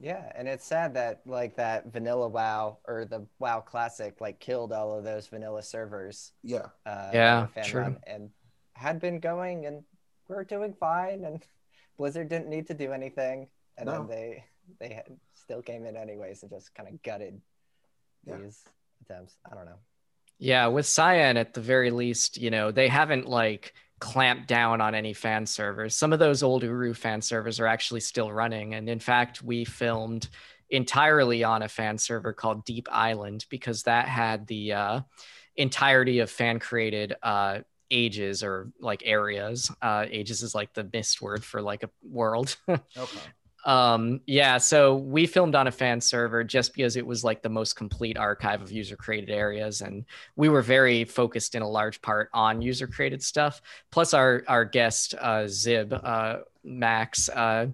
Yeah, 0.00 0.30
and 0.34 0.48
it's 0.48 0.66
sad 0.66 0.94
that 0.94 1.20
like 1.24 1.56
that 1.56 1.92
vanilla 1.92 2.28
WoW 2.28 2.78
or 2.86 3.04
the 3.04 3.26
WoW 3.38 3.60
Classic 3.60 4.20
like 4.20 4.40
killed 4.40 4.72
all 4.72 4.98
of 4.98 5.04
those 5.04 5.26
vanilla 5.28 5.62
servers. 5.62 6.32
Yeah, 6.42 6.66
Uh, 6.84 7.10
Yeah, 7.12 7.46
on 7.56 7.62
true. 7.64 7.80
run 7.82 7.98
and 8.06 8.30
had 8.74 9.00
been 9.00 9.20
going 9.20 9.66
and 9.66 9.84
we're 10.28 10.44
doing 10.44 10.74
fine 10.74 11.24
and 11.24 11.46
Blizzard 11.96 12.28
didn't 12.28 12.48
need 12.48 12.66
to 12.66 12.74
do 12.74 12.92
anything 12.92 13.48
and 13.78 13.86
No. 13.86 13.92
then 13.98 14.08
they 14.08 14.44
they 14.80 14.94
had, 14.94 15.04
still 15.34 15.62
came 15.62 15.84
in 15.84 15.96
anyways 15.96 16.42
and 16.42 16.50
just 16.50 16.74
kind 16.74 16.88
of 16.88 17.02
gutted 17.02 17.40
Yeah. 18.26 18.38
these 18.38 18.64
attempts. 19.02 19.36
I 19.50 19.54
don't 19.54 19.66
know. 19.66 19.78
Yeah, 20.38 20.66
with 20.68 20.86
Cyan 20.86 21.36
at 21.36 21.54
the 21.54 21.60
very 21.60 21.90
least, 21.92 22.36
you 22.38 22.50
know, 22.50 22.72
they 22.72 22.88
haven't 22.88 23.28
like 23.28 23.74
clamped 24.00 24.48
down 24.48 24.80
on 24.80 24.94
any 24.94 25.12
fan 25.12 25.46
servers. 25.46 25.96
Some 25.96 26.12
of 26.12 26.18
those 26.18 26.42
old 26.42 26.62
Uru 26.62 26.94
fan 26.94 27.22
servers 27.22 27.60
are 27.60 27.66
actually 27.66 28.00
still 28.00 28.32
running. 28.32 28.74
And 28.74 28.88
in 28.88 28.98
fact, 28.98 29.42
we 29.42 29.64
filmed 29.64 30.28
entirely 30.70 31.44
on 31.44 31.62
a 31.62 31.68
fan 31.68 31.98
server 31.98 32.32
called 32.32 32.64
Deep 32.64 32.88
Island 32.90 33.46
because 33.48 33.84
that 33.84 34.08
had 34.08 34.46
the 34.46 34.72
uh, 34.72 35.00
entirety 35.56 36.18
of 36.18 36.30
fan 36.30 36.58
created 36.58 37.14
uh, 37.22 37.60
ages 37.90 38.42
or 38.42 38.72
like 38.80 39.02
areas. 39.04 39.70
Uh, 39.80 40.06
ages 40.10 40.42
is 40.42 40.54
like 40.54 40.74
the 40.74 40.88
Myst 40.92 41.22
word 41.22 41.44
for 41.44 41.62
like 41.62 41.82
a 41.82 41.90
world. 42.02 42.56
okay. 42.68 43.20
Um, 43.64 44.20
yeah, 44.26 44.58
so 44.58 44.96
we 44.96 45.26
filmed 45.26 45.54
on 45.54 45.66
a 45.66 45.72
fan 45.72 46.00
server 46.00 46.44
just 46.44 46.74
because 46.74 46.96
it 46.96 47.06
was 47.06 47.24
like 47.24 47.42
the 47.42 47.48
most 47.48 47.76
complete 47.76 48.18
archive 48.18 48.60
of 48.60 48.70
user 48.70 48.96
created 48.96 49.30
areas. 49.30 49.80
And 49.80 50.04
we 50.36 50.48
were 50.50 50.60
very 50.62 51.04
focused 51.04 51.54
in 51.54 51.62
a 51.62 51.68
large 51.68 52.02
part 52.02 52.28
on 52.34 52.60
user 52.60 52.86
created 52.86 53.22
stuff. 53.22 53.62
Plus, 53.90 54.12
our, 54.12 54.44
our 54.48 54.64
guest, 54.64 55.14
uh, 55.18 55.46
Zib, 55.48 55.92
uh, 55.92 56.40
Max, 56.62 57.28
uh, 57.30 57.68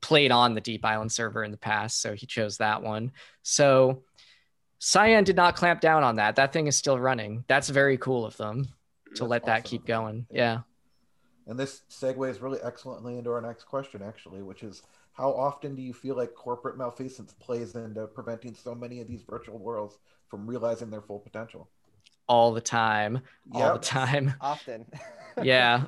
played 0.00 0.30
on 0.30 0.54
the 0.54 0.60
Deep 0.60 0.84
Island 0.84 1.12
server 1.12 1.44
in 1.44 1.50
the 1.50 1.56
past. 1.56 2.00
So 2.00 2.14
he 2.14 2.26
chose 2.26 2.58
that 2.58 2.82
one. 2.82 3.12
So 3.42 4.04
Cyan 4.78 5.24
did 5.24 5.36
not 5.36 5.56
clamp 5.56 5.80
down 5.80 6.02
on 6.02 6.16
that. 6.16 6.36
That 6.36 6.52
thing 6.52 6.66
is 6.66 6.76
still 6.76 6.98
running. 6.98 7.44
That's 7.46 7.68
very 7.68 7.98
cool 7.98 8.24
of 8.24 8.36
them 8.36 8.64
to 8.64 8.70
That's 9.10 9.22
let 9.22 9.44
that 9.46 9.64
keep 9.64 9.84
going. 9.84 10.26
Yeah. 10.30 10.36
Yeah. 10.36 10.60
And 11.48 11.58
this 11.58 11.82
segues 11.90 12.42
really 12.42 12.58
excellently 12.62 13.18
into 13.18 13.30
our 13.30 13.40
next 13.40 13.64
question, 13.64 14.02
actually, 14.02 14.42
which 14.42 14.62
is 14.62 14.82
how 15.16 15.32
often 15.32 15.74
do 15.74 15.82
you 15.82 15.92
feel 15.94 16.16
like 16.16 16.34
corporate 16.34 16.76
malfeasance 16.78 17.32
plays 17.34 17.74
into 17.74 18.06
preventing 18.06 18.54
so 18.54 18.74
many 18.74 19.00
of 19.00 19.08
these 19.08 19.22
virtual 19.22 19.58
worlds 19.58 19.98
from 20.28 20.46
realizing 20.46 20.90
their 20.90 21.02
full 21.02 21.20
potential? 21.20 21.68
All 22.28 22.52
the 22.52 22.60
time. 22.60 23.20
All 23.52 23.74
the 23.74 23.78
time. 23.78 24.34
Often. 24.40 24.86
yeah 25.42 25.84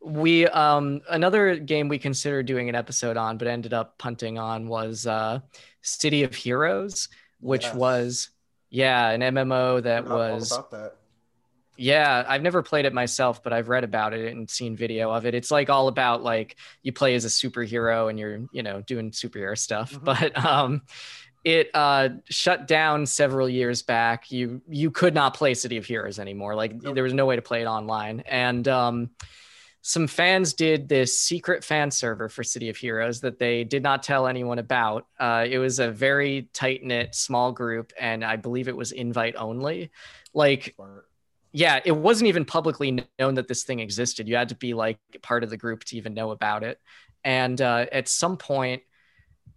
we 0.00 0.46
um 0.48 1.00
another 1.10 1.56
game 1.56 1.88
we 1.88 1.98
considered 1.98 2.46
doing 2.46 2.68
an 2.68 2.74
episode 2.74 3.16
on 3.16 3.36
but 3.38 3.48
ended 3.48 3.72
up 3.72 3.98
punting 3.98 4.38
on 4.38 4.68
was 4.68 5.06
uh 5.06 5.40
city 5.82 6.22
of 6.24 6.34
heroes 6.34 7.08
which 7.40 7.64
Yes. 7.64 7.74
was 7.74 8.30
yeah 8.70 9.10
an 9.10 9.20
mmo 9.22 9.82
that 9.82 10.06
was 10.06 10.52
about 10.52 10.70
that. 10.70 10.96
Yeah 11.78 12.24
i've 12.28 12.42
never 12.42 12.62
played 12.62 12.84
it 12.84 12.92
myself 12.92 13.42
but 13.42 13.52
i've 13.52 13.68
read 13.68 13.84
about 13.84 14.12
it 14.12 14.32
and 14.32 14.50
seen 14.50 14.76
video 14.76 15.10
of 15.12 15.24
it 15.26 15.34
it's 15.34 15.50
like 15.50 15.70
all 15.70 15.88
about 15.88 16.22
like 16.22 16.56
you 16.82 16.92
play 16.92 17.14
as 17.14 17.24
a 17.24 17.28
superhero 17.28 18.10
and 18.10 18.18
you're 18.18 18.40
you 18.52 18.62
know 18.62 18.80
doing 18.82 19.10
superhero 19.10 19.56
stuff 19.56 19.92
Mhm. 19.92 20.04
but 20.04 20.44
um 20.44 20.82
it 21.44 21.70
uh 21.72 22.08
shut 22.28 22.66
down 22.66 23.06
several 23.06 23.48
years 23.48 23.82
back 23.82 24.30
you 24.30 24.60
you 24.68 24.90
could 24.90 25.14
not 25.14 25.34
play 25.34 25.54
city 25.54 25.76
of 25.76 25.86
heroes 25.86 26.18
anymore 26.18 26.54
like 26.56 26.74
Nope. 26.82 26.94
there 26.96 27.04
was 27.04 27.14
no 27.14 27.26
way 27.26 27.36
to 27.36 27.42
play 27.42 27.62
it 27.62 27.66
online 27.66 28.20
and 28.26 28.66
um 28.68 29.10
some 29.80 30.08
fans 30.08 30.54
did 30.54 30.88
this 30.88 31.18
secret 31.18 31.64
fan 31.64 31.90
server 31.92 32.28
for 32.28 32.42
City 32.42 32.68
of 32.68 32.76
Heroes 32.76 33.20
that 33.20 33.38
they 33.38 33.62
did 33.64 33.82
not 33.82 34.02
tell 34.02 34.26
anyone 34.26 34.58
about. 34.58 35.06
Uh, 35.18 35.46
it 35.48 35.58
was 35.58 35.78
a 35.78 35.90
very 35.90 36.50
tight 36.52 36.82
knit, 36.82 37.14
small 37.14 37.52
group, 37.52 37.92
and 37.98 38.22
I 38.24 38.36
believe 38.36 38.68
it 38.68 38.76
was 38.76 38.90
invite 38.92 39.36
only. 39.36 39.90
Like, 40.34 40.74
Smart. 40.74 41.07
Yeah, 41.52 41.80
it 41.84 41.92
wasn't 41.92 42.28
even 42.28 42.44
publicly 42.44 43.04
known 43.18 43.34
that 43.34 43.48
this 43.48 43.64
thing 43.64 43.80
existed. 43.80 44.28
You 44.28 44.36
had 44.36 44.50
to 44.50 44.54
be 44.54 44.74
like 44.74 44.98
part 45.22 45.42
of 45.42 45.50
the 45.50 45.56
group 45.56 45.84
to 45.84 45.96
even 45.96 46.14
know 46.14 46.30
about 46.30 46.62
it. 46.62 46.78
And 47.24 47.60
uh, 47.60 47.86
at 47.90 48.08
some 48.08 48.36
point, 48.36 48.82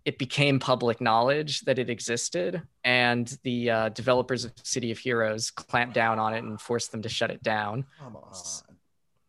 it 0.05 0.17
became 0.17 0.59
public 0.59 0.99
knowledge 0.99 1.61
that 1.61 1.77
it 1.77 1.89
existed, 1.89 2.61
and 2.83 3.37
the 3.43 3.69
uh, 3.69 3.89
developers 3.89 4.45
of 4.45 4.53
City 4.63 4.91
of 4.91 4.97
Heroes 4.97 5.51
clamped 5.51 5.93
down 5.93 6.17
on 6.17 6.33
it 6.33 6.43
and 6.43 6.59
forced 6.59 6.91
them 6.91 7.03
to 7.03 7.09
shut 7.09 7.29
it 7.29 7.43
down. 7.43 7.85
Come 7.99 8.15
on. 8.15 8.33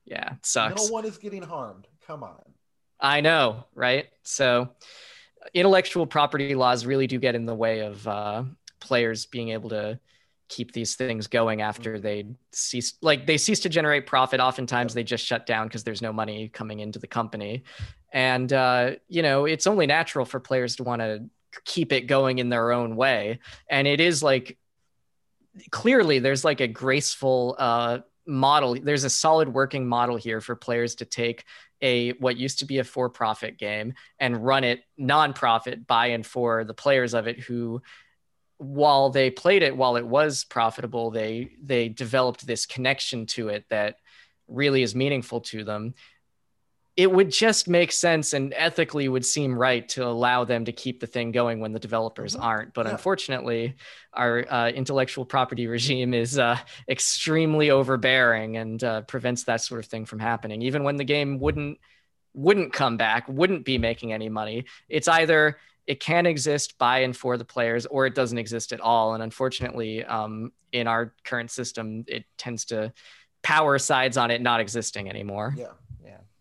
Yeah, 0.06 0.32
it 0.32 0.46
sucks. 0.46 0.88
No 0.88 0.92
one 0.92 1.04
is 1.04 1.18
getting 1.18 1.42
harmed. 1.42 1.86
Come 2.06 2.22
on. 2.22 2.40
I 2.98 3.20
know, 3.20 3.66
right? 3.74 4.06
So, 4.22 4.70
intellectual 5.52 6.06
property 6.06 6.54
laws 6.54 6.86
really 6.86 7.06
do 7.06 7.18
get 7.18 7.34
in 7.34 7.44
the 7.44 7.54
way 7.54 7.80
of 7.80 8.06
uh, 8.08 8.44
players 8.80 9.26
being 9.26 9.50
able 9.50 9.70
to 9.70 9.98
keep 10.52 10.72
these 10.72 10.96
things 10.96 11.26
going 11.26 11.62
after 11.62 11.98
they 11.98 12.26
cease 12.52 12.94
like 13.00 13.26
they 13.26 13.38
cease 13.38 13.60
to 13.60 13.68
generate 13.68 14.06
profit. 14.06 14.38
Oftentimes 14.38 14.92
they 14.92 15.02
just 15.02 15.24
shut 15.24 15.46
down 15.46 15.66
because 15.66 15.82
there's 15.82 16.02
no 16.02 16.12
money 16.12 16.48
coming 16.48 16.80
into 16.80 16.98
the 16.98 17.06
company. 17.06 17.64
And 18.12 18.52
uh, 18.52 18.92
you 19.08 19.22
know 19.22 19.46
it's 19.46 19.66
only 19.66 19.86
natural 19.86 20.26
for 20.26 20.40
players 20.40 20.76
to 20.76 20.82
want 20.82 21.00
to 21.00 21.24
keep 21.64 21.92
it 21.92 22.02
going 22.02 22.38
in 22.38 22.50
their 22.50 22.72
own 22.72 22.96
way. 22.96 23.38
And 23.68 23.86
it 23.86 24.00
is 24.00 24.22
like 24.22 24.58
clearly 25.70 26.18
there's 26.18 26.44
like 26.44 26.60
a 26.60 26.68
graceful 26.68 27.56
uh, 27.58 27.98
model. 28.26 28.74
There's 28.74 29.04
a 29.04 29.10
solid 29.10 29.48
working 29.48 29.88
model 29.88 30.16
here 30.16 30.40
for 30.40 30.54
players 30.54 30.96
to 30.96 31.06
take 31.06 31.44
a 31.80 32.12
what 32.12 32.36
used 32.36 32.60
to 32.60 32.64
be 32.64 32.78
a 32.78 32.84
for-profit 32.84 33.58
game 33.58 33.94
and 34.20 34.44
run 34.44 34.64
it 34.64 34.84
non-profit 34.96 35.86
by 35.86 36.08
and 36.08 36.24
for 36.24 36.64
the 36.64 36.74
players 36.74 37.12
of 37.12 37.26
it 37.26 37.40
who 37.40 37.82
while 38.62 39.10
they 39.10 39.28
played 39.30 39.62
it 39.62 39.76
while 39.76 39.96
it 39.96 40.06
was 40.06 40.44
profitable 40.44 41.10
they 41.10 41.50
they 41.62 41.88
developed 41.88 42.46
this 42.46 42.64
connection 42.64 43.26
to 43.26 43.48
it 43.48 43.64
that 43.70 43.96
really 44.46 44.82
is 44.82 44.94
meaningful 44.94 45.40
to 45.40 45.64
them 45.64 45.94
it 46.94 47.10
would 47.10 47.30
just 47.30 47.68
make 47.68 47.90
sense 47.90 48.34
and 48.34 48.52
ethically 48.54 49.08
would 49.08 49.24
seem 49.24 49.58
right 49.58 49.88
to 49.88 50.04
allow 50.04 50.44
them 50.44 50.66
to 50.66 50.72
keep 50.72 51.00
the 51.00 51.06
thing 51.06 51.32
going 51.32 51.58
when 51.58 51.72
the 51.72 51.78
developers 51.80 52.36
Mhm. 52.36 52.42
aren't 52.42 52.74
but 52.74 52.86
Yeah. 52.86 52.92
unfortunately 52.92 53.74
our 54.12 54.46
uh, 54.48 54.68
intellectual 54.70 55.24
property 55.24 55.66
regime 55.66 56.14
is 56.14 56.38
uh, 56.38 56.58
extremely 56.88 57.70
overbearing 57.70 58.56
and 58.58 58.84
uh, 58.84 59.00
prevents 59.02 59.44
that 59.44 59.60
sort 59.62 59.80
of 59.82 59.86
thing 59.90 60.04
from 60.04 60.20
happening 60.20 60.62
even 60.62 60.84
when 60.84 60.96
the 60.96 61.04
game 61.04 61.38
wouldn't 61.40 61.78
wouldn't 62.34 62.72
come 62.72 62.96
back 62.96 63.26
wouldn't 63.28 63.64
be 63.64 63.76
making 63.78 64.12
any 64.12 64.28
money 64.28 64.64
it's 64.88 65.08
either 65.08 65.58
it 65.86 66.00
can 66.00 66.26
exist 66.26 66.78
by 66.78 67.00
and 67.00 67.16
for 67.16 67.36
the 67.36 67.44
players 67.44 67.86
or 67.86 68.06
it 68.06 68.14
doesn't 68.14 68.38
exist 68.38 68.72
at 68.72 68.80
all 68.80 69.14
and 69.14 69.22
unfortunately 69.22 70.04
um, 70.04 70.52
in 70.72 70.86
our 70.86 71.14
current 71.24 71.50
system 71.50 72.04
it 72.06 72.24
tends 72.38 72.64
to 72.64 72.92
power 73.42 73.78
sides 73.78 74.16
on 74.16 74.30
it 74.30 74.40
not 74.40 74.60
existing 74.60 75.08
anymore 75.08 75.54
Yeah. 75.56 75.66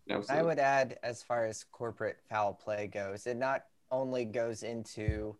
Yeah. 0.06 0.20
I 0.28 0.42
would 0.42 0.58
add, 0.58 0.98
as 1.02 1.22
far 1.22 1.46
as 1.46 1.64
corporate 1.72 2.18
foul 2.28 2.52
play 2.54 2.86
goes, 2.86 3.26
it 3.26 3.36
not 3.36 3.64
only 3.90 4.24
goes 4.24 4.62
into 4.62 5.36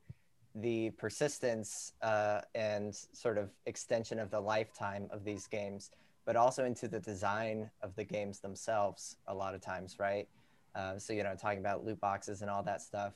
the 0.54 0.90
persistence 0.90 1.92
uh, 2.02 2.42
and 2.54 2.94
sort 3.12 3.38
of 3.38 3.50
extension 3.66 4.18
of 4.18 4.30
the 4.30 4.40
lifetime 4.40 5.08
of 5.10 5.24
these 5.24 5.46
games, 5.46 5.90
but 6.24 6.36
also 6.36 6.64
into 6.64 6.86
the 6.86 7.00
design 7.00 7.70
of 7.82 7.94
the 7.96 8.04
games 8.04 8.38
themselves. 8.38 9.16
A 9.26 9.34
lot 9.34 9.54
of 9.54 9.60
times, 9.60 9.96
right? 9.98 10.28
Uh, 10.74 10.98
so 10.98 11.12
you 11.12 11.22
know, 11.22 11.34
talking 11.34 11.58
about 11.58 11.84
loot 11.84 12.00
boxes 12.00 12.42
and 12.42 12.50
all 12.50 12.62
that 12.62 12.80
stuff. 12.80 13.14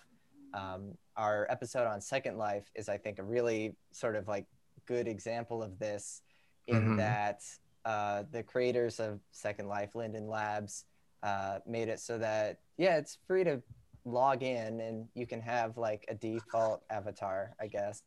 Um, 0.57 0.97
our 1.17 1.47
episode 1.51 1.87
on 1.87 2.01
Second 2.01 2.39
Life 2.39 2.71
is, 2.75 2.89
I 2.89 2.97
think, 2.97 3.19
a 3.19 3.23
really 3.23 3.77
sort 3.93 4.17
of 4.17 4.27
like 4.27 4.47
good 4.87 5.07
example 5.07 5.63
of 5.63 5.79
this, 5.79 6.23
in 6.67 6.83
Mhm. 6.83 6.97
that 6.97 7.43
uh, 7.85 8.25
the 8.33 8.43
creators 8.43 8.99
of 8.99 9.21
Second 9.31 9.69
Life, 9.69 9.95
Linden 9.95 10.27
Labs, 10.27 10.87
uh, 11.23 11.61
made 11.67 11.89
it 11.89 12.01
so 12.01 12.19
that 12.19 12.59
yeah, 12.79 12.97
it's 12.97 13.19
free 13.29 13.45
to 13.45 13.63
log 14.05 14.43
in 14.43 14.81
and 14.81 15.09
you 15.15 15.27
can 15.27 15.41
have 15.41 15.77
like 15.77 16.05
a 16.09 16.15
default 16.15 16.83
avatar, 16.91 17.55
I 17.61 17.67
guess, 17.69 18.03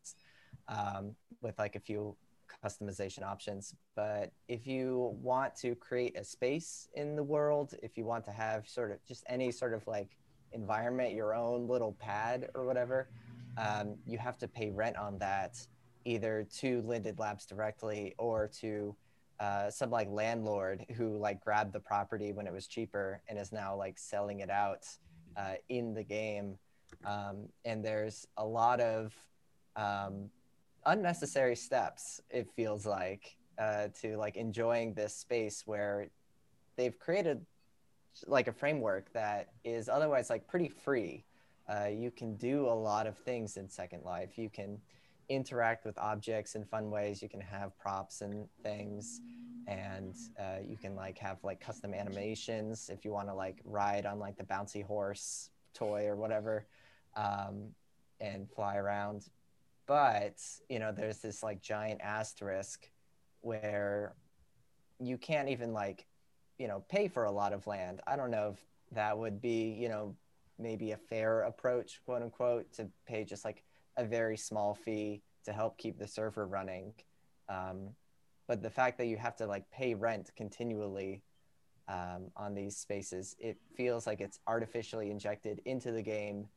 um, 0.68 1.16
with 1.42 1.58
like 1.58 1.76
a 1.76 1.80
few 1.80 2.18
customization 2.64 3.24
options. 3.24 3.74
But 3.96 4.34
if 4.48 4.68
you 4.68 5.18
want 5.22 5.56
to 5.58 5.76
create 5.76 6.18
a 6.18 6.24
space 6.24 6.90
in 6.94 7.16
the 7.16 7.24
world, 7.24 7.74
if 7.82 7.98
you 7.98 8.06
want 8.06 8.26
to 8.26 8.32
have 8.32 8.68
sort 8.68 8.92
of 8.92 9.04
just 9.06 9.24
any 9.28 9.52
sort 9.52 9.74
of 9.74 9.86
like 9.88 10.18
environment, 10.54 11.14
your 11.14 11.34
own 11.34 11.68
little 11.68 11.94
pad 12.00 12.50
or 12.56 12.66
whatever, 12.66 13.10
um, 13.58 13.96
you 14.06 14.18
have 14.18 14.38
to 14.40 14.48
pay 14.48 14.70
rent 14.70 14.98
on 14.98 15.18
that 15.20 15.58
either 16.06 16.48
to 16.58 16.82
Linden 16.82 17.16
Labs 17.18 17.46
directly 17.46 18.16
or 18.18 18.48
to 18.62 18.96
uh, 19.40 19.70
some 19.70 19.90
like 19.90 20.08
landlord 20.10 20.86
who 20.96 21.18
like 21.18 21.40
grabbed 21.42 21.74
the 21.74 21.80
property 21.80 22.34
when 22.34 22.48
it 22.48 22.54
was 22.54 22.68
cheaper 22.68 23.22
and 23.28 23.38
is 23.38 23.52
now 23.52 23.76
like 23.76 23.98
selling 23.98 24.40
it 24.40 24.50
out 24.50 24.86
uh, 25.38 25.54
in 25.70 25.94
the 25.94 26.04
game. 26.04 26.58
Um, 27.06 27.48
and 27.66 27.84
there's 27.84 28.28
a 28.38 28.46
lot 28.46 28.80
of 28.80 29.14
um, 29.76 30.30
unnecessary 30.86 31.56
steps. 31.56 32.22
It 32.30 32.50
feels 32.56 32.86
like 32.86 33.38
uh, 33.58 33.90
to 34.02 34.18
like 34.18 34.36
enjoying 34.36 34.94
this 34.94 35.16
space 35.16 35.64
where 35.66 36.10
they've 36.76 36.98
created 36.98 37.46
like 38.28 38.48
a 38.48 38.54
framework 38.54 39.12
that 39.14 39.50
is 39.64 39.90
otherwise 39.90 40.30
like 40.30 40.48
pretty 40.48 40.70
free. 40.70 41.26
Uh, 41.68 41.88
you 41.88 42.12
can 42.12 42.36
do 42.36 42.66
a 42.66 42.74
lot 42.74 43.06
of 43.06 43.18
things 43.18 43.58
in 43.58 43.70
Second 43.70 44.04
Life. 44.04 44.38
You 44.38 44.50
can 44.50 44.80
interact 45.30 45.86
with 45.86 45.98
objects 46.00 46.56
in 46.56 46.66
fun 46.66 46.90
ways. 46.90 47.22
You 47.22 47.30
can 47.30 47.42
have 47.42 47.78
props 47.78 48.22
and 48.22 48.48
things, 48.64 49.22
and 49.68 50.16
uh, 50.40 50.58
you 50.68 50.78
can 50.78 50.96
like 50.96 51.18
have 51.20 51.38
like 51.44 51.62
custom 51.62 51.94
animations 51.94 52.90
if 52.92 53.06
you 53.06 53.12
want 53.12 53.28
to 53.28 53.34
like 53.36 53.60
ride 53.64 54.06
on 54.06 54.18
like 54.18 54.38
the 54.38 54.44
bouncy 54.44 54.84
horse 54.84 55.52
toy 55.74 56.08
or 56.08 56.16
whatever, 56.16 56.66
um, 57.16 57.70
and 58.20 58.50
fly 58.50 58.78
around. 58.78 59.28
But 59.86 60.42
you 60.70 60.80
know, 60.80 60.92
there's 60.92 61.20
this 61.20 61.44
like 61.44 61.62
giant 61.62 62.02
asterisk 62.02 62.90
where 63.42 64.16
you 65.00 65.18
can't 65.18 65.50
even 65.50 65.72
like 65.72 66.06
you 66.60 66.68
know 66.68 66.84
pay 66.90 67.08
for 67.08 67.24
a 67.24 67.32
lot 67.32 67.54
of 67.54 67.66
land. 67.66 68.02
I 68.06 68.16
don't 68.16 68.30
know 68.30 68.52
if 68.54 68.60
that 68.92 69.18
would 69.18 69.42
be 69.42 69.76
you 69.80 69.90
know 69.90 70.16
maybe 70.60 70.92
a 70.92 70.98
fair 70.98 71.42
approach, 71.44 72.02
quote 72.06 72.22
unquote, 72.22 72.72
to 72.74 72.88
pay 73.08 73.24
just 73.24 73.46
like 73.46 73.64
a 73.98 74.06
very 74.06 74.38
small 74.38 74.76
fee 74.76 75.22
to 75.46 75.54
help 75.54 75.78
keep 75.78 75.98
the 75.98 76.08
server 76.08 76.46
running. 76.46 76.94
Um, 77.48 77.90
but 78.48 78.62
the 78.62 78.70
fact 78.70 78.98
that 78.98 79.08
you 79.08 79.18
have 79.18 79.36
to 79.38 79.48
like 79.48 79.70
pay 79.72 79.94
rent 79.94 80.32
continually 80.36 81.24
um, 81.88 82.30
on 82.36 82.54
these 82.54 82.76
spaces, 82.76 83.36
it 83.40 83.58
feels 83.76 84.06
like 84.06 84.22
it's 84.22 84.40
artificially 84.48 85.10
injected 85.10 85.62
into 85.66 85.92
the 85.92 86.02
game 86.02 86.48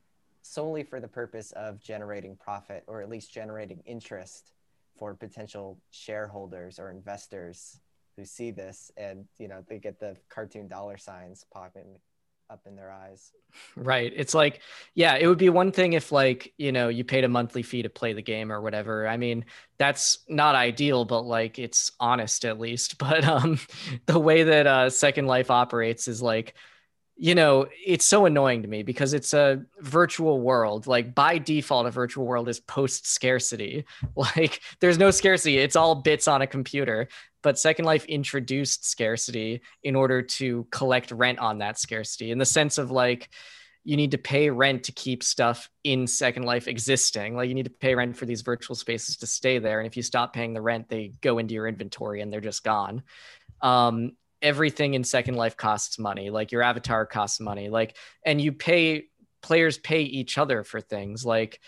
solely 0.42 0.82
for 0.82 1.00
the 1.00 1.08
purpose 1.08 1.52
of 1.52 1.80
generating 1.80 2.36
profit 2.36 2.82
or 2.88 3.00
at 3.00 3.08
least 3.08 3.32
generating 3.32 3.80
interest 3.86 4.52
for 4.98 5.14
potential 5.14 5.78
shareholders 5.90 6.78
or 6.78 6.90
investors 6.90 7.80
who 8.16 8.24
see 8.24 8.50
this 8.50 8.90
and 8.96 9.26
you 9.38 9.48
know 9.48 9.64
they 9.68 9.78
get 9.78 9.98
the 9.98 10.16
cartoon 10.28 10.68
dollar 10.68 10.98
signs 10.98 11.44
popping 11.52 11.98
up 12.52 12.60
in 12.66 12.76
their 12.76 12.92
eyes. 12.92 13.32
Right. 13.76 14.12
It's 14.14 14.34
like, 14.34 14.60
yeah, 14.94 15.16
it 15.16 15.26
would 15.26 15.38
be 15.38 15.48
one 15.48 15.72
thing 15.72 15.94
if 15.94 16.12
like, 16.12 16.52
you 16.58 16.70
know, 16.70 16.88
you 16.88 17.02
paid 17.02 17.24
a 17.24 17.28
monthly 17.28 17.62
fee 17.62 17.82
to 17.82 17.88
play 17.88 18.12
the 18.12 18.22
game 18.22 18.52
or 18.52 18.60
whatever. 18.60 19.08
I 19.08 19.16
mean, 19.16 19.46
that's 19.78 20.18
not 20.28 20.54
ideal, 20.54 21.04
but 21.04 21.22
like 21.22 21.58
it's 21.58 21.92
honest 21.98 22.44
at 22.44 22.60
least. 22.60 22.98
But 23.02 23.24
um 23.24 23.58
the 24.06 24.18
way 24.18 24.44
that 24.44 24.66
uh 24.66 24.90
Second 24.90 25.26
Life 25.26 25.50
operates 25.50 26.08
is 26.08 26.22
like, 26.22 26.54
you 27.16 27.34
know, 27.34 27.66
it's 27.84 28.04
so 28.04 28.26
annoying 28.26 28.62
to 28.62 28.68
me 28.68 28.82
because 28.82 29.12
it's 29.12 29.34
a 29.34 29.64
virtual 29.80 30.40
world. 30.40 30.86
Like 30.86 31.14
by 31.14 31.38
default, 31.38 31.86
a 31.86 31.90
virtual 31.90 32.26
world 32.26 32.48
is 32.48 32.60
post 32.60 33.06
scarcity. 33.06 33.84
Like 34.16 34.60
there's 34.80 34.98
no 34.98 35.10
scarcity. 35.10 35.58
It's 35.58 35.76
all 35.76 35.96
bits 35.96 36.28
on 36.28 36.42
a 36.42 36.46
computer. 36.46 37.08
But 37.42 37.58
Second 37.58 37.84
Life 37.84 38.04
introduced 38.06 38.88
scarcity 38.88 39.62
in 39.82 39.96
order 39.96 40.22
to 40.22 40.66
collect 40.70 41.10
rent 41.10 41.38
on 41.38 41.58
that 41.58 41.78
scarcity 41.78 42.30
in 42.30 42.38
the 42.38 42.44
sense 42.44 42.78
of 42.78 42.90
like, 42.90 43.28
you 43.84 43.96
need 43.96 44.12
to 44.12 44.18
pay 44.18 44.48
rent 44.48 44.84
to 44.84 44.92
keep 44.92 45.24
stuff 45.24 45.68
in 45.82 46.06
Second 46.06 46.44
Life 46.44 46.68
existing. 46.68 47.34
Like 47.34 47.48
you 47.48 47.54
need 47.54 47.64
to 47.64 47.70
pay 47.70 47.94
rent 47.96 48.16
for 48.16 48.26
these 48.26 48.42
virtual 48.42 48.76
spaces 48.76 49.16
to 49.18 49.26
stay 49.26 49.58
there. 49.58 49.80
And 49.80 49.88
if 49.88 49.96
you 49.96 50.02
stop 50.02 50.32
paying 50.32 50.54
the 50.54 50.62
rent, 50.62 50.88
they 50.88 51.12
go 51.20 51.38
into 51.38 51.54
your 51.54 51.66
inventory 51.66 52.20
and 52.20 52.32
they're 52.32 52.40
just 52.40 52.62
gone. 52.62 53.02
Um, 53.60 54.12
everything 54.40 54.94
in 54.94 55.02
Second 55.02 55.34
Life 55.34 55.56
costs 55.56 55.98
money. 55.98 56.30
Like 56.30 56.52
your 56.52 56.62
avatar 56.62 57.06
costs 57.06 57.40
money. 57.40 57.70
Like, 57.70 57.96
and 58.24 58.40
you 58.40 58.52
pay 58.52 59.06
players 59.42 59.78
pay 59.78 60.02
each 60.02 60.38
other 60.38 60.62
for 60.62 60.80
things. 60.80 61.26
Like, 61.26 61.60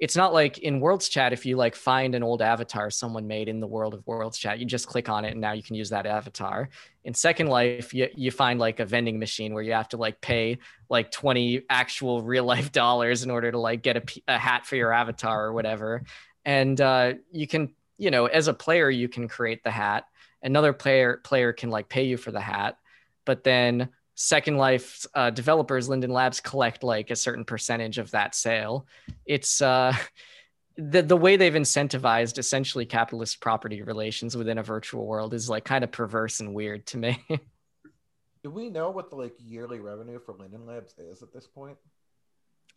it's 0.00 0.16
not 0.16 0.32
like 0.32 0.58
in 0.58 0.80
Worlds 0.80 1.10
Chat, 1.10 1.34
if 1.34 1.44
you 1.44 1.58
like 1.58 1.76
find 1.76 2.14
an 2.14 2.22
old 2.22 2.40
avatar 2.40 2.90
someone 2.90 3.26
made 3.26 3.50
in 3.50 3.60
the 3.60 3.66
world 3.66 3.92
of 3.92 4.04
Worlds 4.06 4.38
Chat, 4.38 4.58
you 4.58 4.64
just 4.64 4.86
click 4.86 5.10
on 5.10 5.26
it 5.26 5.32
and 5.32 5.40
now 5.42 5.52
you 5.52 5.62
can 5.62 5.76
use 5.76 5.90
that 5.90 6.06
avatar. 6.06 6.70
In 7.04 7.12
Second 7.12 7.48
Life, 7.48 7.92
you, 7.92 8.08
you 8.14 8.30
find 8.30 8.58
like 8.58 8.80
a 8.80 8.86
vending 8.86 9.18
machine 9.18 9.52
where 9.52 9.62
you 9.62 9.72
have 9.72 9.90
to 9.90 9.98
like 9.98 10.18
pay 10.22 10.58
like 10.88 11.10
20 11.10 11.64
actual 11.68 12.22
real 12.22 12.44
life 12.44 12.72
dollars 12.80 13.22
in 13.24 13.30
order 13.30 13.52
to 13.52 13.58
like 13.58 13.82
get 13.82 13.98
a, 13.98 14.02
a 14.26 14.38
hat 14.38 14.64
for 14.64 14.76
your 14.76 14.90
avatar 14.90 15.44
or 15.44 15.52
whatever. 15.52 16.02
And 16.46 16.80
uh, 16.80 17.14
you 17.30 17.46
can, 17.46 17.74
you 17.98 18.10
know, 18.10 18.24
as 18.24 18.48
a 18.48 18.54
player, 18.54 18.88
you 18.88 19.06
can 19.06 19.28
create 19.28 19.62
the 19.62 19.70
hat. 19.70 20.06
Another 20.42 20.72
player 20.72 21.20
player 21.22 21.52
can 21.52 21.68
like 21.68 21.90
pay 21.90 22.04
you 22.04 22.16
for 22.16 22.30
the 22.30 22.40
hat, 22.40 22.78
but 23.26 23.44
then 23.44 23.90
Second 24.20 24.58
Life 24.58 25.06
uh, 25.14 25.30
developers, 25.30 25.88
Linden 25.88 26.10
Labs, 26.10 26.40
collect 26.40 26.82
like 26.82 27.10
a 27.10 27.16
certain 27.16 27.42
percentage 27.42 27.96
of 27.96 28.10
that 28.10 28.34
sale. 28.34 28.86
It's 29.24 29.62
uh, 29.62 29.96
the 30.76 31.00
the 31.00 31.16
way 31.16 31.38
they've 31.38 31.54
incentivized 31.54 32.36
essentially 32.36 32.84
capitalist 32.84 33.40
property 33.40 33.80
relations 33.80 34.36
within 34.36 34.58
a 34.58 34.62
virtual 34.62 35.06
world 35.06 35.32
is 35.32 35.48
like 35.48 35.64
kind 35.64 35.82
of 35.82 35.90
perverse 35.90 36.40
and 36.40 36.52
weird 36.52 36.84
to 36.88 36.98
me. 36.98 37.24
Do 38.42 38.50
we 38.50 38.68
know 38.68 38.90
what 38.90 39.08
the 39.08 39.16
like 39.16 39.32
yearly 39.38 39.80
revenue 39.80 40.18
for 40.18 40.34
Linden 40.34 40.66
Labs 40.66 40.94
is 40.98 41.22
at 41.22 41.32
this 41.32 41.46
point? 41.46 41.78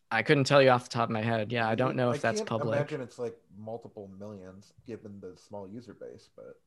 I 0.09 0.21
couldn't 0.23 0.45
tell 0.45 0.61
you 0.61 0.69
off 0.69 0.85
the 0.85 0.91
top 0.91 1.09
of 1.09 1.13
my 1.13 1.23
head. 1.23 1.51
Yeah, 1.51 1.67
I 1.67 1.75
don't 1.75 1.97
know 1.97 2.11
if 2.11 2.17
I 2.17 2.29
that's 2.29 2.39
can't 2.39 2.47
public. 2.47 2.77
Imagine 2.77 3.01
it's 3.01 3.19
like 3.19 3.35
multiple 3.57 4.09
millions 4.17 4.71
given 4.87 5.19
the 5.19 5.35
small 5.35 5.67
user 5.67 5.93
base, 5.93 6.29
but 6.37 6.57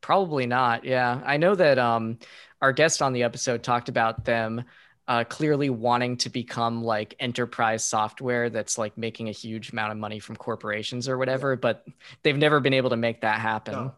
Probably 0.00 0.46
not. 0.46 0.84
Yeah, 0.84 1.20
I 1.24 1.36
know 1.36 1.54
that 1.54 1.78
um, 1.78 2.18
our 2.62 2.72
guest 2.72 3.02
on 3.02 3.12
the 3.12 3.22
episode 3.22 3.62
talked 3.62 3.88
about 3.88 4.24
them 4.24 4.64
uh, 5.10 5.24
clearly 5.24 5.70
wanting 5.70 6.16
to 6.18 6.30
become 6.30 6.84
like 6.84 7.16
enterprise 7.18 7.84
software 7.84 8.48
that's 8.48 8.78
like 8.78 8.96
making 8.96 9.28
a 9.28 9.32
huge 9.32 9.72
amount 9.72 9.90
of 9.90 9.98
money 9.98 10.20
from 10.20 10.36
corporations 10.36 11.08
or 11.08 11.18
whatever, 11.18 11.56
but 11.56 11.84
they've 12.22 12.38
never 12.38 12.60
been 12.60 12.74
able 12.74 12.90
to 12.90 12.96
make 12.96 13.22
that 13.22 13.40
happen. 13.40 13.74
no. 13.74 13.94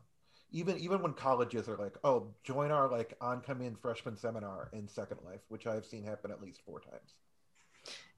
Even 0.55 0.78
even 0.78 1.03
when 1.03 1.14
colleges 1.14 1.68
are 1.68 1.76
like, 1.76 1.96
oh, 2.05 2.28
join 2.44 2.70
our 2.70 2.88
like 2.90 3.14
oncoming 3.20 3.74
freshman 3.74 4.16
seminar 4.16 4.68
in 4.72 4.86
Second 4.86 5.18
Life, 5.24 5.40
which 5.48 5.66
I've 5.66 5.86
seen 5.86 6.05
happen 6.05 6.30
at 6.30 6.42
least 6.42 6.61
four 6.66 6.80
times. 6.80 7.14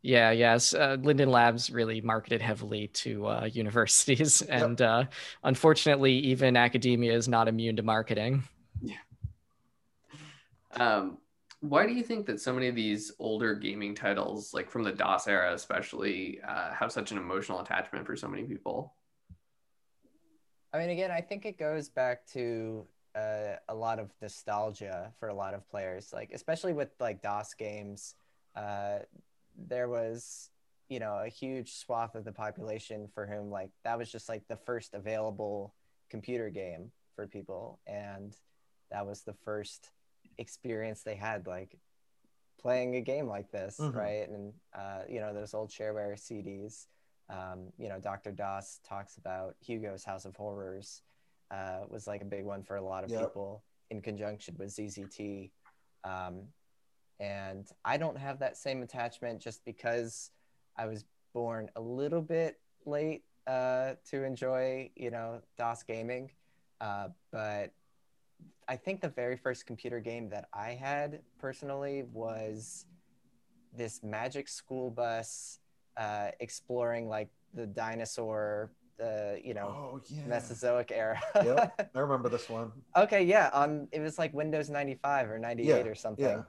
Yeah, 0.05 0.33
yes. 0.33 0.75
Uh, 0.75 0.99
Linden 1.01 1.31
Labs 1.31 1.71
really 1.71 2.03
marketed 2.03 2.43
heavily 2.43 2.89
to 2.89 3.27
uh, 3.27 3.45
universities, 3.53 4.43
and 4.43 4.81
uh, 4.83 5.05
unfortunately, 5.43 6.13
even 6.13 6.59
academia 6.59 7.15
is 7.15 7.27
not 7.27 7.49
immune 7.49 7.77
to 7.77 7.83
marketing. 7.83 8.45
Um, 10.77 11.19
why 11.61 11.87
do 11.87 11.95
you 11.95 12.03
think 12.03 12.27
that 12.27 12.39
so 12.39 12.53
many 12.53 12.69
of 12.69 12.75
these 12.75 13.13
older 13.19 13.55
gaming 13.55 13.95
titles, 13.95 14.53
like 14.53 14.71
from 14.71 14.83
the 14.83 14.93
DOS 14.93 15.27
era 15.27 15.55
especially, 15.55 16.39
uh, 16.47 16.75
have 16.75 16.93
such 16.93 17.11
an 17.11 17.17
emotional 17.17 17.61
attachment 17.61 18.05
for 18.05 18.15
so 18.15 18.29
many 18.29 18.43
people? 18.43 18.93
I 20.75 20.79
mean, 20.79 20.91
again, 20.91 21.11
I 21.11 21.23
think 21.23 21.47
it 21.47 21.59
goes 21.59 21.89
back 21.89 22.27
to 22.33 22.85
uh, 23.15 23.57
a 23.69 23.75
lot 23.75 23.99
of 23.99 24.11
nostalgia 24.21 25.13
for 25.19 25.29
a 25.29 25.35
lot 25.35 25.55
of 25.55 25.67
players, 25.71 26.13
like 26.13 26.33
especially 26.35 26.75
with 26.75 26.91
like 27.01 27.23
DOS 27.23 27.55
games. 27.55 28.17
There 29.57 29.89
was, 29.89 30.51
you 30.89 30.99
know, 31.01 31.19
a 31.25 31.29
huge 31.29 31.75
swath 31.75 32.15
of 32.15 32.25
the 32.25 32.33
population 32.33 33.09
for 33.15 33.27
whom 33.27 33.51
like 33.51 33.71
that 33.85 33.99
was 33.99 34.11
just 34.11 34.29
like 34.29 34.47
the 34.49 34.57
first 34.57 34.95
available 34.95 35.75
computer 36.11 36.51
game 36.51 36.91
for 37.17 37.27
people, 37.27 37.81
and 37.87 38.35
that 38.91 39.07
was 39.07 39.23
the 39.23 39.35
first 39.45 39.91
experience 40.39 41.03
they 41.03 41.15
had 41.15 41.47
like 41.47 41.79
playing 42.61 42.97
a 42.97 43.01
game 43.01 43.27
like 43.29 43.51
this, 43.51 43.79
Mhm. 43.79 43.95
right? 43.95 44.29
And 44.29 44.53
uh, 44.73 45.03
you 45.09 45.21
know, 45.21 45.33
those 45.33 45.55
old 45.55 45.71
shareware 45.71 46.19
CDs. 46.19 46.87
Um, 47.31 47.73
you 47.79 47.89
know, 47.89 47.99
Dr. 47.99 48.33
Doss 48.33 48.81
talks 48.87 49.17
about 49.17 49.57
Hugo's 49.61 50.05
House 50.05 50.27
of 50.27 50.37
Horrors 50.37 51.03
uh, 51.51 51.81
was 51.89 52.07
like 52.07 52.21
a 52.21 52.25
big 52.27 52.45
one 52.45 52.63
for 52.63 52.77
a 52.77 52.83
lot 52.85 53.03
of 53.05 53.11
Yep. 53.11 53.21
people 53.21 53.65
in 53.91 54.03
conjunction 54.03 54.57
with 54.59 54.69
ZZT. 54.71 55.51
Um, 56.05 56.49
and 57.21 57.67
I 57.85 57.97
don't 57.97 58.19
have 58.19 58.39
that 58.41 58.57
same 58.57 58.83
attachment 58.83 59.41
just 59.41 59.65
because 59.65 60.31
I 60.77 60.87
was 60.87 61.05
born 61.33 61.71
a 61.77 61.81
little 61.81 62.23
bit 62.23 62.61
late 62.87 63.25
uh, 63.47 63.95
to 64.11 64.25
enjoy, 64.25 64.91
you 64.97 65.11
know, 65.11 65.41
DOS 65.57 65.83
gaming. 65.83 66.31
Uh, 66.81 67.09
but 67.31 67.73
I 68.69 68.77
think 68.77 69.01
the 69.01 69.09
very 69.09 69.37
first 69.37 69.67
computer 69.67 70.01
game 70.01 70.29
that 70.31 70.49
I 70.53 70.71
had 70.73 71.21
personally 71.39 72.05
was 72.13 72.87
this 73.77 74.03
Magic 74.03 74.49
School 74.49 74.91
Bus 74.91 75.59
uh, 75.97 76.29
exploring 76.41 77.09
like 77.09 77.29
the 77.55 77.67
dinosaur, 77.67 78.71
the 78.99 79.41
you 79.45 79.55
know 79.55 79.67
Oh 79.95 80.01
yeah. 80.07 80.27
Mesozoic 80.27 80.91
era. 80.93 81.21
Yep. 81.37 81.91
I 81.95 81.99
remember 81.99 82.29
this 82.29 82.49
one. 82.49 82.73
okay, 82.97 83.23
yeah, 83.25 83.51
on 83.53 83.89
it 83.93 84.01
was 84.01 84.19
like 84.19 84.33
Windows 84.35 84.71
95 84.71 85.31
or 85.31 85.39
98 85.39 85.67
Yeah, 85.67 85.77
or 85.91 85.95
something. 85.95 86.25
yeah. 86.25 86.43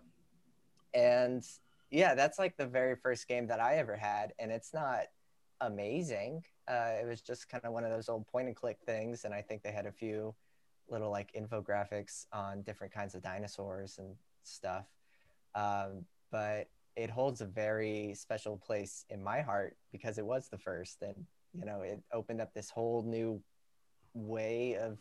And 0.95 1.43
yeah, 1.91 2.15
that's 2.15 2.39
like 2.39 2.57
the 2.57 2.65
very 2.65 2.95
first 2.95 3.27
game 3.27 3.47
that 3.47 3.59
I 3.59 3.75
ever 3.75 3.95
had, 3.95 4.33
and 4.39 4.51
it's 4.51 4.73
not 4.73 5.03
amazing. 5.61 6.43
Uh, 6.67 6.93
it 7.01 7.07
was 7.07 7.21
just 7.21 7.47
kind 7.49 7.63
of 7.63 7.73
one 7.73 7.83
of 7.83 7.91
those 7.91 8.09
old 8.09 8.25
point 8.27 8.47
and 8.47 8.55
click 8.55 8.77
things, 8.85 9.25
and 9.25 9.33
I 9.33 9.41
think 9.41 9.61
they 9.61 9.71
had 9.71 9.85
a 9.85 9.91
few 9.91 10.33
little 10.89 11.11
like 11.11 11.31
infographics 11.33 12.25
on 12.31 12.61
different 12.61 12.93
kinds 12.93 13.13
of 13.15 13.21
dinosaurs 13.21 13.97
and 13.97 14.15
stuff. 14.43 14.85
Um, 15.53 16.05
but 16.31 16.67
it 16.95 17.09
holds 17.09 17.41
a 17.41 17.45
very 17.45 18.13
special 18.15 18.57
place 18.57 19.05
in 19.09 19.23
my 19.23 19.41
heart 19.41 19.75
because 19.91 20.17
it 20.17 20.25
was 20.25 20.47
the 20.49 20.57
first, 20.57 21.01
and 21.01 21.25
you 21.53 21.65
know, 21.65 21.81
it 21.81 22.01
opened 22.11 22.41
up 22.41 22.53
this 22.53 22.69
whole 22.69 23.03
new 23.03 23.41
way 24.13 24.75
of 24.75 24.99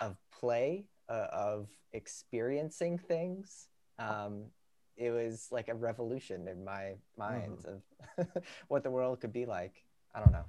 of 0.00 0.16
play, 0.32 0.84
uh, 1.08 1.28
of 1.32 1.68
experiencing 1.92 2.98
things. 2.98 3.68
Um, 3.98 4.46
it 4.96 5.10
was 5.10 5.48
like 5.50 5.68
a 5.68 5.74
revolution 5.74 6.48
in 6.48 6.64
my 6.64 6.94
mind 7.16 7.64
of 7.66 8.26
what 8.68 8.82
the 8.82 8.90
world 8.90 9.20
could 9.20 9.32
be 9.32 9.46
like. 9.46 9.84
I 10.14 10.20
don't 10.20 10.32
know. 10.32 10.44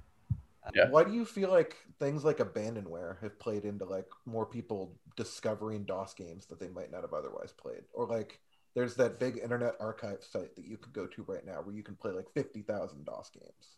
Yeah. 0.74 0.90
Why 0.90 1.04
do 1.04 1.12
you 1.12 1.24
feel 1.24 1.50
like 1.50 1.76
things 2.00 2.24
like 2.24 2.38
abandonware 2.38 3.20
have 3.22 3.38
played 3.38 3.64
into 3.64 3.84
like 3.84 4.06
more 4.24 4.46
people 4.46 4.96
discovering 5.16 5.84
DOS 5.84 6.14
games 6.14 6.46
that 6.46 6.58
they 6.58 6.68
might 6.68 6.90
not 6.90 7.02
have 7.02 7.12
otherwise 7.12 7.52
played? 7.52 7.82
Or 7.92 8.06
like 8.06 8.40
there's 8.74 8.94
that 8.96 9.20
big 9.20 9.38
internet 9.38 9.74
archive 9.80 10.24
site 10.28 10.54
that 10.56 10.66
you 10.66 10.76
could 10.76 10.92
go 10.92 11.06
to 11.06 11.22
right 11.22 11.46
now 11.46 11.60
where 11.62 11.74
you 11.74 11.82
can 11.82 11.94
play 11.94 12.12
like 12.12 12.26
50,000 12.34 13.04
DOS 13.04 13.30
games. 13.30 13.76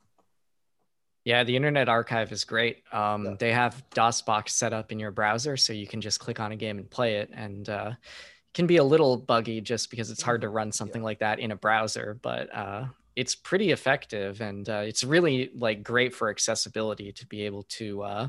Yeah, 1.24 1.44
the 1.44 1.56
Internet 1.56 1.90
Archive 1.90 2.32
is 2.32 2.44
great. 2.44 2.82
Um, 2.90 3.24
Yeah. 3.24 3.34
They 3.38 3.52
have 3.52 3.84
DOSBox 3.90 4.48
set 4.48 4.72
up 4.72 4.92
in 4.92 4.98
your 4.98 5.10
browser, 5.10 5.58
so 5.58 5.74
you 5.74 5.86
can 5.86 6.00
just 6.00 6.20
click 6.20 6.40
on 6.40 6.52
a 6.52 6.56
game 6.56 6.78
and 6.78 6.88
play 6.88 7.16
it. 7.16 7.28
And 7.34 7.68
uh, 7.68 7.90
it 7.90 7.96
can 8.58 8.66
be 8.66 8.78
a 8.78 8.82
little 8.84 9.16
buggy 9.16 9.60
just 9.60 9.88
because 9.88 10.10
it's 10.10 10.20
hard 10.20 10.40
to 10.40 10.48
run 10.48 10.72
something 10.72 11.00
like 11.00 11.20
that 11.20 11.38
in 11.38 11.52
a 11.52 11.56
browser, 11.56 12.18
but 12.22 12.52
uh, 12.52 12.86
it's 13.14 13.36
pretty 13.36 13.70
effective, 13.70 14.40
and 14.40 14.68
uh, 14.68 14.82
it's 14.84 15.04
really 15.04 15.52
like 15.54 15.84
great 15.84 16.12
for 16.12 16.28
accessibility 16.28 17.12
to 17.12 17.24
be 17.28 17.42
able 17.42 17.62
to 17.78 18.02
uh, 18.02 18.28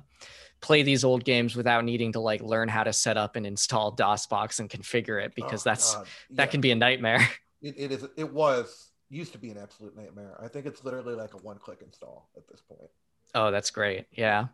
play 0.61 0.83
these 0.83 1.03
old 1.03 1.23
games 1.25 1.55
without 1.55 1.83
needing 1.83 2.11
to 2.11 2.19
like 2.19 2.43
learn 2.43 2.69
how 2.69 2.83
to 2.83 2.93
set 2.93 3.17
up 3.17 3.37
and 3.37 3.47
install 3.47 3.95
DOSBox 3.95 4.59
and 4.59 4.69
configure 4.69 5.19
it 5.19 5.33
because 5.33 5.65
Oh, 5.65 5.69
that's 5.71 5.95
God. 5.95 6.07
that 6.29 6.43
Yeah. 6.43 6.51
can 6.51 6.61
be 6.61 6.69
a 6.71 6.75
nightmare. 6.75 7.27
It, 7.61 7.75
it 7.77 7.91
is. 7.91 8.07
It 8.15 8.31
was 8.31 8.91
used 9.09 9.33
to 9.33 9.37
be 9.37 9.49
an 9.49 9.57
absolute 9.57 9.93
nightmare. 9.97 10.37
I 10.39 10.47
think 10.47 10.65
it's 10.65 10.81
literally 10.85 11.13
like 11.15 11.33
a 11.33 11.37
one-click 11.37 11.79
install 11.81 12.29
at 12.37 12.47
this 12.47 12.61
point. 12.61 12.89
Oh, 13.35 13.51
that's 13.51 13.69
great. 13.69 14.05
Yeah. 14.13 14.47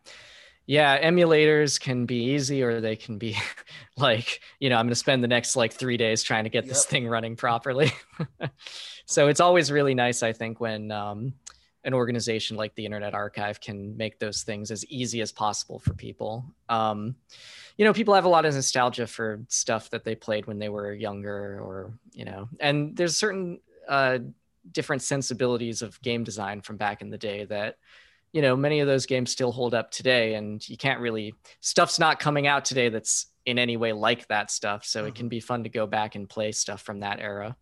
Yeah, 0.68 1.00
emulators 1.00 1.80
can 1.80 2.06
be 2.06 2.32
easy 2.32 2.64
or 2.64 2.82
they 2.82 2.96
can 2.96 3.18
be 3.18 3.38
like, 3.98 4.42
you 4.60 4.70
know, 4.70 4.78
I'm 4.78 4.86
going 4.86 4.90
to 4.90 4.96
spend 4.96 5.24
the 5.24 5.28
next 5.28 5.56
like 5.56 5.74
3 5.74 5.98
days 5.98 6.24
trying 6.24 6.46
to 6.46 6.50
get 6.50 6.68
this 6.68 6.86
thing 6.86 7.08
running 7.08 7.36
properly. 7.36 7.92
so 9.06 9.28
it's 9.28 9.40
always 9.40 9.72
really 9.72 9.94
nice 9.94 10.24
I 10.24 10.34
think 10.34 10.60
when 10.60 10.92
um 10.92 11.34
an 11.84 11.94
organization 11.94 12.58
like 12.58 12.74
the 12.74 12.84
Internet 12.84 13.14
Archive 13.14 13.62
can 13.62 13.96
make 13.96 14.18
those 14.18 14.42
things 14.42 14.72
as 14.72 14.84
easy 14.86 15.22
as 15.22 15.32
possible 15.32 15.78
for 15.78 15.94
people. 15.94 16.46
Um 16.68 17.16
you 17.78 17.86
know, 17.86 17.94
people 17.94 18.14
have 18.16 18.26
a 18.26 18.30
lot 18.30 18.46
of 18.46 18.56
nostalgia 18.56 19.06
for 19.06 19.42
stuff 19.50 19.90
that 19.92 20.04
they 20.04 20.16
played 20.16 20.48
when 20.48 20.58
they 20.58 20.70
were 20.70 20.94
younger 20.94 21.60
or, 21.62 21.94
you 22.14 22.26
know, 22.26 22.50
and 22.60 22.96
there's 22.98 23.16
certain 23.16 23.60
uh 23.88 24.18
different 24.72 25.04
sensibilities 25.04 25.84
of 25.84 26.02
game 26.02 26.24
design 26.24 26.60
from 26.60 26.76
back 26.76 27.04
in 27.04 27.12
the 27.12 27.20
day 27.20 27.46
that 27.46 27.78
you 28.36 28.42
know 28.42 28.54
many 28.58 28.82
of 28.82 28.88
those 28.88 29.06
games 29.06 29.32
still 29.32 29.54
hold 29.54 29.74
up 29.74 29.90
today 29.92 30.34
and 30.34 30.68
you 30.68 30.76
can't 30.76 31.00
really 31.00 31.34
stuff's 31.62 31.98
not 31.98 32.20
coming 32.20 32.48
out 32.48 32.66
today 32.66 32.90
that's 32.90 33.28
in 33.46 33.58
any 33.58 33.78
way 33.78 33.94
like 33.94 34.28
that 34.28 34.52
stuff 34.52 34.84
so 34.84 35.06
it 35.06 35.16
can 35.16 35.30
be 35.30 35.40
fun 35.40 35.64
to 35.64 35.70
go 35.70 35.88
back 35.88 36.16
and 36.16 36.28
play 36.28 36.52
stuff 36.52 36.82
from 36.82 37.00
that 37.00 37.20
era 37.22 37.56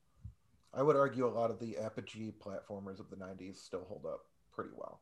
I 0.73 0.81
would 0.81 0.95
argue 0.95 1.27
a 1.27 1.29
lot 1.29 1.51
of 1.51 1.59
the 1.59 1.77
Apogee 1.77 2.31
platformers 2.43 2.99
of 2.99 3.07
the 3.11 3.15
90s 3.15 3.57
still 3.57 3.85
hold 3.87 4.07
up 4.07 4.21
pretty 4.51 4.71
well. 4.75 4.99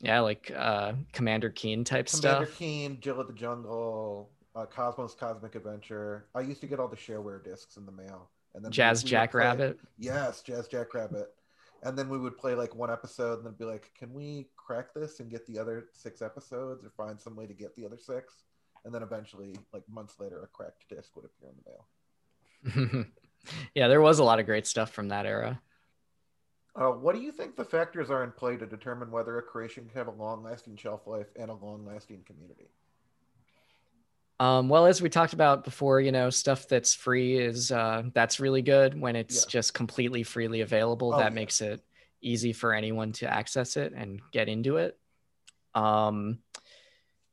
yeah 0.00 0.20
like 0.20 0.52
uh 0.56 0.92
commander 1.12 1.50
keen 1.50 1.82
type 1.82 2.06
Commander 2.06 2.16
stuff 2.16 2.56
Commander 2.56 2.56
Keen, 2.56 3.00
Jill 3.00 3.20
of 3.20 3.26
the 3.26 3.32
Jungle, 3.32 4.30
uh, 4.54 4.66
Cosmo's 4.66 5.16
Cosmic 5.16 5.56
Adventure. 5.56 6.26
I 6.36 6.42
used 6.42 6.60
to 6.60 6.68
get 6.68 6.78
all 6.78 6.86
the 6.88 6.96
shareware 6.96 7.42
discs 7.42 7.76
in 7.76 7.86
the 7.86 7.92
mail, 7.92 8.30
and 8.54 8.64
then 8.64 8.70
jazz 8.70 9.02
jackrabbit 9.02 9.80
Yes, 9.98 10.42
Jazz 10.42 10.68
Jackrabbit. 10.68 11.34
And 11.82 11.96
then 11.96 12.08
we 12.08 12.18
would 12.18 12.36
play 12.36 12.54
like 12.54 12.74
one 12.74 12.90
episode, 12.90 13.38
and 13.38 13.46
then 13.46 13.54
be 13.56 13.64
like, 13.64 13.92
"Can 13.96 14.12
we 14.12 14.48
crack 14.68 14.92
this 14.94 15.20
and 15.20 15.30
get 15.30 15.46
the 15.46 15.58
other 15.58 15.76
six 15.92 16.20
episodes, 16.22 16.84
or 16.84 16.90
find 16.90 17.18
some 17.20 17.36
way 17.36 17.46
to 17.46 17.54
get 17.54 17.74
the 17.76 17.86
other 17.86 17.98
six? 17.98 18.44
And 18.84 18.94
then 18.94 19.02
eventually, 19.02 19.54
like 19.72 19.88
months 19.88 20.20
later, 20.20 20.42
a 20.42 20.46
cracked 20.46 20.88
disc 20.88 21.16
would 21.16 21.24
appear 21.24 21.48
in 21.50 21.56
the 21.64 21.70
mail. 21.70 21.86
yeah 23.74 23.88
there 23.88 24.00
was 24.00 24.18
a 24.18 24.24
lot 24.24 24.40
of 24.40 24.46
great 24.46 24.66
stuff 24.66 24.90
from 24.90 25.08
that 25.08 25.26
era 25.26 25.60
Uh, 26.74 26.90
what 26.92 27.14
do 27.14 27.20
you 27.20 27.32
think 27.32 27.56
the 27.56 27.64
factors 27.64 28.10
are 28.10 28.24
in 28.24 28.32
play 28.32 28.56
to 28.56 28.66
determine 28.66 29.10
whether 29.10 29.36
a 29.38 29.42
creation 29.42 29.86
can 29.86 29.98
have 29.98 30.06
a 30.08 30.12
long-lasting 30.12 30.76
shelf 30.76 31.06
life 31.06 31.28
and 31.36 31.50
a 31.50 31.54
long-lasting 31.54 32.22
community? 32.24 32.70
Um, 34.40 34.68
well, 34.68 34.86
as 34.86 35.02
we 35.02 35.08
talked 35.08 35.32
about 35.32 35.64
before, 35.64 36.00
you 36.00 36.12
know, 36.12 36.30
stuff 36.30 36.68
that's 36.68 36.94
free 36.94 37.36
is 37.38 37.72
uh, 37.72 38.04
that's 38.14 38.38
really 38.38 38.62
good 38.62 38.98
when 39.00 39.16
it's 39.16 39.44
Yeah. 39.44 39.50
just 39.50 39.74
completely 39.74 40.22
freely 40.22 40.60
available. 40.60 41.12
Oh, 41.12 41.18
that 41.18 41.32
yeah. 41.32 41.34
makes 41.34 41.60
it 41.60 41.82
easy 42.20 42.52
for 42.52 42.74
anyone 42.74 43.12
to 43.12 43.32
access 43.32 43.76
it 43.76 43.92
and 43.92 44.20
get 44.32 44.48
into 44.48 44.76
it. 44.76 44.98
Um, 45.74 46.38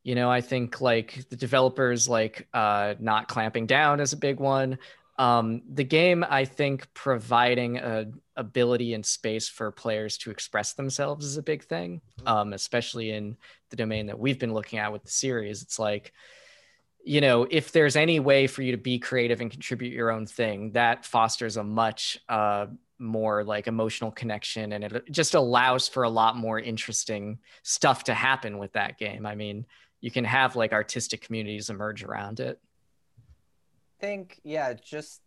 you 0.04 0.14
know, 0.14 0.30
I 0.30 0.42
think 0.42 0.82
like 0.82 1.28
the 1.30 1.36
developers 1.36 2.08
like 2.08 2.48
uh, 2.54 2.94
not 3.00 3.28
clamping 3.28 3.66
down 3.66 4.00
is 4.00 4.14
a 4.14 4.18
big 4.18 4.40
one. 4.40 4.78
Um, 5.18 5.64
the 5.72 5.84
game, 5.84 6.26
I 6.30 6.46
think, 6.46 6.94
providing 6.94 7.78
a 7.78 8.12
ability 8.36 8.94
and 8.94 9.06
space 9.06 9.48
for 9.48 9.72
players 9.72 10.18
to 10.20 10.30
express 10.30 10.74
themselves 10.74 11.26
is 11.26 11.38
a 11.38 11.44
big 11.44 11.64
thing, 11.64 12.02
um, 12.26 12.54
especially 12.54 13.12
in 13.12 13.38
the 13.70 13.78
domain 13.78 14.08
that 14.08 14.20
we've 14.20 14.40
been 14.40 14.54
looking 14.54 14.78
at 14.78 14.92
with 14.92 15.04
the 15.04 15.12
series. 15.12 15.62
It's 15.62 15.80
like, 15.80 16.12
you 17.04 17.22
know, 17.22 17.48
if 17.50 17.72
there's 17.72 17.96
any 17.96 18.20
way 18.20 18.48
for 18.48 18.62
you 18.62 18.74
to 18.74 18.78
be 18.78 19.00
creative 19.00 19.40
and 19.40 19.50
contribute 19.50 19.94
your 19.94 20.12
own 20.12 20.26
thing, 20.26 20.72
that 20.72 21.06
fosters 21.06 21.56
a 21.56 21.64
much 21.64 22.20
uh, 22.28 22.66
more 23.00 23.44
like 23.44 23.68
emotional 23.68 24.12
connection 24.12 24.74
and 24.74 24.84
it 24.84 25.12
just 25.12 25.34
allows 25.34 25.88
for 25.88 26.04
a 26.04 26.10
lot 26.10 26.38
more 26.38 26.60
interesting 26.60 27.38
stuff 27.64 28.04
to 28.06 28.14
happen 28.14 28.58
with 28.58 28.72
that 28.74 28.98
game. 28.98 29.26
I 29.26 29.36
mean, 29.36 29.66
you 30.02 30.12
can 30.12 30.24
have 30.24 30.56
like 30.56 30.72
artistic 30.72 31.22
communities 31.22 31.70
emerge 31.70 32.04
around 32.04 32.40
it. 32.40 32.60
i 33.18 34.06
think 34.06 34.40
yeah 34.44 34.74
just 34.74 35.22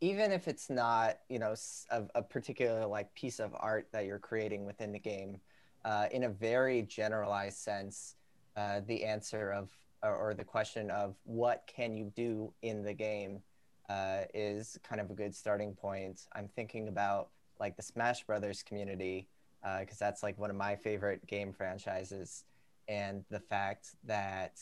even 0.00 0.32
if 0.32 0.48
it's 0.48 0.70
not 0.70 1.18
you 1.28 1.38
know 1.38 1.54
a 2.14 2.22
particular 2.22 2.86
like 2.86 3.12
piece 3.14 3.38
of 3.38 3.54
art 3.58 3.88
that 3.92 4.04
you're 4.04 4.18
creating 4.18 4.64
within 4.64 4.92
the 4.92 4.98
game 4.98 5.38
uh, 5.84 6.06
in 6.10 6.24
a 6.24 6.28
very 6.28 6.82
generalized 6.82 7.58
sense 7.58 8.16
uh, 8.56 8.80
the 8.86 9.04
answer 9.04 9.52
of 9.52 9.70
or, 10.02 10.14
or 10.14 10.34
the 10.34 10.44
question 10.44 10.90
of 10.90 11.14
what 11.24 11.70
can 11.72 11.94
you 11.96 12.12
do 12.16 12.52
in 12.62 12.82
the 12.82 12.92
game 12.92 13.40
uh, 13.88 14.22
is 14.34 14.78
kind 14.82 15.00
of 15.00 15.10
a 15.10 15.14
good 15.14 15.34
starting 15.34 15.74
point 15.74 16.26
i'm 16.32 16.48
thinking 16.48 16.88
about 16.88 17.28
like 17.60 17.76
the 17.76 17.82
smash 17.82 18.24
brothers 18.24 18.62
community 18.62 19.28
because 19.80 19.98
that's 19.98 20.22
like 20.22 20.38
one 20.38 20.50
of 20.50 20.56
my 20.56 20.76
favorite 20.76 21.26
game 21.26 21.52
franchises 21.52 22.44
and 22.88 23.24
the 23.28 23.40
fact 23.40 23.88
that 24.04 24.58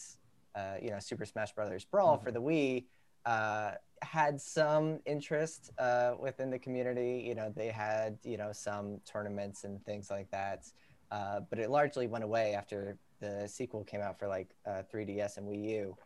uh, 0.55 0.77
you 0.83 0.91
know 0.91 0.99
super 0.99 1.27
smash 1.27 1.53
brothers 1.53 1.85
brawl 1.85 2.17
for 2.17 2.31
the 2.33 2.41
wii 2.41 2.85
uh, 3.27 3.73
had 4.03 4.41
some 4.41 5.01
interest 5.05 5.73
uh, 5.79 6.15
within 6.19 6.51
the 6.51 6.59
community. 6.59 7.25
You 7.27 7.35
know, 7.35 7.53
they 7.55 7.69
had 7.69 8.19
you 8.23 8.37
know 8.37 8.53
some 8.53 9.01
tournaments 9.05 9.65
and 9.65 9.85
things 9.85 10.11
like 10.11 10.31
that, 10.31 10.67
uh, 11.11 11.41
but 11.51 11.59
it 11.59 11.71
largely 11.71 12.07
went 12.07 12.25
away 12.25 12.55
after 12.55 12.97
the 13.21 13.49
sequel 13.49 13.83
came 13.85 14.01
out 14.01 14.19
for 14.19 14.29
like 14.29 14.55
uh, 14.67 14.83
3DS 14.93 15.39
and 15.39 15.49
Wii 15.49 15.71
U. 15.71 15.97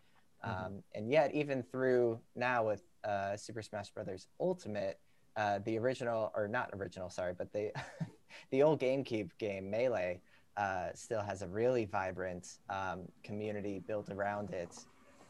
Um, 0.42 0.82
And 0.94 1.10
yet, 1.10 1.34
even 1.34 1.62
through 1.62 2.18
now 2.34 2.66
with 2.66 2.82
uh, 3.04 3.36
Super 3.36 3.62
Smash 3.62 3.90
Brothers 3.90 4.26
Ultimate, 4.38 4.98
uh, 5.36 5.60
the 5.64 5.78
original 5.78 6.32
or 6.34 6.48
not 6.48 6.70
original, 6.74 7.10
sorry, 7.10 7.34
but 7.36 7.52
the 7.52 7.72
the 8.50 8.62
old 8.62 8.80
GameCube 8.80 9.30
game 9.38 9.70
Melee 9.70 10.20
uh, 10.56 10.88
still 10.94 11.22
has 11.22 11.42
a 11.42 11.48
really 11.48 11.84
vibrant 11.84 12.58
um, 12.68 13.02
community 13.22 13.82
built 13.86 14.10
around 14.10 14.50
it, 14.50 14.76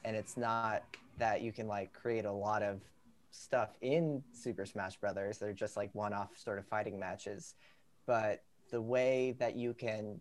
and 0.05 0.17
it's 0.17 0.37
not 0.37 0.83
that 1.19 1.43
you 1.43 1.53
can 1.53 1.69
like 1.69 1.93
create 1.93 2.25
a 2.25 2.33
lot 2.33 2.63
of 2.63 2.81
stuff 3.31 3.77
in 3.81 4.23
Super 4.33 4.67
Smash 4.67 4.97
Brothers. 4.97 5.39
They're 5.39 5.53
just 5.53 5.77
like 5.77 5.95
one-off 5.95 6.37
sort 6.37 6.59
of 6.59 6.67
fighting 6.67 6.99
matches, 6.99 7.55
but 8.07 8.43
the 8.71 8.81
way 8.81 9.37
that 9.39 9.57
you 9.57 9.75
can 9.75 10.21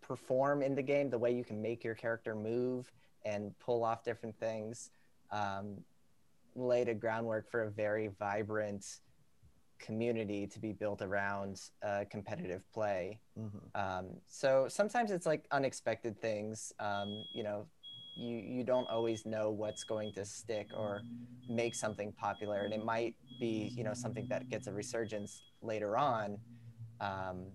perform 0.00 0.62
in 0.62 0.74
the 0.74 0.82
game, 0.82 1.10
the 1.10 1.18
way 1.18 1.32
you 1.32 1.44
can 1.44 1.60
make 1.60 1.82
your 1.82 1.94
character 1.94 2.34
move 2.34 2.92
and 3.24 3.58
pull 3.58 3.84
off 3.84 4.04
different 4.04 4.38
things, 4.38 4.90
um, 5.30 5.78
laid 6.54 6.88
a 6.88 6.94
groundwork 6.94 7.50
for 7.50 7.62
a 7.64 7.70
very 7.70 8.08
vibrant 8.18 8.84
community 9.78 10.46
to 10.46 10.58
be 10.58 10.72
built 10.72 11.02
around 11.02 11.60
uh, 11.82 12.04
competitive 12.10 12.64
play. 12.72 13.20
Mhm. 13.38 13.60
Um, 13.74 14.06
so 14.28 14.68
sometimes 14.68 15.10
it's 15.10 15.26
like 15.26 15.46
unexpected 15.50 16.18
things. 16.20 16.72
Um, 16.78 17.24
you 17.34 17.42
know, 17.42 17.66
you 18.16 18.36
you 18.36 18.64
don't 18.64 18.88
always 18.88 19.26
know 19.26 19.50
what's 19.50 19.84
going 19.84 20.12
to 20.14 20.24
stick 20.24 20.68
or 20.72 21.02
make 21.48 21.74
something 21.74 22.12
popular, 22.12 22.60
and 22.60 22.72
it 22.72 22.84
might 22.84 23.14
be 23.40 23.72
you 23.76 23.84
know 23.84 23.94
something 23.94 24.26
that 24.28 24.48
gets 24.48 24.66
a 24.68 24.72
resurgence 24.72 25.42
later 25.60 25.96
on. 25.96 26.38
Um, 27.00 27.46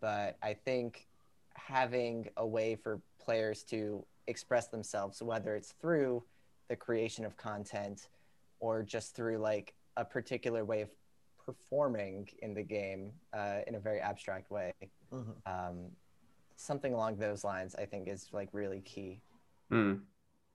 but 0.00 0.36
I 0.42 0.54
think 0.54 1.06
having 1.54 2.28
a 2.36 2.46
way 2.46 2.74
for 2.74 3.00
players 3.18 3.62
to 3.64 4.04
express 4.26 4.68
themselves, 4.68 5.22
whether 5.22 5.54
it's 5.54 5.72
through 5.80 6.24
the 6.68 6.76
creation 6.76 7.24
of 7.24 7.36
content 7.36 8.08
or 8.60 8.82
just 8.82 9.14
through 9.16 9.38
like 9.38 9.74
a 9.96 10.04
particular 10.04 10.64
way 10.64 10.82
of 10.82 10.90
performing 11.44 12.28
in 12.42 12.54
the 12.54 12.62
game 12.62 13.12
uh, 13.32 13.58
in 13.66 13.74
a 13.74 13.80
very 13.80 14.00
abstract 14.00 14.50
way 14.50 14.72
Mhm. 15.12 15.34
um, 15.46 15.90
something 16.56 16.92
along 16.94 17.16
those 17.16 17.42
lines 17.42 17.74
i 17.76 17.84
think 17.86 18.06
is 18.06 18.28
like 18.32 18.48
really 18.52 18.80
key 18.80 19.20
Hmm. 19.70 19.94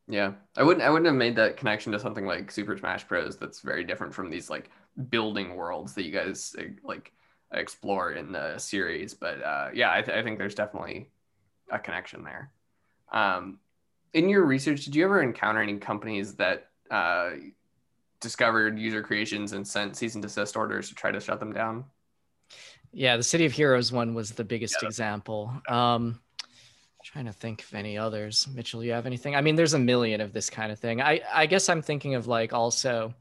Yeah, 0.08 0.34
I 0.58 0.62
wouldn't. 0.62 0.86
I 0.86 0.90
wouldn't 0.92 1.08
have 1.08 1.16
made 1.16 1.36
that 1.38 1.56
connection 1.58 1.92
to 1.94 2.00
something 2.00 2.26
like 2.28 2.52
Super 2.52 2.78
Smash 2.78 3.08
Bros. 3.08 3.38
That's 3.38 3.62
very 3.62 3.84
different 3.84 4.14
from 4.14 4.30
these 4.30 4.50
like 4.52 4.70
building 5.10 5.56
worlds 5.56 5.96
that 5.96 6.04
you 6.04 6.12
guys 6.12 6.54
like 6.84 7.12
explore 7.54 8.12
in 8.12 8.32
the 8.32 8.58
series. 8.60 9.16
But 9.16 9.42
uh, 9.42 9.70
yeah, 9.74 9.92
I, 9.92 10.02
th- 10.04 10.16
I 10.16 10.22
think 10.22 10.38
there's 10.38 10.54
definitely 10.54 11.10
a 11.72 11.80
connection 11.80 12.24
there. 12.24 12.52
Um, 13.12 13.58
in 14.14 14.30
your 14.30 14.44
research, 14.46 14.84
did 14.86 14.94
you 14.96 15.06
ever 15.06 15.24
encounter 15.24 15.62
any 15.62 15.78
companies 15.78 16.36
that 16.36 16.68
uh, 16.92 17.32
discovered 18.26 18.78
user 18.78 19.02
creations 19.02 19.54
and 19.54 19.66
sent 19.66 19.96
cease 19.96 20.16
and 20.16 20.22
desist 20.22 20.58
orders 20.58 20.90
to 20.90 20.96
try 20.96 21.12
to 21.12 21.20
shut 21.22 21.40
them 21.40 21.54
down? 21.54 21.86
Yeah, 22.92 23.18
the 23.18 23.24
City 23.24 23.46
of 23.46 23.54
Heroes 23.54 23.92
one 23.92 24.14
was 24.14 24.32
the 24.32 24.44
biggest 24.44 24.82
Yeah. 24.82 24.88
example. 24.88 25.54
Um, 25.70 26.20
trying 27.04 27.26
to 27.26 27.34
think 27.34 27.62
of 27.62 27.74
any 27.74 27.98
others. 27.98 28.48
Mitchell, 28.54 28.84
you 28.84 28.94
have 28.94 29.06
anything? 29.06 29.36
I 29.36 29.42
mean, 29.42 29.56
there's 29.56 29.76
a 29.76 29.80
million 29.80 30.22
of 30.22 30.34
this 30.34 30.50
kind 30.50 30.72
of 30.72 30.80
thing. 30.80 31.02
I 31.02 31.22
I 31.32 31.46
guess 31.46 31.70
I'm 31.70 31.82
thinking 31.82 32.16
of 32.16 32.28
like 32.28 32.52
also. 32.52 33.14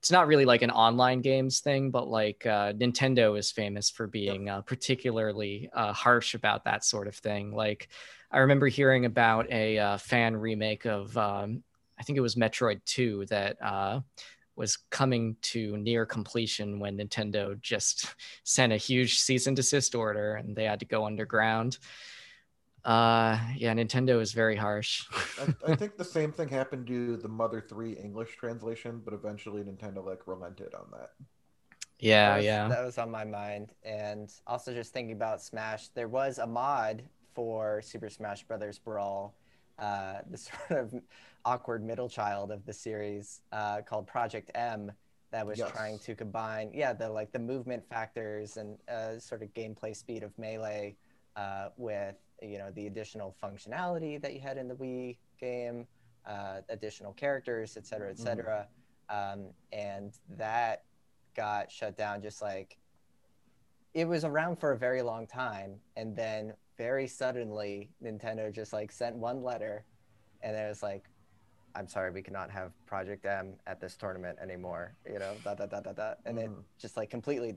It's 0.00 0.10
not 0.12 0.28
really 0.28 0.44
like 0.44 0.62
an 0.62 0.70
online 0.70 1.20
games 1.20 1.60
thing, 1.60 1.90
but 1.90 2.06
like 2.06 2.46
uh, 2.46 2.72
Nintendo 2.74 3.36
is 3.36 3.50
famous 3.50 3.90
for 3.90 4.06
being 4.06 4.48
uh, 4.48 4.60
particularly 4.60 5.68
uh, 5.72 5.92
harsh 5.92 6.34
about 6.34 6.64
that 6.64 6.84
sort 6.84 7.08
of 7.08 7.16
thing. 7.16 7.50
Like, 7.50 7.88
I 8.30 8.38
remember 8.40 8.68
hearing 8.68 9.04
about 9.04 9.50
a 9.50 9.78
uh, 9.78 9.98
fan 9.98 10.36
remake 10.36 10.84
of, 10.84 11.16
um, 11.16 11.64
I 11.98 12.02
think 12.02 12.18
it 12.18 12.22
was 12.22 12.34
Metroid 12.34 12.80
2 12.84 13.26
that 13.26 13.56
uh, 13.62 14.00
was 14.56 14.78
coming 14.90 15.36
to 15.42 15.76
near 15.76 16.06
completion 16.06 16.78
when 16.78 16.98
Nintendo 16.98 17.60
just 17.60 18.14
sent 18.44 18.72
a 18.72 18.76
huge 18.76 19.18
cease 19.18 19.46
and 19.46 19.56
desist 19.56 19.94
order 19.94 20.34
and 20.34 20.56
they 20.56 20.64
had 20.64 20.80
to 20.80 20.86
go 20.86 21.06
underground. 21.06 21.78
Uh, 22.84 23.36
yeah, 23.56 23.74
Nintendo 23.74 24.20
is 24.20 24.32
very 24.32 24.54
harsh. 24.54 25.06
I, 25.40 25.72
I 25.72 25.74
think 25.74 25.96
the 25.96 26.04
same 26.04 26.30
thing 26.30 26.48
happened 26.48 26.86
to 26.86 27.16
the 27.16 27.28
Mother 27.28 27.60
3 27.60 27.94
English 27.94 28.36
translation, 28.36 29.02
but 29.04 29.12
eventually 29.12 29.62
Nintendo 29.62 30.04
like 30.06 30.26
relented 30.26 30.72
on 30.72 30.86
that. 30.92 31.10
yeah, 31.98 32.28
that 32.30 32.36
was, 32.36 32.44
yeah. 32.44 32.68
that 32.68 32.84
was 32.84 32.98
on 32.98 33.10
my 33.10 33.24
mind 33.24 33.72
and 33.82 34.32
also 34.46 34.72
just 34.72 34.92
thinking 34.92 35.16
about 35.16 35.42
smash 35.42 35.88
there 35.88 36.08
was 36.08 36.38
a 36.38 36.46
mod 36.46 37.02
for 37.34 37.80
super 37.82 38.10
smash 38.10 38.44
brothers 38.44 38.78
brawl 38.78 39.34
uh, 39.78 40.18
the 40.30 40.36
sort 40.36 40.70
of 40.70 40.94
awkward 41.46 41.82
middle 41.82 42.08
child 42.08 42.50
of 42.50 42.66
the 42.66 42.72
series 42.72 43.40
uh, 43.52 43.80
called 43.80 44.06
project 44.06 44.50
m 44.54 44.90
that 45.30 45.46
was 45.46 45.58
Yes. 45.58 45.70
trying 45.70 45.98
to 46.00 46.14
combine 46.14 46.70
yeah 46.74 46.92
the 46.92 47.08
like 47.08 47.30
the 47.32 47.38
movement 47.38 47.82
factors 47.88 48.56
and 48.58 48.76
uh, 48.88 49.18
sort 49.18 49.42
of 49.42 49.48
gameplay 49.54 49.94
speed 49.96 50.22
of 50.24 50.36
melee 50.38 50.96
uh, 51.36 51.68
with 51.76 52.16
you 52.42 52.58
know 52.58 52.70
the 52.74 52.86
additional 52.88 53.34
functionality 53.42 54.20
that 54.20 54.34
you 54.34 54.40
had 54.40 54.58
in 54.58 54.66
the 54.68 54.74
wii 54.74 55.16
game 55.40 55.86
uh, 56.26 56.60
additional 56.68 57.12
characters 57.12 57.76
et 57.76 57.86
cetera 57.86 58.10
et 58.10 58.18
cetera. 58.18 58.66
Um, 59.08 59.50
and 59.72 60.12
that 60.36 60.82
got 61.36 61.70
shut 61.70 61.96
down 61.96 62.20
just 62.20 62.42
like 62.42 62.76
it 63.94 64.06
was 64.08 64.24
around 64.24 64.56
for 64.58 64.72
a 64.72 64.76
very 64.76 65.00
long 65.02 65.26
time. 65.28 65.76
And 65.96 66.14
then 66.16 66.54
very 66.76 67.06
suddenly 67.06 67.90
nintendo 68.02 68.52
just 68.52 68.72
like 68.72 68.90
sent 68.90 69.14
one 69.14 69.42
letter 69.44 69.84
and 70.42 70.56
it 70.56 70.68
was 70.68 70.82
like 70.82 71.04
i'm 71.76 71.86
sorry 71.88 72.10
we 72.10 72.22
cannot 72.22 72.50
have 72.50 72.72
project 72.86 73.24
m 73.26 73.54
at 73.66 73.80
this 73.80 73.96
tournament 73.96 74.36
anymore 74.42 74.94
you 75.10 75.18
know 75.18 75.34
da, 75.44 75.54
da, 75.54 75.66
da, 75.66 75.80
da, 75.80 75.92
da. 75.92 76.14
and 76.24 76.38
it 76.38 76.50
Mhm. 76.50 76.62
just 76.78 76.96
like 76.96 77.10
completely 77.10 77.56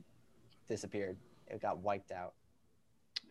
disappeared 0.67 1.17
it 1.47 1.61
got 1.61 1.79
wiped 1.79 2.11
out 2.11 2.33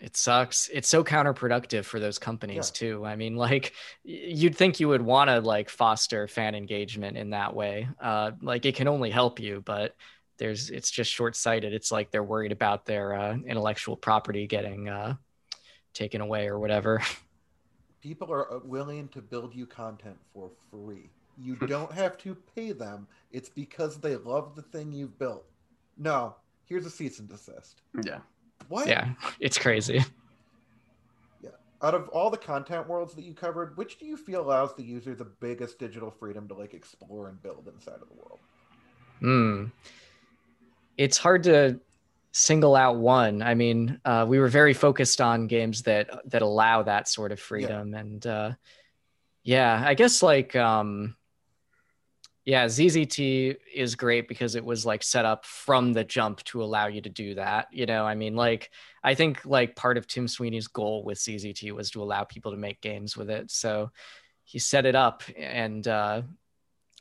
It 0.00 0.16
sucks. 0.16 0.68
It's 0.72 0.88
so 0.88 1.02
counterproductive 1.02 1.84
for 1.84 1.98
those 1.98 2.18
companies 2.20 2.70
too. 2.70 3.04
I 3.04 3.16
mean, 3.16 3.34
like 3.36 3.72
you'd 4.04 4.54
think 4.56 4.78
you 4.78 4.88
would 4.88 5.02
want 5.02 5.28
to 5.28 5.40
like 5.40 5.68
foster 5.68 6.28
fan 6.28 6.54
engagement 6.54 7.16
in 7.16 7.30
that 7.30 7.52
way. 7.54 7.88
Uh, 8.00 8.30
like 8.40 8.64
it 8.64 8.76
can 8.76 8.86
only 8.86 9.10
help 9.10 9.40
you, 9.40 9.60
but 9.64 9.96
there's 10.38 10.70
it's 10.70 10.90
just 10.90 11.10
short-sighted. 11.10 11.72
It's 11.72 11.90
like 11.90 12.10
they're 12.12 12.22
worried 12.34 12.52
about 12.52 12.86
their 12.86 13.12
uh, 13.12 13.34
intellectual 13.44 13.96
property 13.96 14.46
getting 14.46 14.88
uh, 14.88 15.16
taken 15.94 16.20
away 16.20 16.46
or 16.46 16.58
whatever. 16.60 17.00
people 18.00 18.32
are 18.32 18.52
uh, 18.52 18.60
willing 18.64 19.08
to 19.08 19.20
build 19.20 19.54
you 19.54 19.66
content 19.66 20.16
for 20.32 20.50
free. 20.70 21.10
You 21.40 21.56
don't 21.56 21.92
have 21.92 22.18
to 22.18 22.36
pay 22.56 22.72
them. 22.72 23.06
It's 23.30 23.48
because 23.48 24.00
they 24.00 24.16
love 24.16 24.56
the 24.56 24.62
thing 24.62 24.92
you've 24.92 25.18
built. 25.18 25.44
No, 25.96 26.34
here's 26.66 26.86
a 26.86 26.90
cease 26.90 27.18
and 27.20 27.28
desist. 27.28 27.82
Yeah. 28.04 28.18
What? 28.68 28.88
Yeah, 28.88 29.10
it's 29.40 29.58
crazy. 29.58 30.04
Yeah. 31.40 31.50
Out 31.82 31.94
of 31.94 32.08
all 32.08 32.28
the 32.28 32.36
content 32.36 32.88
worlds 32.88 33.14
that 33.14 33.24
you 33.24 33.34
covered, 33.34 33.76
which 33.76 33.98
do 33.98 34.06
you 34.06 34.16
feel 34.16 34.42
allows 34.42 34.74
the 34.74 34.82
user 34.82 35.14
the 35.14 35.24
biggest 35.24 35.78
digital 35.78 36.10
freedom 36.10 36.48
to 36.48 36.54
like 36.54 36.74
explore 36.74 37.28
and 37.28 37.40
build 37.42 37.70
inside 37.72 38.00
of 38.02 38.08
the 38.08 38.14
world? 38.14 38.38
Hmm. 39.20 39.64
It's 40.96 41.16
hard 41.16 41.44
to 41.44 41.78
single 42.32 42.76
out 42.76 42.96
one. 42.96 43.42
I 43.42 43.54
mean, 43.54 44.00
uh, 44.04 44.26
we 44.28 44.38
were 44.38 44.48
very 44.48 44.74
focused 44.74 45.20
on 45.20 45.46
games 45.46 45.82
that 45.82 46.10
that 46.26 46.42
allow 46.42 46.82
that 46.82 47.08
sort 47.08 47.32
of 47.32 47.40
freedom, 47.40 47.94
and 47.94 48.26
uh, 48.26 48.52
yeah, 49.42 49.82
I 49.84 49.94
guess 49.94 50.22
like 50.22 50.54
um, 50.56 51.16
yeah, 52.48 52.64
ZZT 52.64 53.56
is 53.74 53.94
great 53.94 54.26
because 54.26 54.54
it 54.54 54.64
was 54.64 54.86
like 54.86 55.02
set 55.02 55.26
up 55.26 55.44
from 55.44 55.92
the 55.92 56.02
jump 56.02 56.42
to 56.44 56.62
allow 56.62 56.86
you 56.86 57.02
to 57.02 57.10
do 57.10 57.34
that. 57.34 57.66
You 57.70 57.84
know, 57.84 58.06
I 58.06 58.14
mean, 58.14 58.36
like 58.36 58.70
I 59.04 59.14
think 59.14 59.44
like 59.44 59.76
part 59.76 59.98
of 59.98 60.06
Tim 60.06 60.26
Sweeney's 60.26 60.66
goal 60.66 61.04
with 61.04 61.18
ZZT 61.18 61.72
was 61.72 61.90
to 61.90 62.02
allow 62.02 62.24
people 62.24 62.52
to 62.52 62.56
make 62.56 62.80
games 62.80 63.18
with 63.18 63.28
it. 63.28 63.50
So 63.50 63.90
he 64.44 64.58
set 64.58 64.86
it 64.86 64.94
up 64.94 65.24
and 65.36 65.86
uh, 65.86 66.22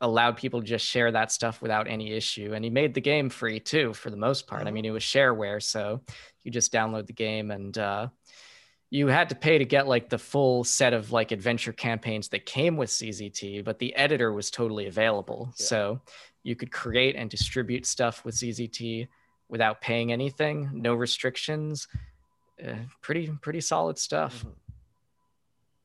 allowed 0.01 0.37
people 0.37 0.61
to 0.61 0.67
just 0.67 0.85
share 0.85 1.11
that 1.11 1.31
stuff 1.31 1.61
without 1.61 1.87
any 1.87 2.11
issue. 2.11 2.53
And 2.53 2.63
he 2.63 2.69
made 2.69 2.93
the 2.93 3.01
game 3.01 3.29
free 3.29 3.59
too, 3.59 3.93
for 3.93 4.09
the 4.09 4.17
most 4.17 4.47
part. 4.47 4.67
I 4.67 4.71
mean, 4.71 4.85
it 4.85 4.91
was 4.91 5.03
shareware, 5.03 5.61
so 5.61 6.01
you 6.43 6.51
just 6.51 6.71
download 6.71 7.07
the 7.07 7.13
game 7.13 7.51
and 7.51 7.77
uh, 7.77 8.07
you 8.89 9.07
had 9.07 9.29
to 9.29 9.35
pay 9.35 9.57
to 9.57 9.65
get 9.65 9.87
like 9.87 10.09
the 10.09 10.17
full 10.17 10.63
set 10.63 10.93
of 10.93 11.11
like 11.11 11.31
adventure 11.31 11.73
campaigns 11.73 12.29
that 12.29 12.45
came 12.45 12.77
with 12.77 12.89
ZZT, 12.89 13.63
but 13.63 13.79
the 13.79 13.95
editor 13.95 14.31
was 14.31 14.51
totally 14.51 14.87
available. 14.87 15.49
Yeah. 15.57 15.65
So 15.65 16.01
you 16.43 16.55
could 16.55 16.71
create 16.71 17.15
and 17.15 17.29
distribute 17.29 17.85
stuff 17.85 18.23
with 18.23 18.35
ZZT 18.35 19.07
without 19.49 19.81
paying 19.81 20.11
anything, 20.11 20.69
no 20.73 20.93
restrictions. 20.93 21.87
Uh, 22.63 22.73
pretty 23.01 23.29
pretty 23.41 23.61
solid 23.61 23.97
stuff. 23.97 24.43
Mhm. 24.43 24.53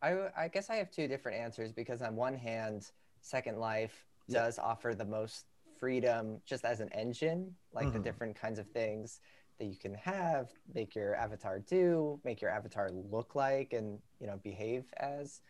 I, 0.03 0.45
I 0.45 0.49
guess 0.49 0.69
I 0.69 0.77
have 0.77 0.91
two 0.91 1.07
different 1.07 1.39
answers 1.39 1.73
because 1.73 2.03
on 2.03 2.17
one 2.17 2.35
hand, 2.35 2.91
Second 3.23 3.59
Life 3.59 4.05
Yeah. 4.29 4.41
does 4.43 4.59
offer 4.59 4.95
the 4.95 5.05
most 5.05 5.47
freedom 5.79 6.41
just 6.45 6.65
as 6.65 6.81
an 6.81 6.89
engine, 6.93 7.57
like 7.73 7.93
the 7.93 7.99
Mhm. 7.99 8.05
different 8.05 8.37
kinds 8.37 8.59
of 8.59 8.69
things 8.69 9.21
that 9.59 9.67
you 9.67 9.77
can 9.77 9.95
have, 9.95 10.51
make 10.75 10.95
your 10.95 11.15
avatar 11.15 11.59
do, 11.61 12.21
make 12.25 12.41
your 12.41 12.51
avatar 12.51 12.91
look 12.91 13.35
like, 13.35 13.73
and 13.73 14.01
you 14.21 14.27
know 14.27 14.39
behave 14.43 14.85
as. 14.99 15.41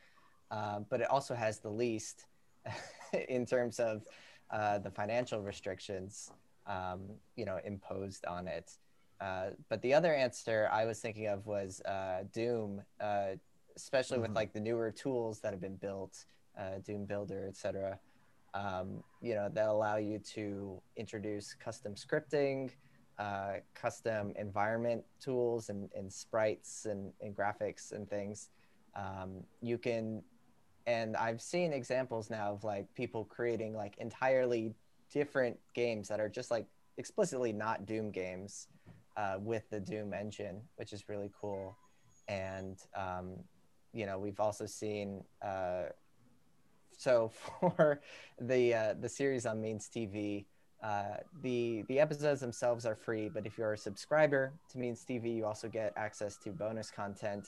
Uh, 0.51 0.81
but 0.91 1.01
it 1.01 1.09
also 1.11 1.35
has 1.35 1.61
the 1.61 1.71
least 1.71 2.27
in 3.29 3.47
terms 3.47 3.81
of 3.81 4.07
uh, 4.51 4.79
the 4.79 4.91
financial 4.91 5.41
restrictions, 5.41 6.31
um, 6.67 7.01
you 7.37 7.45
know, 7.47 7.59
imposed 7.65 8.27
on 8.27 8.47
it. 8.47 8.71
Uh, 9.21 9.51
but 9.71 9.81
the 9.83 9.95
other 9.95 10.15
answer 10.15 10.69
I 10.71 10.85
was 10.85 11.01
thinking 11.01 11.27
of 11.29 11.47
was 11.47 11.81
uh, 11.83 12.25
Doom, 12.33 12.83
uh, 13.01 13.37
especially 13.77 14.19
with 14.19 14.31
Mhm. 14.31 14.35
like 14.37 14.53
the 14.53 14.61
newer 14.61 14.91
tools 14.91 15.41
that 15.41 15.53
have 15.53 15.61
been 15.61 15.77
built, 15.77 16.27
uh, 16.59 16.79
Doom 16.85 17.05
Builder, 17.05 17.47
etc. 17.49 17.99
Um, 18.55 19.03
you 19.21 19.35
know, 19.35 19.49
that 19.53 19.69
allow 19.69 19.97
you 19.97 20.19
to 20.35 20.81
introduce 20.97 21.55
custom 21.55 21.95
scripting, 21.95 22.71
uh, 23.19 23.55
custom 23.75 24.33
environment 24.37 25.05
tools, 25.21 25.69
and, 25.71 25.89
and 25.97 26.13
sprites 26.13 26.87
and, 26.87 27.13
and 27.21 27.35
graphics 27.35 27.93
and 27.93 28.09
things. 28.09 28.51
Um, 28.95 29.45
you 29.63 29.79
can, 29.79 30.23
and 30.87 31.17
I've 31.17 31.41
seen 31.41 31.73
examples 31.73 32.29
now 32.29 32.53
of 32.53 32.65
like 32.65 32.93
people 32.95 33.25
creating 33.25 33.75
like 33.75 33.97
entirely 33.99 34.75
different 35.11 35.59
games 35.75 36.09
that 36.09 36.21
are 36.21 36.29
just 36.29 36.51
like 36.51 36.67
explicitly 36.99 37.53
not 37.53 37.87
Doom 37.87 38.11
games 38.11 38.69
uh, 39.17 39.37
with 39.39 39.69
the 39.71 39.81
Doom 39.81 40.13
engine, 40.13 40.61
which 40.77 40.93
is 40.93 41.09
really 41.09 41.31
cool. 41.39 41.75
And 42.29 42.79
um, 42.95 43.37
you 43.95 44.05
know, 44.05 44.19
we've 44.19 44.41
also 44.41 44.67
seen. 44.67 45.25
Uh, 45.41 45.85
so 47.03 47.31
for 47.61 48.01
the 48.41 48.75
uh, 48.75 48.95
the 49.01 49.09
series 49.09 49.45
on 49.47 49.61
Means 49.61 49.89
TV, 49.95 50.45
uh, 50.83 51.17
the 51.43 51.85
the 51.89 51.99
episodes 51.99 52.41
themselves 52.41 52.87
are 52.87 52.95
free, 52.95 53.29
but 53.29 53.47
if 53.47 53.59
you're 53.59 53.73
a 53.73 53.79
subscriber 53.79 54.53
to 54.71 54.79
Means 54.79 55.05
TV, 55.09 55.35
you 55.37 55.45
also 55.45 55.69
get 55.69 55.93
access 55.97 56.37
to 56.39 56.51
bonus 56.51 56.91
content, 56.91 57.47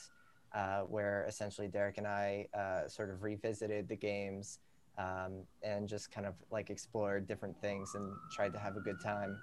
uh, 0.53 0.81
where 0.81 1.25
essentially 1.27 1.67
Derek 1.67 1.97
and 1.97 2.07
I 2.07 2.47
uh, 2.53 2.87
sort 2.87 3.09
of 3.09 3.23
revisited 3.23 3.87
the 3.87 3.95
games 3.95 4.59
um, 4.97 5.43
and 5.63 5.87
just 5.87 6.11
kind 6.11 6.27
of 6.27 6.35
like 6.51 6.69
explored 6.69 7.27
different 7.27 7.59
things 7.59 7.95
and 7.95 8.11
tried 8.31 8.53
to 8.53 8.59
have 8.59 8.75
a 8.75 8.81
good 8.81 8.99
time. 9.01 9.37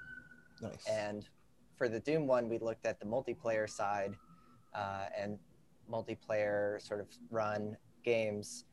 Nice. 0.61 0.87
And 0.89 1.27
for 1.77 1.89
the 1.89 2.01
Doom 2.01 2.27
one, 2.27 2.49
we 2.49 2.59
looked 2.59 2.87
at 2.87 3.01
the 3.01 3.07
multiplayer 3.07 3.69
side 3.69 4.17
uh, 4.75 5.07
and 5.19 5.39
multiplayer 5.91 6.81
sort 6.81 7.01
of 7.01 7.09
run 7.31 7.77
games. 8.05 8.65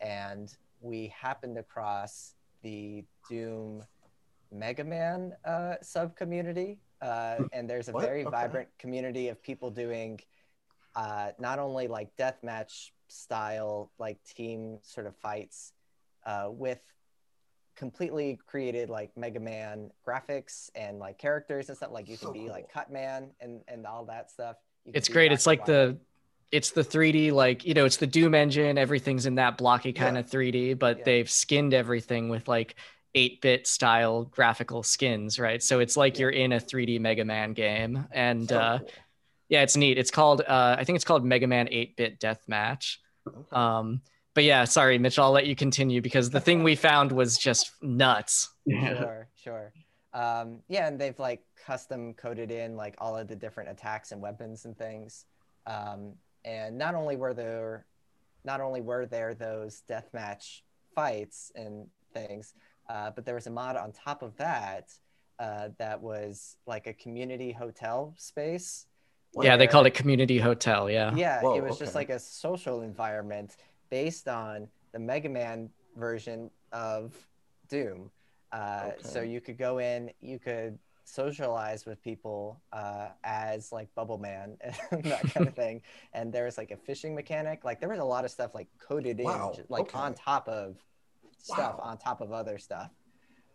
And 0.00 0.54
we 0.80 1.12
happened 1.18 1.58
across 1.58 2.34
the 2.62 3.04
Doom 3.28 3.82
Mega 4.52 4.84
Man 4.84 5.32
uh, 5.44 5.74
sub 5.82 6.16
community. 6.16 6.78
Uh, 7.00 7.38
and 7.52 7.68
there's 7.68 7.88
a 7.88 7.92
What? 7.92 8.04
very 8.04 8.22
Okay. 8.22 8.30
vibrant 8.30 8.68
community 8.78 9.28
of 9.28 9.42
people 9.42 9.70
doing 9.70 10.20
uh, 10.94 11.30
not 11.38 11.58
only 11.58 11.88
like 11.88 12.14
deathmatch 12.16 12.90
style, 13.08 13.90
like 13.98 14.22
team 14.24 14.78
sort 14.82 15.06
of 15.06 15.16
fights 15.16 15.72
uh, 16.26 16.48
with 16.50 16.80
completely 17.76 18.38
created 18.46 18.90
like 18.90 19.16
Mega 19.16 19.40
Man 19.40 19.90
graphics 20.06 20.68
and 20.74 20.98
like 20.98 21.18
characters 21.18 21.68
and 21.68 21.76
stuff. 21.76 21.90
Like 21.92 22.08
you 22.08 22.18
can 22.18 22.28
So 22.28 22.32
be 22.34 22.50
like 22.50 22.64
cool. 22.64 22.82
Cutman 22.82 23.30
and 23.40 23.62
and 23.68 23.86
all 23.86 24.04
that 24.06 24.30
stuff. 24.30 24.56
It's 24.92 25.08
great. 25.08 25.32
It's 25.32 25.46
like 25.46 25.64
the 25.64 25.96
it's 26.52 26.70
the 26.72 26.82
3D 26.82 27.32
like, 27.32 27.64
you 27.64 27.74
know, 27.74 27.84
it's 27.84 27.96
the 27.98 28.06
Doom 28.06 28.34
engine, 28.34 28.76
everything's 28.78 29.26
in 29.26 29.36
that 29.36 29.56
blocky 29.56 29.92
kind 29.92 30.16
Yeah. 30.16 30.20
of 30.20 30.26
3D, 30.30 30.74
but 30.78 30.98
Yeah. 30.98 31.04
they've 31.04 31.30
skinned 31.30 31.74
everything 31.74 32.28
with 32.28 32.48
like 32.48 32.74
8-bit 33.16 33.66
style 33.66 34.24
graphical 34.24 34.82
skins, 34.82 35.38
right? 35.38 35.62
So 35.62 35.80
it's 35.80 35.96
like 35.96 36.14
Yeah. 36.16 36.20
you're 36.22 36.30
in 36.30 36.52
a 36.52 36.60
3D 36.60 36.98
Mega 37.00 37.24
Man 37.24 37.52
game 37.52 38.06
and 38.12 38.48
So 38.48 38.58
uh 38.58 38.78
cool. 38.78 38.88
yeah, 39.48 39.62
it's 39.62 39.76
neat. 39.76 39.98
It's 39.98 40.10
called 40.10 40.40
uh 40.42 40.76
I 40.78 40.84
think 40.84 40.96
it's 40.96 41.04
called 41.04 41.24
Mega 41.24 41.46
Man 41.46 41.66
8-bit 41.68 42.18
Deathmatch. 42.20 42.96
Okay. 43.28 43.38
Um 43.52 44.02
but 44.34 44.44
yeah, 44.44 44.64
sorry 44.64 44.96
Mitch, 44.98 45.18
I'll 45.18 45.32
let 45.32 45.46
you 45.46 45.56
continue 45.56 46.00
because 46.00 46.30
the 46.30 46.40
thing 46.40 46.62
we 46.62 46.74
found 46.88 47.10
was 47.12 47.36
just 47.36 47.70
nuts. 47.82 48.48
sure, 48.68 49.28
sure. 49.34 49.72
Um, 50.12 50.60
yeah, 50.68 50.88
and 50.88 51.00
they've 51.00 51.18
like 51.18 51.42
custom 51.66 52.14
coded 52.14 52.50
in 52.50 52.76
like 52.76 52.94
all 52.98 53.16
of 53.16 53.28
the 53.28 53.36
different 53.36 53.70
attacks 53.70 54.10
and 54.12 54.20
weapons 54.20 54.64
and 54.64 54.76
things. 54.76 55.24
Um, 55.66 56.14
and 56.44 56.76
not 56.76 56.94
only 56.94 57.16
were 57.16 57.34
there, 57.34 57.86
not 58.44 58.60
only 58.60 58.80
were 58.80 59.06
there 59.06 59.34
those 59.34 59.82
deathmatch 59.88 60.62
fights 60.94 61.52
and 61.54 61.86
things, 62.14 62.54
uh, 62.88 63.10
but 63.10 63.24
there 63.24 63.34
was 63.34 63.46
a 63.46 63.50
mod 63.50 63.76
on 63.76 63.92
top 63.92 64.22
of 64.22 64.36
that 64.36 64.90
uh, 65.38 65.68
that 65.78 66.00
was 66.00 66.56
like 66.66 66.86
a 66.86 66.92
community 66.92 67.52
hotel 67.52 68.14
space. 68.16 68.86
Yeah, 69.40 69.56
they 69.56 69.68
called 69.68 69.86
it 69.86 69.94
Community 69.94 70.38
Hotel, 70.38 70.90
yeah. 70.90 71.14
yeah, 71.14 71.40
Whoa, 71.40 71.56
it 71.56 71.62
was 71.62 71.78
just 71.78 71.94
like 71.94 72.10
a 72.10 72.18
social 72.18 72.82
environment 72.82 73.56
based 73.88 74.26
on 74.26 74.66
the 74.92 74.98
Mega 74.98 75.28
Man 75.28 75.70
version 75.96 76.50
of 76.72 77.14
Doom. 77.68 78.10
Uh, 78.50 78.90
So 79.00 79.22
you 79.22 79.40
could 79.40 79.56
go 79.56 79.78
in, 79.78 80.10
you 80.20 80.40
could 80.40 80.78
socialize 81.14 81.86
with 81.86 82.02
people 82.02 82.60
uh, 82.72 83.08
as 83.24 83.72
like 83.72 83.94
Bubble 83.94 84.18
Man 84.18 84.56
and 84.90 85.04
that 85.04 85.22
kind 85.34 85.46
of 85.48 85.54
thing. 85.62 85.82
And 86.12 86.32
there 86.32 86.44
was 86.44 86.56
like 86.58 86.70
a 86.70 86.76
fishing 86.76 87.14
mechanic. 87.14 87.64
Like 87.64 87.80
there 87.80 87.88
was 87.88 87.98
a 87.98 88.04
lot 88.04 88.24
of 88.24 88.30
stuff 88.30 88.54
like 88.54 88.68
coded 88.78 89.18
in, 89.20 89.26
Wow, 89.26 89.52
ju- 89.54 89.64
like 89.68 89.82
okay. 89.82 89.98
on 89.98 90.14
top 90.14 90.48
of 90.48 90.76
stuff, 91.38 91.78
Wow. 91.78 91.84
on 91.84 91.98
top 91.98 92.20
of 92.20 92.32
other 92.32 92.58
stuff. 92.58 92.90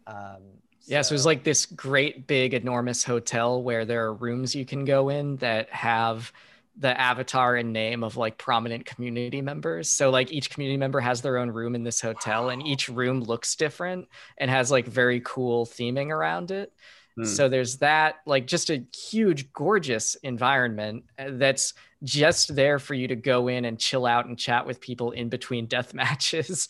Um, 0.07 0.41
Yeah, 0.85 1.01
so 1.01 1.13
it 1.13 1.15
was 1.15 1.25
like 1.25 1.43
this 1.43 1.65
great 1.65 2.27
big 2.27 2.53
enormous 2.53 3.03
hotel 3.03 3.61
where 3.63 3.85
there 3.85 4.05
are 4.05 4.13
rooms 4.13 4.53
you 4.55 4.65
can 4.65 4.85
go 4.85 5.09
in 5.09 5.37
that 5.37 5.69
have 5.71 6.31
the 6.77 6.99
avatar 6.99 7.55
and 7.55 7.71
name 7.71 8.03
of 8.03 8.17
like 8.17 8.37
prominent 8.37 8.85
community 8.85 9.41
members. 9.41 9.89
So 9.89 10.09
like 10.09 10.31
each 10.31 10.49
community 10.49 10.75
member 10.77 10.99
has 10.99 11.21
their 11.21 11.37
own 11.37 11.49
room 11.49 11.73
in 11.73 11.83
this 11.83 12.01
hotel 12.01 12.49
and 12.49 12.61
each 12.67 12.89
room 12.89 13.21
looks 13.21 13.55
different 13.55 14.09
and 14.37 14.51
has 14.51 14.69
like 14.71 14.85
very 14.85 15.21
cool 15.23 15.65
theming 15.65 16.09
around 16.09 16.51
it. 16.51 16.73
Hmm. 17.17 17.23
So 17.23 17.49
there's 17.49 17.77
that 17.77 18.15
like 18.25 18.45
just 18.47 18.69
a 18.69 18.83
huge 19.09 19.51
gorgeous 19.53 20.15
environment 20.15 21.05
uh, 21.17 21.29
that's 21.31 21.73
just 22.03 22.55
there 22.55 22.77
for 22.79 22.93
you 22.93 23.07
to 23.07 23.15
go 23.15 23.47
in 23.47 23.65
and 23.65 23.79
chill 23.79 24.05
out 24.05 24.25
and 24.25 24.37
chat 24.37 24.65
with 24.67 24.81
people 24.81 25.11
in 25.11 25.29
between 25.29 25.65
death 25.67 25.93
matches. 26.01 26.67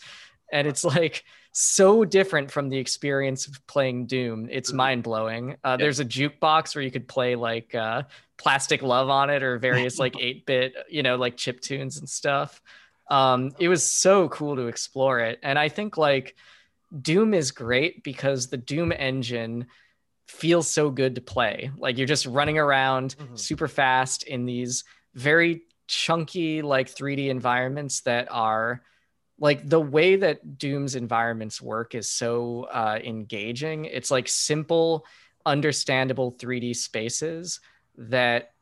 And 0.51 0.67
it's 0.67 0.83
like 0.83 1.23
so 1.51 2.05
different 2.05 2.51
from 2.51 2.69
the 2.69 2.77
experience 2.77 3.47
of 3.47 3.65
playing 3.65 4.05
Doom. 4.05 4.47
It's 4.51 4.71
Mhm. 4.71 4.75
mind 4.75 5.03
blowing. 5.03 5.55
Uh. 5.63 5.77
There's 5.77 5.99
a 5.99 6.05
jukebox 6.05 6.75
where 6.75 6.83
you 6.83 6.91
could 6.91 7.07
play 7.07 7.35
like 7.35 7.73
uh, 7.73 8.03
Plastic 8.37 8.81
Love 8.83 9.09
on 9.09 9.29
it 9.29 9.41
or 9.41 9.57
various 9.57 9.97
like 9.97 10.15
8 10.19 10.45
bit, 10.45 10.73
you 10.89 11.01
know, 11.01 11.15
like 11.15 11.37
chip 11.37 11.61
tunes 11.61 11.97
and 11.97 12.07
stuff. 12.09 12.61
Um, 13.09 13.51
it 13.59 13.67
was 13.69 13.83
so 13.89 14.29
cool 14.29 14.55
to 14.55 14.67
explore 14.67 15.19
it, 15.19 15.39
and 15.43 15.57
I 15.59 15.69
think 15.69 15.95
like 15.97 16.35
Doom 17.01 17.33
is 17.33 17.51
great 17.51 18.03
because 18.03 18.47
the 18.47 18.57
Doom 18.57 18.91
engine 18.91 19.67
feels 20.27 20.67
so 20.69 20.89
good 20.89 21.15
to 21.15 21.21
play. 21.21 21.71
Like 21.77 21.97
you're 21.97 22.07
just 22.07 22.25
running 22.25 22.57
around 22.57 23.15
Mhm. 23.19 23.39
super 23.39 23.67
fast 23.67 24.23
in 24.23 24.45
these 24.45 24.83
very 25.13 25.61
chunky 25.87 26.61
like 26.61 26.89
3D 26.89 27.29
environments 27.29 28.01
that 28.01 28.27
are 28.31 28.81
like 29.37 29.67
the 29.67 29.79
way 29.79 30.15
that 30.15 30.57
Doom's 30.57 30.95
environments 30.95 31.61
work 31.61 31.93
is 31.93 32.09
so 32.09 32.63
uh, 32.71 32.99
engaging. 33.03 33.85
It's 33.85 34.09
like 34.09 34.27
simple, 34.27 35.05
understandable 35.45 36.31
3D 36.31 36.73
spaces 36.73 37.59
that, 37.97 38.53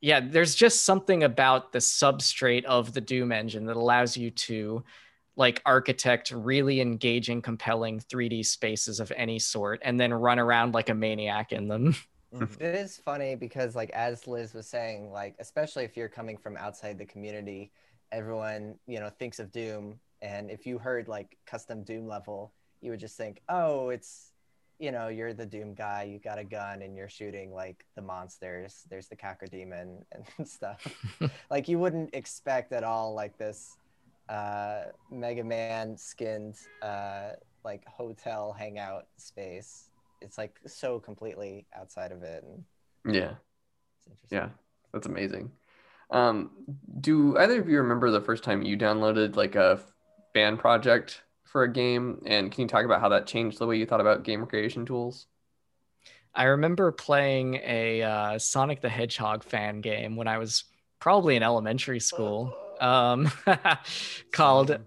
yeah, 0.00 0.20
there's 0.20 0.54
just 0.54 0.82
something 0.82 1.24
about 1.24 1.72
the 1.72 1.80
substrate 1.80 2.64
of 2.64 2.94
the 2.94 3.00
Doom 3.00 3.32
engine 3.32 3.66
that 3.66 3.76
allows 3.76 4.16
you 4.16 4.30
to 4.30 4.84
like 5.40 5.62
architect 5.64 6.30
really 6.32 6.82
engaging, 6.82 7.40
compelling 7.40 7.98
3D 7.98 8.44
spaces 8.44 9.00
of 9.00 9.10
any 9.16 9.38
sort 9.38 9.80
and 9.82 9.98
then 9.98 10.12
run 10.12 10.38
around 10.38 10.74
like 10.74 10.90
a 10.90 10.94
maniac 10.94 11.50
in 11.52 11.66
them. 11.66 11.96
Mhm. 12.32 12.60
It 12.60 12.76
is 12.76 12.96
funny 12.96 13.34
because, 13.34 13.74
like, 13.74 13.90
as 13.90 14.28
Liz 14.28 14.54
was 14.54 14.68
saying, 14.68 15.10
like, 15.10 15.34
especially 15.40 15.82
if 15.82 15.96
you're 15.96 16.08
coming 16.08 16.36
from 16.36 16.56
outside 16.56 16.96
the 16.96 17.04
community, 17.04 17.72
everyone, 18.12 18.76
you 18.86 19.00
know, 19.00 19.10
thinks 19.10 19.40
of 19.40 19.50
Doom. 19.50 19.98
And 20.22 20.48
if 20.48 20.64
you 20.64 20.78
heard 20.78 21.08
like 21.08 21.36
custom 21.44 21.82
Doom 21.82 22.06
level, 22.06 22.52
you 22.82 22.92
would 22.92 23.00
just 23.00 23.16
think, 23.16 23.42
oh, 23.48 23.88
it's, 23.88 24.30
you 24.78 24.92
know, 24.92 25.08
you're 25.08 25.34
the 25.34 25.44
Doom 25.44 25.74
guy, 25.74 26.04
you 26.04 26.20
got 26.20 26.38
a 26.38 26.44
gun 26.44 26.82
and 26.82 26.96
you're 26.96 27.08
shooting 27.08 27.52
like 27.52 27.84
the 27.96 28.02
monsters. 28.02 28.84
There's 28.88 29.08
the 29.08 29.16
Cacodemon 29.16 30.04
and 30.38 30.46
stuff. 30.46 30.86
like, 31.50 31.66
you 31.66 31.80
wouldn't 31.80 32.14
expect 32.14 32.72
at 32.72 32.84
all 32.84 33.12
like 33.12 33.38
this 33.38 33.76
uh, 34.30 34.82
Mega 35.10 35.44
Man 35.44 35.96
skinned, 35.96 36.56
uh, 36.82 37.30
like, 37.64 37.84
hotel 37.86 38.52
hangout 38.52 39.06
space. 39.16 39.90
It's 40.20 40.38
like 40.38 40.58
so 40.66 41.00
completely 41.00 41.66
outside 41.74 42.12
of 42.12 42.22
it. 42.22 42.44
And 42.44 42.64
Yeah, 43.04 43.34
it's 43.98 44.08
interesting. 44.08 44.38
yeah, 44.38 44.48
that's 44.92 45.06
amazing. 45.06 45.52
Um, 46.10 46.50
do 47.00 47.38
either 47.38 47.60
of 47.60 47.68
you 47.68 47.78
remember 47.78 48.10
the 48.10 48.20
first 48.20 48.44
time 48.44 48.62
you 48.62 48.76
downloaded 48.76 49.36
like 49.36 49.54
a 49.56 49.80
fan 50.34 50.56
project 50.58 51.22
for 51.44 51.62
a 51.62 51.72
game? 51.72 52.22
And 52.26 52.50
can 52.52 52.62
you 52.62 52.68
talk 52.68 52.84
about 52.84 53.00
how 53.00 53.08
that 53.10 53.26
changed 53.26 53.58
the 53.58 53.66
way 53.66 53.76
you 53.76 53.86
thought 53.86 54.00
about 54.00 54.24
game 54.24 54.46
creation 54.46 54.86
tools? 54.86 55.26
I 56.34 56.44
remember 56.44 56.92
playing 56.92 57.56
a 57.56 58.02
uh, 58.02 58.38
Sonic 58.38 58.80
the 58.80 58.88
Hedgehog 58.88 59.42
fan 59.42 59.80
game 59.80 60.16
when 60.16 60.28
I 60.28 60.38
was 60.38 60.64
probably 61.00 61.36
in 61.36 61.42
elementary 61.42 62.00
school, 62.00 62.56
um, 62.80 63.30
called 64.32 64.78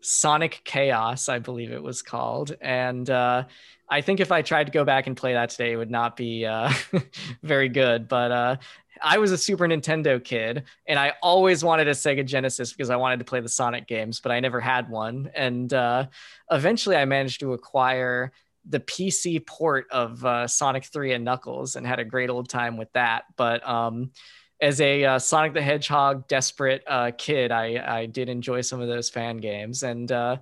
Sonic 0.00 0.62
Chaos, 0.64 1.28
I 1.28 1.38
believe 1.38 1.72
it 1.72 1.82
was 1.82 2.02
called. 2.02 2.54
And 2.60 3.08
uh, 3.08 3.44
I 3.88 4.00
think 4.00 4.20
if 4.20 4.32
I 4.32 4.42
tried 4.42 4.64
to 4.64 4.72
go 4.72 4.84
back 4.84 5.06
and 5.06 5.16
play 5.16 5.34
that 5.34 5.50
today, 5.50 5.72
it 5.72 5.76
would 5.76 5.90
not 5.90 6.16
be 6.16 6.46
uh, 6.46 6.72
very 7.42 7.68
good. 7.68 8.08
But 8.08 8.32
uh, 8.32 8.56
I 9.02 9.18
was 9.18 9.32
a 9.32 9.38
Super 9.38 9.66
Nintendo 9.66 10.22
kid, 10.22 10.64
and 10.86 10.98
I 10.98 11.14
always 11.22 11.64
wanted 11.64 11.88
a 11.88 11.92
Sega 11.92 12.24
Genesis 12.24 12.72
because 12.72 12.90
I 12.90 12.96
wanted 12.96 13.18
to 13.18 13.24
play 13.24 13.40
the 13.40 13.48
Sonic 13.48 13.86
games, 13.86 14.20
but 14.20 14.32
I 14.32 14.40
never 14.40 14.60
had 14.60 14.88
one. 14.88 15.30
And 15.34 15.72
uh, 15.72 16.06
eventually, 16.50 16.96
I 16.96 17.04
managed 17.04 17.40
to 17.40 17.52
acquire 17.52 18.32
the 18.68 18.80
PC 18.80 19.44
port 19.46 19.86
of 19.90 20.24
uh, 20.24 20.46
Sonic 20.46 20.84
3 20.84 21.14
and 21.14 21.24
Knuckles 21.24 21.76
and 21.76 21.86
had 21.86 21.98
a 21.98 22.04
great 22.04 22.30
old 22.30 22.48
time 22.48 22.76
with 22.76 22.92
that. 22.92 23.24
But 23.36 23.66
um, 23.66 24.12
as 24.60 24.80
a 24.80 25.04
uh, 25.04 25.18
Sonic 25.18 25.54
the 25.54 25.62
Hedgehog 25.62 26.28
desperate 26.28 26.82
uh, 26.86 27.12
kid, 27.16 27.50
I, 27.50 27.82
I 28.00 28.06
did 28.06 28.28
enjoy 28.28 28.60
some 28.60 28.80
of 28.80 28.88
those 28.88 29.08
fan 29.08 29.38
games. 29.38 29.82
And 29.82 30.10
uh, 30.12 30.38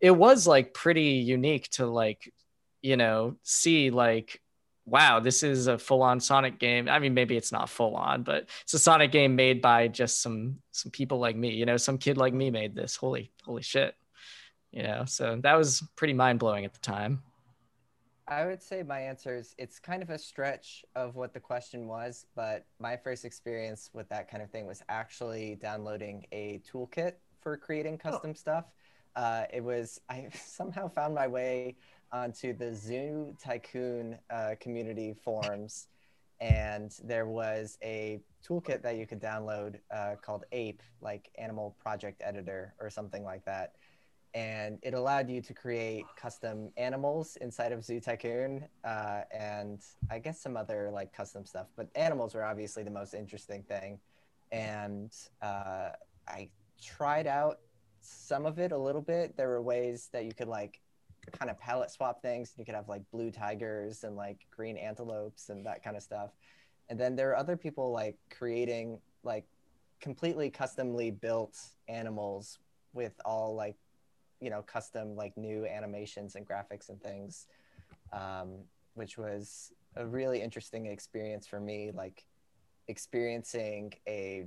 it 0.00 0.10
was 0.10 0.46
like 0.46 0.74
pretty 0.74 1.02
unique 1.02 1.68
to 1.70 1.86
like, 1.86 2.32
you 2.82 2.96
know, 2.96 3.36
see 3.42 3.90
like, 3.90 4.40
wow, 4.86 5.20
this 5.20 5.42
is 5.42 5.68
a 5.68 5.78
full 5.78 6.02
on 6.02 6.18
Sonic 6.18 6.58
game. 6.58 6.88
I 6.88 6.98
mean, 6.98 7.14
maybe 7.14 7.36
it's 7.36 7.52
not 7.52 7.68
full 7.68 7.94
on, 7.94 8.22
but 8.22 8.48
it's 8.62 8.74
a 8.74 8.78
Sonic 8.78 9.12
game 9.12 9.36
made 9.36 9.62
by 9.62 9.88
just 9.88 10.20
some 10.20 10.56
some 10.72 10.90
people 10.90 11.18
like 11.18 11.36
me. 11.36 11.50
You 11.50 11.66
know, 11.66 11.76
some 11.76 11.98
kid 11.98 12.16
like 12.16 12.34
me 12.34 12.50
made 12.50 12.74
this. 12.74 12.96
Holy 12.96 13.30
holy 13.44 13.62
shit. 13.62 13.94
You 14.72 14.82
know, 14.82 15.04
so 15.04 15.38
that 15.42 15.54
was 15.54 15.82
pretty 15.96 16.14
mind 16.14 16.38
blowing 16.38 16.64
at 16.64 16.72
the 16.72 16.80
time. 16.80 17.22
I 18.30 18.46
would 18.46 18.62
say 18.62 18.84
my 18.84 19.00
answer 19.00 19.34
is 19.34 19.56
it's 19.58 19.80
kind 19.80 20.04
of 20.04 20.10
a 20.10 20.18
stretch 20.18 20.84
of 20.94 21.16
what 21.16 21.34
the 21.34 21.40
question 21.40 21.88
was, 21.88 22.26
but 22.36 22.64
my 22.78 22.96
first 22.96 23.24
experience 23.24 23.90
with 23.92 24.08
that 24.10 24.30
kind 24.30 24.40
of 24.40 24.50
thing 24.50 24.66
was 24.66 24.84
actually 24.88 25.56
downloading 25.60 26.24
a 26.30 26.62
toolkit 26.64 27.14
for 27.40 27.56
creating 27.56 27.98
custom 27.98 28.36
stuff. 28.36 28.66
Uh, 29.16 29.46
it 29.52 29.64
was 29.64 30.00
I 30.08 30.28
somehow 30.32 30.88
found 30.88 31.12
my 31.12 31.26
way 31.26 31.74
onto 32.12 32.56
the 32.56 32.72
Zoo 32.72 33.34
Tycoon 33.42 34.16
uh, 34.30 34.54
community 34.60 35.12
forums, 35.12 35.88
and 36.40 36.92
there 37.02 37.26
was 37.26 37.78
a 37.82 38.20
toolkit 38.48 38.80
that 38.82 38.96
you 38.96 39.08
could 39.08 39.20
download 39.20 39.80
uh, 39.92 40.14
called 40.22 40.44
Ape, 40.52 40.84
like 41.00 41.32
Animal 41.36 41.74
Project 41.80 42.22
Editor 42.24 42.74
or 42.80 42.90
something 42.90 43.24
like 43.24 43.44
that 43.46 43.72
and 44.34 44.78
it 44.82 44.94
allowed 44.94 45.28
you 45.28 45.40
to 45.42 45.52
create 45.52 46.04
custom 46.16 46.70
animals 46.76 47.36
inside 47.40 47.72
of 47.72 47.84
Zoo 47.84 48.00
Tycoon, 48.00 48.64
uh, 48.84 49.22
and 49.32 49.80
I 50.10 50.18
guess 50.18 50.40
some 50.40 50.56
other 50.56 50.90
like 50.92 51.12
custom 51.12 51.44
stuff. 51.44 51.66
But 51.76 51.88
animals 51.94 52.34
were 52.34 52.44
obviously 52.44 52.82
the 52.82 52.90
most 52.90 53.14
interesting 53.14 53.62
thing, 53.62 53.98
and 54.52 55.12
uh, 55.42 55.90
I 56.28 56.48
tried 56.80 57.26
out 57.26 57.58
some 58.00 58.46
of 58.46 58.58
it 58.58 58.72
a 58.72 58.78
little 58.78 59.02
bit. 59.02 59.36
There 59.36 59.48
were 59.48 59.62
ways 59.62 60.08
that 60.12 60.24
you 60.24 60.32
could 60.32 60.48
like 60.48 60.80
kind 61.32 61.50
of 61.50 61.58
palette 61.58 61.90
swap 61.90 62.22
things. 62.22 62.52
You 62.56 62.64
could 62.64 62.74
have 62.74 62.88
like 62.88 63.02
blue 63.10 63.30
tigers 63.30 64.04
and 64.04 64.16
like 64.16 64.38
green 64.50 64.76
antelopes 64.76 65.48
and 65.48 65.64
that 65.66 65.82
kind 65.82 65.96
of 65.96 66.02
stuff. 66.02 66.30
And 66.88 66.98
then 66.98 67.14
there 67.14 67.30
are 67.30 67.36
other 67.36 67.56
people 67.56 67.92
like 67.92 68.16
creating 68.30 68.98
like 69.22 69.44
completely 70.00 70.50
customly 70.50 71.10
built 71.10 71.58
animals 71.88 72.58
with 72.92 73.12
all 73.24 73.54
like 73.54 73.76
you 74.40 74.50
know 74.50 74.62
custom 74.62 75.14
like 75.16 75.36
new 75.36 75.66
animations 75.66 76.34
and 76.34 76.46
graphics 76.46 76.88
and 76.88 77.00
things 77.02 77.46
um, 78.12 78.58
which 78.94 79.16
was 79.18 79.72
a 79.96 80.06
really 80.06 80.40
interesting 80.40 80.86
experience 80.86 81.46
for 81.46 81.60
me 81.60 81.90
like 81.94 82.24
experiencing 82.88 83.92
a 84.08 84.46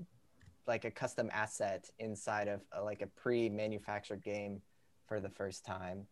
like 0.68 0.86
a 0.86 0.92
custom 0.92 1.30
asset 1.34 1.90
inside 2.00 2.48
of 2.48 2.62
a, 2.72 2.82
like 2.82 3.02
a 3.02 3.08
pre-manufactured 3.08 4.24
game 4.24 4.62
for 5.08 5.20
the 5.20 5.30
first 5.30 5.66
time. 5.66 6.06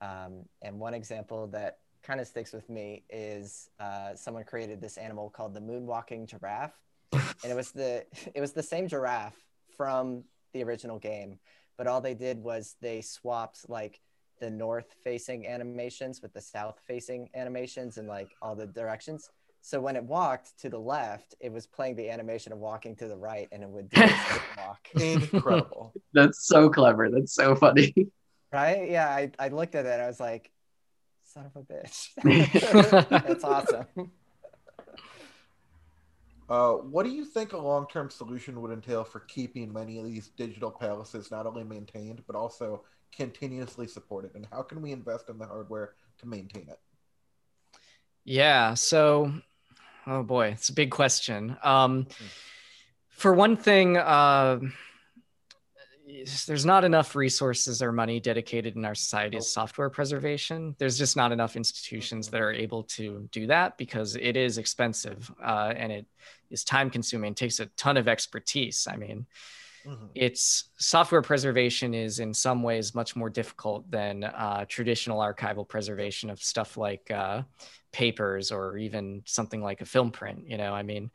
Um, 0.00 0.44
and 0.62 0.78
one 0.78 0.94
example 0.94 1.46
that 1.48 1.78
kind 2.02 2.20
of 2.20 2.26
sticks 2.26 2.52
with 2.52 2.68
me 2.70 3.04
is 3.10 3.68
uh, 3.80 4.14
someone 4.14 4.44
created 4.44 4.80
this 4.80 4.96
animal 4.96 5.28
called 5.28 5.54
the 5.54 5.60
moonwalking 5.60 6.26
giraffe. 6.26 6.78
And 7.12 7.52
it 7.52 7.56
was 7.56 7.72
the 7.72 8.04
it 8.34 8.40
was 8.40 8.52
the 8.52 8.62
same 8.62 8.88
giraffe 8.88 9.36
from 9.76 10.24
the 10.52 10.62
original 10.62 10.98
game 10.98 11.38
but 11.78 11.86
all 11.86 12.00
they 12.02 12.14
did 12.14 12.42
was 12.42 12.76
they 12.82 13.00
swapped 13.00 13.68
like 13.70 14.00
the 14.40 14.50
north 14.50 14.94
facing 15.02 15.46
animations 15.46 16.20
with 16.20 16.32
the 16.34 16.40
south 16.40 16.78
facing 16.86 17.28
animations 17.34 17.96
and 17.96 18.06
like 18.08 18.30
all 18.42 18.54
the 18.54 18.66
directions 18.66 19.30
so 19.62 19.80
when 19.80 19.96
it 19.96 20.04
walked 20.04 20.58
to 20.60 20.68
the 20.68 20.78
left 20.78 21.34
it 21.40 21.50
was 21.52 21.66
playing 21.66 21.96
the 21.96 22.10
animation 22.10 22.52
of 22.52 22.58
walking 22.58 22.94
to 22.94 23.08
the 23.08 23.16
right 23.16 23.48
and 23.52 23.62
it 23.62 23.68
would 23.68 23.88
do 23.88 24.02
a 24.02 24.40
walk 24.58 24.78
Incredible. 24.94 25.92
That's 26.12 26.46
so 26.46 26.68
clever. 26.68 27.10
That's 27.10 27.32
so 27.34 27.54
funny. 27.56 27.94
right 28.52 28.90
yeah 28.90 29.08
I, 29.08 29.30
I 29.38 29.48
looked 29.48 29.74
at 29.74 29.86
it 29.86 29.92
and 29.92 30.02
i 30.02 30.06
was 30.06 30.20
like 30.20 30.50
son 31.24 31.46
of 31.46 31.56
a 31.56 31.62
bitch 31.72 33.10
that's 33.26 33.44
awesome 33.44 33.86
Uh, 36.48 36.72
what 36.74 37.04
do 37.04 37.10
you 37.10 37.24
think 37.24 37.52
a 37.52 37.58
long-term 37.58 38.08
solution 38.08 38.60
would 38.60 38.70
entail 38.70 39.04
for 39.04 39.20
keeping 39.20 39.72
many 39.72 39.98
of 39.98 40.06
these 40.06 40.28
digital 40.28 40.70
palaces 40.70 41.30
not 41.30 41.46
only 41.46 41.62
maintained 41.62 42.22
but 42.26 42.34
also 42.34 42.82
continuously 43.14 43.86
supported? 43.86 44.34
And 44.34 44.46
how 44.50 44.62
can 44.62 44.80
we 44.80 44.92
invest 44.92 45.28
in 45.28 45.38
the 45.38 45.46
hardware 45.46 45.94
to 46.18 46.26
maintain 46.26 46.68
it? 46.68 46.80
Yeah. 48.24 48.74
So, 48.74 49.32
oh 50.06 50.22
boy, 50.22 50.48
it's 50.48 50.70
a 50.70 50.74
big 50.74 50.90
question. 50.90 51.56
Um, 51.62 52.06
for 53.08 53.34
one 53.34 53.56
thing, 53.56 53.96
uh, 53.96 54.60
there's 56.46 56.64
not 56.64 56.84
enough 56.84 57.14
resources 57.14 57.82
or 57.82 57.92
money 57.92 58.20
dedicated 58.20 58.76
in 58.76 58.84
our 58.84 58.94
society 58.94 59.36
to 59.36 59.42
software 59.42 59.90
preservation. 59.90 60.74
There's 60.78 60.98
just 60.98 61.16
not 61.16 61.32
enough 61.32 61.56
institutions 61.56 62.28
that 62.28 62.40
are 62.40 62.52
able 62.52 62.84
to 62.84 63.28
do 63.32 63.46
that 63.48 63.76
because 63.78 64.16
it 64.16 64.36
is 64.36 64.58
expensive 64.58 65.30
uh, 65.44 65.72
and 65.76 65.92
it 65.92 66.06
is 66.50 66.64
time 66.64 66.90
consuming. 66.90 67.34
Takes 67.34 67.60
a 67.60 67.66
ton 67.76 67.96
of 67.96 68.08
expertise. 68.08 68.86
I 68.90 68.96
mean, 68.96 69.26
Mhm. 69.86 70.10
it's 70.14 70.70
software 70.76 71.22
preservation 71.22 71.94
is 71.94 72.18
in 72.18 72.34
some 72.34 72.62
ways 72.62 72.94
much 72.94 73.14
more 73.14 73.30
difficult 73.30 73.88
than 73.90 74.24
uh, 74.24 74.64
traditional 74.68 75.20
archival 75.20 75.66
preservation 75.66 76.30
of 76.30 76.42
stuff 76.42 76.76
like 76.76 77.10
uh, 77.10 77.42
papers 77.92 78.50
or 78.50 78.76
even 78.76 79.22
something 79.24 79.62
like 79.62 79.80
a 79.80 79.86
film 79.86 80.10
print 80.10 80.46
you 80.46 80.58
know 80.58 80.74
i 80.74 80.82
mean 80.82 81.10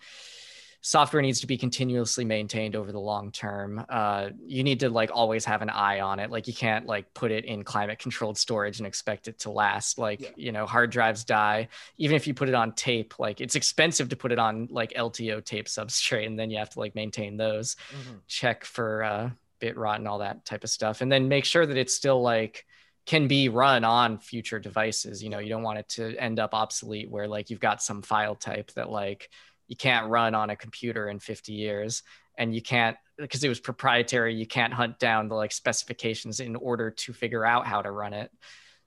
software 0.86 1.22
needs 1.22 1.40
to 1.40 1.48
be 1.48 1.58
continuously 1.58 2.26
maintained 2.26 2.76
over 2.76 2.92
the 2.92 3.00
long 3.00 3.32
term. 3.32 3.84
Uh, 3.88 4.30
you 4.46 4.66
need 4.66 4.82
to 4.82 4.90
like 4.90 5.10
always 5.14 5.46
have 5.46 5.62
an 5.62 5.70
eye 5.70 6.02
on 6.02 6.20
it. 6.20 6.30
Like 6.30 6.46
you 6.46 6.54
can't 6.54 6.86
like 6.86 7.14
put 7.14 7.32
it 7.32 7.46
in 7.46 7.64
climate 7.64 8.00
controlled 8.00 8.38
storage 8.38 8.80
and 8.80 8.86
expect 8.86 9.30
it 9.30 9.40
to 9.40 9.50
last. 9.50 9.98
Like 9.98 10.22
yeah. 10.22 10.30
you 10.36 10.52
know, 10.52 10.66
hard 10.66 10.92
drives 10.92 11.24
die. 11.24 11.70
Even 11.98 12.18
if 12.18 12.28
you 12.28 12.34
put 12.34 12.50
it 12.50 12.54
on 12.54 12.74
tape, 12.74 13.18
like 13.18 13.40
it's 13.40 13.56
expensive 13.56 14.10
to 14.10 14.18
put 14.18 14.34
it 14.34 14.40
on 14.40 14.68
like 14.70 14.92
LTO 14.92 15.44
tape 15.46 15.68
substrate, 15.68 16.28
and 16.28 16.38
then 16.38 16.52
you 16.52 16.58
have 16.58 16.72
to 16.72 16.80
like 16.80 16.96
maintain 16.96 17.38
those. 17.38 17.78
Mm-hmm. 17.92 18.18
Check 18.28 18.66
for 18.66 19.04
uh, 19.04 19.30
bit 19.60 19.78
rot 19.78 20.00
and 20.00 20.08
all 20.08 20.20
that 20.20 20.44
type 20.44 20.66
of 20.66 20.70
stuff, 20.70 21.00
and 21.00 21.10
then 21.10 21.30
make 21.30 21.46
sure 21.46 21.66
that 21.66 21.78
it's 21.78 21.96
still 21.96 22.22
like 22.22 22.66
can 23.06 23.30
be 23.30 23.48
run 23.48 23.86
on 23.86 24.18
future 24.18 24.60
devices. 24.60 25.24
You 25.24 25.30
know, 25.30 25.40
you 25.40 25.50
don't 25.50 25.64
want 25.64 25.80
it 25.80 25.90
to 25.90 26.16
end 26.18 26.40
up 26.40 26.54
obsolete 26.54 27.10
where 27.10 27.28
like 27.28 27.50
you've 27.50 27.62
got 27.62 27.82
some 27.82 28.02
file 28.02 28.36
type 28.36 28.72
that 28.74 28.90
like 28.90 29.30
you 29.74 29.76
can't 29.76 30.08
run 30.08 30.36
on 30.36 30.52
a 30.52 30.56
computer 30.56 31.10
in 31.10 31.18
50 31.18 31.52
years 31.52 32.04
and 32.38 32.54
you 32.54 32.62
can't 32.62 32.96
because 33.18 33.44
it 33.44 33.50
was 33.50 33.60
proprietary 33.60 34.36
you 34.36 34.46
can't 34.46 34.72
hunt 34.72 35.00
down 35.00 35.28
the 35.28 35.34
like 35.34 35.52
specifications 35.52 36.40
in 36.40 36.56
order 36.56 36.92
to 36.92 37.12
figure 37.12 37.44
out 37.44 37.66
how 37.66 37.82
to 37.82 37.90
run 37.90 38.14
it. 38.14 38.32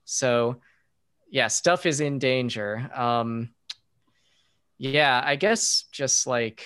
So 0.05 0.61
yeah 1.29 1.49
stuff 1.49 1.85
is 1.85 1.99
in 1.99 2.19
danger. 2.19 2.89
Um 2.95 3.49
yeah 4.77 5.21
i 5.25 5.35
guess 5.35 5.85
just 5.91 6.27
like 6.27 6.63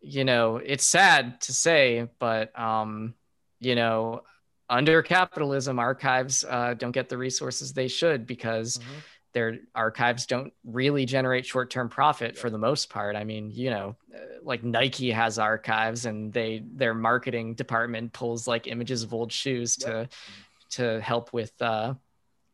you 0.00 0.24
know 0.24 0.56
it's 0.56 0.86
sad 0.86 1.40
to 1.40 1.52
say 1.52 2.08
but 2.18 2.58
um 2.58 3.14
you 3.60 3.76
know 3.76 4.22
under 4.70 5.02
capitalism 5.02 5.78
archives 5.78 6.44
uh, 6.48 6.74
don't 6.74 6.92
get 6.92 7.10
the 7.10 7.18
resources 7.18 7.72
they 7.72 7.88
should 7.88 8.26
because 8.26 8.78
mm-hmm 8.78 8.98
their 9.32 9.58
archives 9.74 10.26
don't 10.26 10.52
really 10.64 11.04
generate 11.04 11.46
short-term 11.46 11.88
profit 11.88 12.36
for 12.36 12.50
the 12.50 12.58
most 12.58 12.90
part. 12.90 13.16
I 13.16 13.24
mean, 13.24 13.50
you 13.50 13.70
know, 13.70 13.96
uh, 14.14 14.18
like 14.42 14.64
Nike 14.64 15.10
has 15.10 15.38
archives 15.38 16.06
and 16.06 16.32
they 16.32 16.62
their 16.74 16.94
marketing 16.94 17.54
department 17.54 18.12
pulls 18.12 18.46
like 18.46 18.66
images 18.66 19.02
of 19.02 19.14
old 19.14 19.32
shoes 19.32 19.76
to 19.78 20.08
to 20.70 21.00
help 21.00 21.32
with 21.32 21.52
uh 21.62 21.94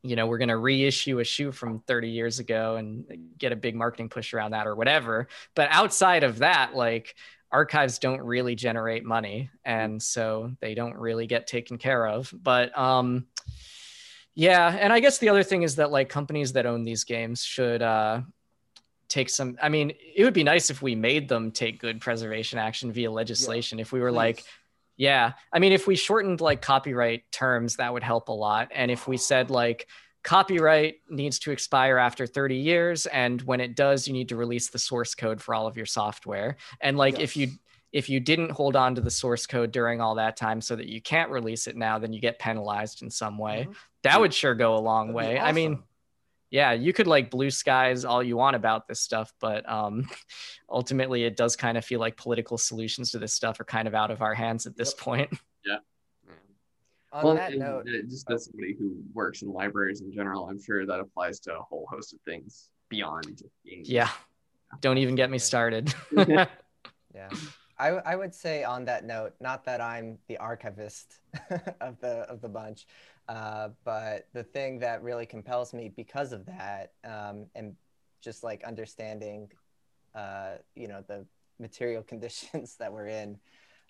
you 0.03 0.15
know, 0.15 0.27
we're 0.27 0.39
going 0.39 0.49
to 0.49 0.57
reissue 0.57 1.19
a 1.19 1.25
shoe 1.25 1.51
from 1.51 1.81
30 1.81 2.11
years 2.11 2.39
ago 2.39 2.77
and 2.77 3.05
get 3.39 3.51
a 3.51 3.57
big 3.57 3.75
marketing 3.75 4.09
push 4.09 4.35
around 4.35 4.53
that 4.53 4.67
or 4.67 4.77
whatever. 4.77 5.27
But 5.57 5.69
outside 5.73 6.23
of 6.23 6.39
that, 6.39 6.77
like 6.77 7.17
archives 7.51 7.99
don't 7.99 8.21
really 8.21 8.55
generate 8.55 9.05
money 9.05 9.51
and 9.65 10.01
so 10.01 10.53
they 10.61 10.75
don't 10.75 10.95
really 10.97 11.27
get 11.27 11.47
taken 11.47 11.79
care 11.79 12.07
of. 12.07 12.33
But 12.33 12.77
um 12.79 13.27
yeah, 14.37 14.77
and 14.79 14.93
I 14.93 15.01
guess 15.01 15.17
the 15.17 15.31
other 15.31 15.43
thing 15.43 15.63
is 15.63 15.77
that 15.77 15.91
like 15.91 16.11
companies 16.11 16.53
that 16.53 16.67
own 16.67 16.83
these 16.83 17.05
games 17.05 17.43
should 17.43 17.81
uh, 17.81 18.21
take 19.09 19.31
some. 19.31 19.57
I 19.63 19.71
mean, 19.71 19.95
it 20.15 20.25
would 20.25 20.35
be 20.35 20.45
nice 20.45 20.69
if 20.69 20.83
we 20.83 20.95
made 20.95 21.27
them 21.27 21.51
take 21.51 21.81
good 21.81 22.03
preservation 22.03 22.59
action 22.59 22.93
via 22.93 23.11
legislation. 23.11 23.79
Yeah, 23.79 23.83
if 23.83 23.93
we 23.93 24.01
were 24.01 24.11
please. 24.11 24.17
like, 24.17 24.45
yeah, 24.99 25.33
I 25.55 25.59
mean, 25.59 25.73
if 25.73 25.87
we 25.87 25.97
shortened 25.97 26.43
like 26.43 26.61
copyright 26.61 27.33
terms, 27.33 27.77
that 27.77 27.95
would 27.95 28.03
help 28.03 28.29
a 28.29 28.33
lot. 28.33 28.69
And 28.75 28.91
if 28.91 29.09
we 29.09 29.17
said 29.17 29.49
like 29.51 29.89
copyright 30.23 30.97
needs 31.09 31.39
to 31.39 31.51
expire 31.51 31.97
after 31.97 32.27
30 32.27 32.57
years, 32.57 33.07
and 33.07 33.41
when 33.41 33.63
it 33.63 33.75
does, 33.75 34.07
you 34.07 34.13
need 34.13 34.29
to 34.29 34.37
release 34.37 34.69
the 34.69 34.79
source 34.79 35.15
code 35.15 35.41
for 35.41 35.55
all 35.55 35.67
of 35.67 35.79
your 35.79 35.87
software. 35.87 36.59
And 36.83 36.99
like 36.99 37.15
yes. 37.15 37.23
if 37.23 37.37
you 37.39 37.49
if 37.93 38.09
you 38.09 38.21
didn't 38.21 38.51
hold 38.51 38.77
on 38.77 38.95
to 38.97 39.01
the 39.01 39.11
source 39.11 39.47
code 39.47 39.73
during 39.73 40.01
all 40.01 40.17
that 40.17 40.37
time 40.37 40.61
so 40.61 40.77
that 40.77 40.87
you 40.87 41.01
can't 41.01 41.31
release 41.31 41.67
it 41.67 41.77
now, 41.77 41.99
then 41.99 42.13
you 42.13 42.21
get 42.21 42.39
penalized 42.39 43.03
in 43.03 43.11
some 43.11 43.39
way. 43.39 43.63
Mm-hmm. 43.63 43.73
That 44.03 44.21
would 44.21 44.35
sure 44.35 44.55
go 44.55 44.77
a 44.77 44.79
long 44.79 45.09
That'd 45.09 45.17
way. 45.17 45.39
Awesome. 45.39 45.49
I 45.49 45.53
mean, 45.53 45.83
yeah, 46.51 46.73
you 46.73 46.93
could 46.93 47.07
like 47.07 47.31
blue 47.31 47.51
skies 47.51 48.05
all 48.05 48.23
you 48.23 48.37
want 48.37 48.57
about 48.57 48.87
this 48.87 49.01
stuff, 49.01 49.33
but 49.41 49.69
um, 49.69 50.09
ultimately 50.69 51.25
it 51.25 51.37
does 51.37 51.57
kind 51.57 51.77
of 51.77 51.85
feel 51.85 52.01
like 52.01 52.17
political 52.17 52.59
solutions 52.59 53.13
to 53.13 53.19
this 53.19 53.33
stuff 53.33 53.61
are 53.61 53.65
kind 53.65 53.89
of 53.89 53.95
out 53.95 54.11
of 54.11 54.23
our 54.23 54.35
hands 54.35 54.67
at 54.67 54.77
this 54.77 54.93
yep. 54.97 55.05
point. 55.05 55.31
Yeah. 55.65 55.79
On 57.13 57.25
well, 57.25 57.35
that 57.35 57.59
note, 57.59 57.87
just 58.09 58.31
as 58.31 58.45
somebody 58.45 58.77
who 58.79 58.95
works 59.15 59.43
in 59.43 59.53
libraries 59.53 60.01
in 60.01 60.13
general, 60.13 60.49
I'm 60.49 60.63
sure 60.63 60.87
that 60.87 61.01
applies 61.01 61.41
to 61.41 61.59
a 61.59 61.61
whole 61.61 61.89
host 61.91 62.13
of 62.13 62.21
things 62.21 62.71
beyond 62.89 63.43
games. 63.65 63.89
Yeah. 63.89 64.11
Don't 64.81 64.99
even 64.99 65.17
get 65.17 65.29
me 65.29 65.39
started. 65.39 65.93
yeah. 66.29 66.47
I, 67.79 67.89
I 67.89 68.17
would 68.17 68.35
say 68.35 68.65
on 68.65 68.85
that 68.87 69.05
note, 69.05 69.35
not 69.41 69.65
that 69.65 69.81
I'm 69.81 70.19
the 70.29 70.39
archivist 70.39 71.21
of 71.81 72.01
the 72.01 72.21
of 72.29 72.41
the 72.41 72.49
bunch, 72.49 72.87
uh, 73.29 73.71
but 73.85 74.29
the 74.33 74.43
thing 74.43 74.79
that 74.79 75.03
really 75.03 75.27
compels 75.27 75.75
me 75.75 75.93
because 75.95 76.33
of 76.33 76.47
that, 76.47 76.93
um, 77.05 77.47
and 77.55 77.75
just 78.23 78.43
like 78.43 78.65
understanding, 78.65 79.51
uh, 80.15 80.55
you 80.75 80.89
know, 80.89 81.05
the 81.07 81.27
material 81.59 82.03
conditions 82.09 82.77
that 82.77 82.93
we're 82.93 83.09
in, 83.09 83.39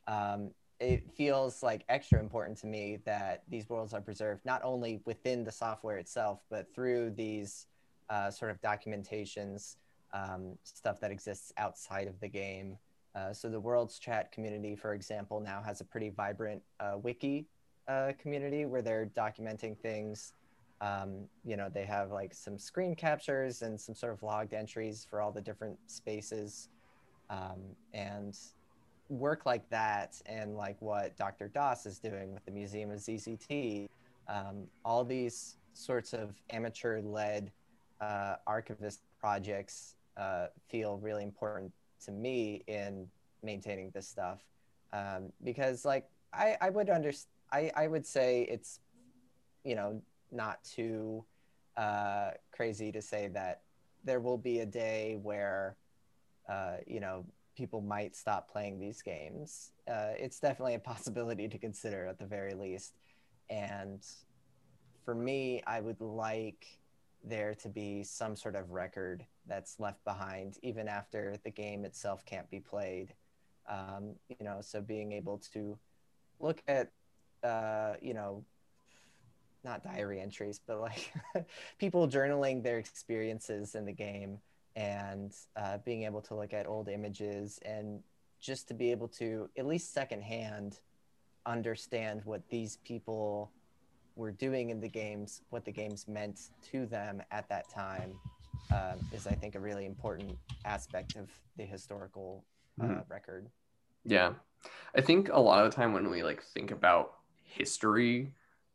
um, 0.09 0.51
it 0.81 1.11
feels 1.17 1.63
like 1.63 1.85
extra 1.89 2.21
important 2.21 2.59
to 2.59 2.67
me 2.67 2.99
that 3.05 3.43
these 3.49 3.69
worlds 3.69 3.95
are 3.95 4.01
preserved 4.01 4.45
not 4.45 4.63
only 4.63 5.01
within 5.07 5.43
the 5.45 5.53
software 5.53 5.97
itself, 5.97 6.41
but 6.51 6.73
through 6.75 7.11
these 7.11 7.67
uh, 8.11 8.31
sort 8.31 8.51
of 8.51 8.61
documentations, 8.61 9.77
um, 10.13 10.59
stuff 10.65 11.01
that 11.01 11.11
exists 11.11 11.53
outside 11.57 12.09
of 12.09 12.19
the 12.21 12.29
game. 12.29 12.77
Uh, 13.17 13.33
so 13.33 13.49
the 13.49 13.59
Worlds 13.59 13.99
Chat 13.99 14.31
community, 14.31 14.77
for 14.77 14.93
example, 14.93 15.41
now 15.41 15.63
has 15.63 15.81
a 15.81 15.85
pretty 15.85 16.11
vibrant 16.11 16.63
uh, 16.81 16.99
wiki 17.03 17.47
uh, 17.89 18.13
community 18.21 18.67
where 18.67 18.83
they're 18.83 19.11
documenting 19.17 19.77
things. 19.79 20.35
Um, 20.83 21.21
you 21.43 21.57
know, 21.57 21.71
they 21.73 21.87
have 21.87 22.11
like 22.11 22.35
some 22.35 22.59
screen 22.59 22.95
captures 22.95 23.63
and 23.63 23.81
some 23.81 23.95
sort 23.95 24.13
of 24.13 24.23
logged 24.23 24.53
entries 24.53 25.07
for 25.09 25.23
all 25.23 25.33
the 25.33 25.41
different 25.41 25.79
spaces. 25.87 26.69
Um, 27.31 27.61
and 27.95 28.37
work 29.09 29.47
like 29.47 29.69
that 29.71 30.21
and 30.27 30.57
like 30.57 30.77
what 30.81 31.17
Dr. 31.17 31.49
Dos 31.49 31.87
is 31.87 31.99
doing 31.99 32.35
with 32.35 32.45
the 32.45 32.51
Museum 32.51 32.91
of 32.91 32.99
ZZT, 32.99 33.89
um, 34.29 34.67
all 34.85 35.05
these 35.05 35.57
sorts 35.73 36.13
of 36.13 36.35
amateur 36.51 37.01
led 37.01 37.51
uh, 38.01 38.37
archivist 38.47 39.01
projects 39.19 39.97
uh, 40.17 40.47
feel 40.69 40.99
really 40.99 41.23
important 41.23 41.73
to 42.05 42.13
me 42.13 42.63
in 42.67 43.07
maintaining 43.43 43.91
this 43.91 44.09
stuff. 44.09 44.41
Um, 44.93 45.33
because 45.45 45.85
like 45.85 46.09
I, 46.33 46.57
I 46.61 46.71
would 46.71 46.91
understand 46.91 47.31
I, 47.53 47.71
I 47.77 47.87
would 47.87 48.05
say 48.05 48.47
it's 48.51 48.81
you 49.65 49.75
know 49.75 50.03
not 50.33 50.63
too 50.65 51.25
uh, 51.77 52.31
crazy 52.53 52.91
to 52.93 53.01
say 53.01 53.29
that 53.29 53.63
there 54.05 54.21
will 54.21 54.39
be 54.39 54.61
a 54.61 54.67
day 54.67 55.19
where 55.23 55.77
uh, 56.49 56.77
you 56.87 57.01
know 57.01 57.25
people 57.57 57.81
might 57.81 58.15
stop 58.15 58.51
playing 58.51 58.79
these 58.79 59.01
games. 59.01 59.73
Uh, 59.89 60.11
it's 60.19 60.41
definitely 60.41 60.75
a 60.75 60.79
possibility 60.93 61.49
to 61.49 61.59
consider 61.59 62.07
at 62.07 62.19
the 62.19 62.27
very 62.27 62.55
least. 62.55 62.95
And 63.49 64.05
for 65.07 65.15
me 65.15 65.63
i 65.67 65.81
would 65.81 66.01
like 66.01 66.67
there 67.25 67.55
to 67.55 67.69
be 67.71 68.03
some 68.03 68.37
sort 68.37 68.57
of 68.57 68.71
record 68.71 69.25
that's 69.49 69.79
left 69.79 70.05
behind 70.05 70.59
even 70.63 70.89
after 70.89 71.37
the 71.45 71.51
game 71.51 71.85
itself 71.85 72.25
can't 72.25 72.51
be 72.51 72.61
played. 72.61 73.15
Um, 73.69 74.15
you 74.29 74.45
know 74.45 74.59
so 74.61 74.81
being 74.81 75.13
able 75.13 75.39
to 75.53 75.77
look 76.39 76.63
at 76.69 76.93
uh, 77.43 77.95
you 78.01 78.15
know 78.15 78.45
not 79.65 79.83
diary 79.83 80.21
entries 80.21 80.61
but 80.65 80.81
like 80.81 81.13
people 81.79 82.07
journaling 82.07 82.63
their 82.63 82.79
experiences 82.79 83.75
in 83.75 83.85
the 83.85 83.93
game 83.93 84.39
and 84.77 85.33
uh, 85.57 85.79
being 85.79 86.05
able 86.05 86.21
to 86.21 86.35
look 86.35 86.53
at 86.53 86.67
old 86.67 86.89
images 86.89 87.59
and 87.65 88.01
just 88.41 88.69
to 88.69 88.75
be 88.75 88.91
able 88.93 89.09
to 89.09 89.49
at 89.59 89.67
least 89.67 89.93
secondhand 89.93 90.79
understand 91.47 92.21
what 92.25 92.43
these 92.49 92.77
people 92.85 93.51
were 94.15 94.31
doing 94.31 94.71
in 94.71 94.81
the 94.81 94.89
games 94.89 95.43
what 95.51 95.65
the 95.65 95.73
games 95.73 96.07
meant 96.07 96.51
to 96.63 96.87
them 96.87 97.21
at 97.33 97.49
that 97.49 97.69
time 97.69 98.15
um, 98.71 98.99
is 99.13 99.27
I 99.27 99.33
think 99.33 99.55
a 99.55 99.61
really 99.61 99.87
important 99.87 100.37
aspect 100.65 101.17
of 101.17 101.31
the 101.57 101.65
historical 101.65 102.45
uh, 102.81 102.85
mm-hmm. 102.85 103.13
record. 103.13 103.49
Yeah, 104.05 104.33
I 104.95 105.01
think 105.01 105.31
a 105.33 105.41
lot 105.41 105.65
of 105.65 105.71
the 105.71 105.77
time 105.77 105.93
when 105.93 106.11
we 106.11 106.23
like 106.23 106.43
think 106.43 106.71
about 106.71 107.15
history, 107.45 108.33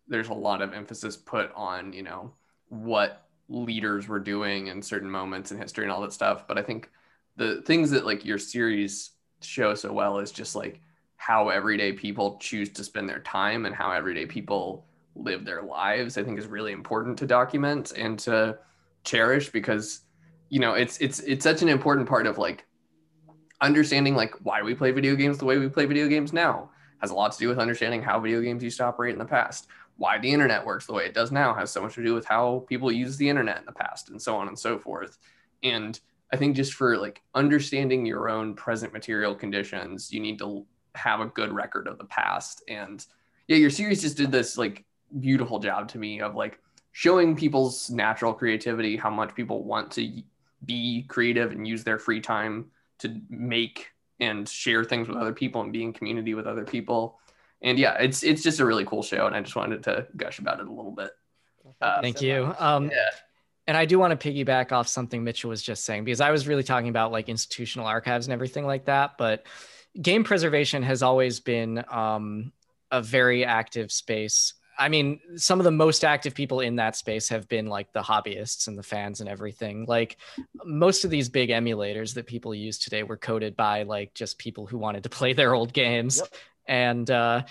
there's 0.08 0.30
a 0.30 0.34
lot 0.34 0.62
of 0.62 0.74
emphasis 0.74 1.16
put 1.16 1.52
on 1.56 1.94
you 1.94 2.04
know 2.04 2.34
what 2.70 3.28
leaders 3.50 4.08
were 4.08 4.20
doing 4.20 4.68
in 4.68 4.82
certain 4.82 5.10
moments 5.10 5.52
in 5.52 5.58
history 5.58 5.84
and 5.84 5.92
all 5.92 6.02
that 6.02 6.14
stuff. 6.14 6.48
But 6.48 6.58
I 6.58 6.64
think 6.64 6.90
the 7.36 7.62
things 7.64 7.92
that 7.92 8.06
like 8.06 8.26
your 8.26 8.38
series 8.38 9.12
show 9.42 9.74
so 9.74 9.92
well 9.92 10.20
is 10.20 10.32
just 10.32 10.56
like 10.56 10.82
how 11.18 11.50
everyday 11.50 11.94
people 11.94 12.38
choose 12.40 12.70
to 12.70 12.84
spend 12.84 13.08
their 13.08 13.20
time 13.20 13.66
and 13.66 13.76
how 13.76 13.92
everyday 13.92 14.26
people 14.26 14.86
live 15.16 15.46
their 15.46 15.62
lives. 15.62 16.18
I 16.18 16.24
think 16.24 16.40
is 16.40 16.48
really 16.48 16.72
important 16.72 17.18
to 17.20 17.28
document 17.28 17.92
and 17.96 18.18
to 18.20 18.58
cherish 19.04 19.50
because 19.50 20.02
you 20.50 20.60
know 20.60 20.74
it's 20.74 20.98
it's 21.00 21.20
it's 21.20 21.44
such 21.44 21.62
an 21.62 21.70
important 21.70 22.08
part 22.08 22.28
of 22.28 22.38
like 22.38 22.66
understanding 23.62 24.16
like 24.16 24.34
why 24.44 24.62
we 24.62 24.74
play 24.74 24.92
video 24.92 25.16
games 25.16 25.38
the 25.38 25.46
way 25.46 25.58
we 25.58 25.70
play 25.70 25.86
video 25.86 26.08
games 26.08 26.34
now. 26.34 26.70
Has 27.00 27.10
a 27.10 27.16
lot 27.16 27.32
to 27.32 27.40
do 27.40 27.48
with 27.48 27.58
understanding 27.58 28.04
how 28.04 28.20
video 28.20 28.42
games 28.42 28.64
used 28.64 28.78
to 28.78 28.86
operate 28.86 29.14
in 29.14 29.20
the 29.20 29.26
past. 29.26 29.68
Why 29.98 30.20
the 30.20 30.32
internet 30.32 30.66
works 30.66 30.86
the 30.86 30.94
way 30.94 31.06
it 31.06 31.14
does 31.14 31.32
now 31.32 31.54
has 31.54 31.72
so 31.72 31.82
much 31.82 31.96
to 31.96 32.04
do 32.04 32.14
with 32.14 32.26
how 32.26 32.66
people 32.70 32.92
use 32.92 33.18
the 33.18 33.28
internet 33.28 33.60
in 33.60 33.66
the 33.66 33.72
past 33.72 34.10
and 34.10 34.22
so 34.22 34.36
on 34.36 34.48
and 34.48 34.58
so 34.58 34.78
forth. 34.78 35.18
And 35.64 36.00
I 36.32 36.38
think 36.38 36.56
just 36.56 36.74
for 36.74 36.98
like 36.98 37.22
understanding 37.36 38.06
your 38.06 38.30
own 38.30 38.56
present 38.56 38.94
material 38.94 39.36
conditions, 39.36 40.12
you 40.12 40.20
need 40.20 40.40
to 40.40 40.66
have 40.96 41.20
a 41.20 41.26
good 41.26 41.52
record 41.52 41.88
of 41.88 41.98
the 41.98 42.06
past. 42.06 42.64
And 42.68 43.06
yeah, 43.48 43.58
your 43.58 43.70
series 43.70 44.02
just 44.02 44.18
did 44.18 44.32
this 44.32 44.58
like 44.58 44.86
beautiful 45.20 45.60
job 45.60 45.88
to 45.90 45.98
me 45.98 46.22
of 46.22 46.36
like 46.36 46.60
showing 46.92 47.36
people's 47.36 47.90
natural 47.90 48.34
creativity, 48.34 48.98
how 48.98 49.10
much 49.10 49.34
people 49.36 49.64
want 49.64 49.92
to 49.92 50.22
be 50.66 51.06
creative 51.08 51.52
and 51.52 51.68
use 51.68 51.84
their 51.84 51.98
free 51.98 52.22
time 52.22 52.72
to 53.00 53.20
make 53.30 53.88
and 54.20 54.48
share 54.48 54.84
things 54.84 55.08
with 55.08 55.18
other 55.18 55.34
people 55.34 55.62
and 55.62 55.74
be 55.74 55.84
in 55.84 55.94
community 55.94 56.34
with 56.34 56.46
other 56.46 56.64
people. 56.64 57.20
And 57.62 57.78
yeah, 57.78 57.96
it's 57.96 58.24
it's 58.24 58.44
just 58.44 58.60
a 58.60 58.66
really 58.66 58.86
cool 58.86 59.04
show, 59.04 59.28
and 59.28 59.36
I 59.36 59.42
just 59.42 59.56
wanted 59.56 59.84
to 59.84 60.08
gush 60.16 60.40
about 60.40 60.60
it 60.60 60.68
a 60.68 60.72
little 60.72 60.92
bit. 60.92 61.12
Uh, 61.80 62.02
Thank 62.02 62.22
you. 62.22 62.54
Um, 62.58 62.90
yeah. 62.90 63.10
And 63.68 63.78
I 63.78 63.86
do 63.86 64.00
want 64.00 64.20
to 64.20 64.30
piggyback 64.30 64.72
off 64.72 64.88
something 64.88 65.24
Mitchell 65.24 65.50
was 65.50 65.62
just 65.62 65.86
saying 65.86 66.04
because 66.04 66.22
I 66.22 66.32
was 66.32 66.48
really 66.48 66.64
talking 66.64 66.90
about 66.90 67.12
like 67.12 67.30
institutional 67.30 67.86
archives 67.86 68.26
and 68.26 68.34
everything 68.34 68.66
like 68.66 68.86
that. 68.86 69.18
But 69.18 69.46
game 70.00 70.24
preservation 70.24 70.84
has 70.84 71.04
always 71.04 71.40
been 71.40 71.84
um, 71.90 72.52
a 72.90 73.02
very 73.02 73.46
active 73.46 73.92
space. 73.92 74.56
I 74.78 74.90
mean, 74.90 75.20
some 75.36 75.60
of 75.60 75.64
the 75.64 75.72
most 75.72 76.04
active 76.04 76.34
people 76.34 76.60
in 76.60 76.78
that 76.78 76.96
space 76.96 77.30
have 77.30 77.48
been 77.48 77.68
like 77.68 77.92
the 77.94 78.02
hobbyists 78.02 78.68
and 78.68 78.78
the 78.78 78.84
fans 78.84 79.20
and 79.20 79.30
everything. 79.30 79.86
Like 79.88 80.18
most 80.64 81.04
of 81.06 81.12
these 81.12 81.30
big 81.30 81.50
emulators 81.50 82.14
that 82.16 82.26
people 82.26 82.56
use 82.56 82.80
today 82.80 83.04
were 83.04 83.18
coded 83.18 83.56
by 83.56 83.84
like 83.84 84.14
just 84.14 84.38
people 84.38 84.66
who 84.66 84.78
wanted 84.78 85.04
to 85.04 85.10
play 85.18 85.34
their 85.34 85.54
old 85.54 85.74
games. 85.74 86.18
Yep. 86.18 86.34
And 86.68 87.12
uh, 87.12 87.44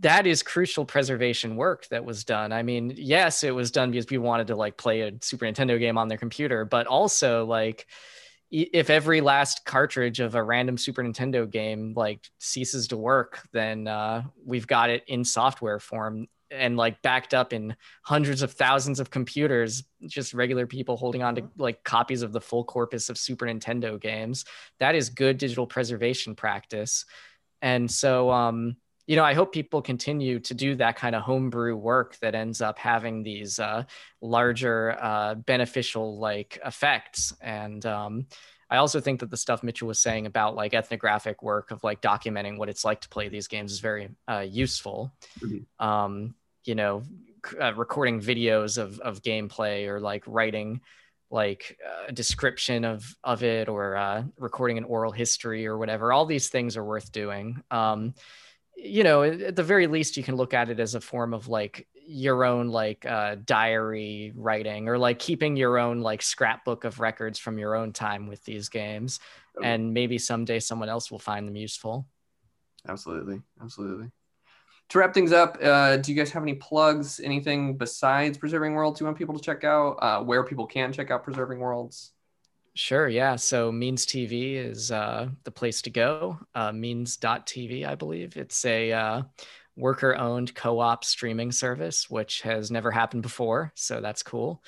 that 0.00 0.26
is 0.26 0.42
crucial 0.42 0.84
preservation 0.84 1.56
work 1.56 1.86
that 1.88 2.04
was 2.04 2.24
done. 2.24 2.52
I 2.52 2.62
mean, 2.62 2.92
yes, 2.96 3.44
it 3.44 3.54
was 3.54 3.70
done 3.70 3.90
because 3.90 4.06
people 4.06 4.26
wanted 4.26 4.48
to 4.48 4.56
like 4.56 4.76
play 4.76 5.02
a 5.02 5.12
Super 5.20 5.46
Nintendo 5.46 5.78
game 5.78 5.98
on 5.98 6.08
their 6.08 6.18
computer, 6.18 6.64
but 6.64 6.86
also 6.86 7.44
like 7.44 7.86
if 8.50 8.88
every 8.88 9.20
last 9.20 9.64
cartridge 9.66 10.20
of 10.20 10.34
a 10.34 10.42
random 10.42 10.78
Super 10.78 11.02
Nintendo 11.02 11.48
game 11.48 11.92
like 11.94 12.26
ceases 12.38 12.88
to 12.88 12.96
work, 12.96 13.40
then 13.52 13.86
uh, 13.86 14.22
we've 14.44 14.66
got 14.66 14.90
it 14.90 15.04
in 15.06 15.24
software 15.24 15.78
form 15.78 16.26
and 16.50 16.76
like 16.76 17.02
backed 17.02 17.34
up 17.34 17.52
in 17.52 17.76
hundreds 18.02 18.42
of 18.42 18.52
thousands 18.52 19.00
of 19.00 19.10
computers, 19.10 19.84
just 20.06 20.34
regular 20.34 20.66
people 20.66 20.96
holding 20.96 21.22
on 21.22 21.34
to 21.36 21.48
like 21.56 21.84
copies 21.84 22.22
of 22.22 22.32
the 22.32 22.40
full 22.40 22.64
corpus 22.64 23.08
of 23.08 23.18
Super 23.18 23.46
Nintendo 23.46 24.00
games. 24.00 24.44
That 24.80 24.94
is 24.94 25.10
good 25.10 25.38
digital 25.38 25.66
preservation 25.66 26.34
practice. 26.34 27.04
And 27.60 27.90
so, 27.90 28.30
um, 28.30 28.76
you 29.06 29.16
know, 29.16 29.24
I 29.24 29.32
hope 29.32 29.52
people 29.52 29.80
continue 29.80 30.38
to 30.40 30.54
do 30.54 30.76
that 30.76 30.96
kind 30.96 31.14
of 31.14 31.22
homebrew 31.22 31.74
work 31.76 32.18
that 32.18 32.34
ends 32.34 32.60
up 32.60 32.78
having 32.78 33.22
these 33.22 33.58
uh, 33.58 33.84
larger 34.20 34.96
uh, 35.00 35.34
beneficial 35.34 36.18
like 36.18 36.58
effects. 36.64 37.32
And 37.40 37.84
um, 37.86 38.26
I 38.70 38.76
also 38.76 39.00
think 39.00 39.20
that 39.20 39.30
the 39.30 39.36
stuff 39.36 39.62
Mitchell 39.62 39.88
was 39.88 39.98
saying 39.98 40.26
about 40.26 40.54
like 40.54 40.74
ethnographic 40.74 41.42
work 41.42 41.70
of 41.70 41.82
like 41.82 42.02
documenting 42.02 42.58
what 42.58 42.68
it's 42.68 42.84
like 42.84 43.00
to 43.02 43.08
play 43.08 43.28
these 43.28 43.48
games 43.48 43.72
is 43.72 43.80
very 43.80 44.10
uh, 44.30 44.44
useful. 44.48 45.12
Mm-hmm. 45.40 45.84
Um, 45.84 46.34
you 46.64 46.74
know, 46.74 47.02
uh, 47.60 47.74
recording 47.74 48.20
videos 48.20 48.76
of 48.78 48.98
of 49.00 49.22
gameplay 49.22 49.86
or 49.88 50.00
like 50.00 50.24
writing 50.26 50.80
like 51.30 51.78
a 52.06 52.12
description 52.12 52.84
of 52.84 53.16
of 53.24 53.42
it 53.42 53.68
or 53.68 53.96
uh, 53.96 54.24
recording 54.38 54.78
an 54.78 54.84
oral 54.84 55.12
history 55.12 55.66
or 55.66 55.78
whatever. 55.78 56.12
All 56.12 56.26
these 56.26 56.48
things 56.48 56.76
are 56.76 56.84
worth 56.84 57.10
doing. 57.12 57.62
Um, 57.70 58.14
you 58.80 59.02
know 59.02 59.22
at 59.22 59.56
the 59.56 59.62
very 59.64 59.86
least 59.88 60.16
you 60.16 60.22
can 60.22 60.36
look 60.36 60.54
at 60.54 60.70
it 60.70 60.78
as 60.78 60.94
a 60.94 61.00
form 61.00 61.34
of 61.34 61.48
like 61.48 61.88
your 62.10 62.44
own 62.44 62.68
like 62.68 63.04
uh, 63.04 63.36
diary 63.44 64.32
writing 64.34 64.88
or 64.88 64.96
like 64.96 65.18
keeping 65.18 65.56
your 65.56 65.78
own 65.78 66.00
like 66.00 66.22
scrapbook 66.22 66.84
of 66.84 67.00
records 67.00 67.38
from 67.38 67.58
your 67.58 67.74
own 67.74 67.92
time 67.92 68.26
with 68.26 68.42
these 68.44 68.70
games 68.70 69.20
and 69.62 69.92
maybe 69.92 70.16
someday 70.16 70.58
someone 70.58 70.88
else 70.88 71.10
will 71.10 71.18
find 71.18 71.46
them 71.46 71.56
useful 71.56 72.06
absolutely 72.88 73.42
absolutely 73.60 74.10
to 74.88 74.98
wrap 74.98 75.12
things 75.12 75.32
up 75.32 75.58
uh, 75.62 75.98
do 75.98 76.10
you 76.10 76.16
guys 76.16 76.30
have 76.30 76.42
any 76.42 76.54
plugs 76.54 77.20
anything 77.22 77.76
besides 77.76 78.38
preserving 78.38 78.72
worlds 78.72 79.00
you 79.00 79.04
want 79.04 79.18
people 79.18 79.36
to 79.36 79.42
check 79.42 79.62
out 79.62 79.98
uh, 80.00 80.22
where 80.22 80.42
people 80.44 80.66
can 80.66 80.90
check 80.92 81.10
out 81.10 81.22
preserving 81.22 81.58
worlds 81.58 82.12
Sure, 82.74 83.08
yeah. 83.08 83.34
So 83.34 83.72
Means 83.72 84.06
TV 84.06 84.54
is 84.54 84.92
uh, 84.92 85.30
the 85.42 85.50
place 85.50 85.82
to 85.82 85.90
go. 85.90 86.38
Uh, 86.54 86.70
Means.tv, 86.70 87.84
I 87.84 87.96
believe. 87.96 88.36
It's 88.36 88.64
a 88.64 88.92
uh, 88.92 89.22
worker 89.78 90.16
owned 90.16 90.54
co 90.54 90.80
op 90.80 91.04
streaming 91.04 91.52
service, 91.52 92.10
which 92.10 92.42
has 92.42 92.70
never 92.70 92.90
happened 92.90 93.22
before. 93.22 93.72
So 93.74 94.00
that's 94.00 94.22
cool. 94.22 94.62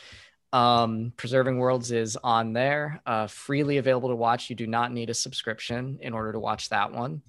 Um, 0.52 1.12
Preserving 1.16 1.58
Worlds 1.58 1.92
is 1.92 2.16
on 2.16 2.52
there, 2.52 3.00
uh, 3.06 3.26
freely 3.26 3.78
available 3.78 4.08
to 4.08 4.16
watch. 4.16 4.50
You 4.50 4.56
do 4.56 4.66
not 4.66 4.92
need 4.92 5.10
a 5.10 5.14
subscription 5.14 5.98
in 6.00 6.12
order 6.12 6.32
to 6.32 6.40
watch 6.40 6.68
that 6.70 6.92
one. 6.92 7.22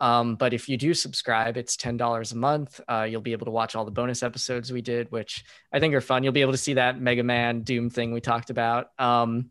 Um, 0.00 0.36
but 0.36 0.52
if 0.52 0.68
you 0.68 0.76
do 0.76 0.94
subscribe, 0.94 1.56
it's 1.56 1.76
$10 1.76 2.32
a 2.32 2.36
month. 2.36 2.80
Uh, 2.88 3.06
you'll 3.08 3.20
be 3.20 3.32
able 3.32 3.46
to 3.46 3.50
watch 3.50 3.74
all 3.74 3.84
the 3.84 3.90
bonus 3.90 4.22
episodes 4.22 4.72
we 4.72 4.82
did, 4.82 5.10
which 5.10 5.44
I 5.72 5.80
think 5.80 5.94
are 5.94 6.00
fun. 6.00 6.22
You'll 6.22 6.32
be 6.32 6.42
able 6.42 6.52
to 6.52 6.58
see 6.58 6.74
that 6.74 7.00
Mega 7.00 7.22
Man 7.22 7.62
Doom 7.62 7.90
thing 7.90 8.12
we 8.12 8.20
talked 8.20 8.50
about. 8.50 8.90
Um, 8.98 9.50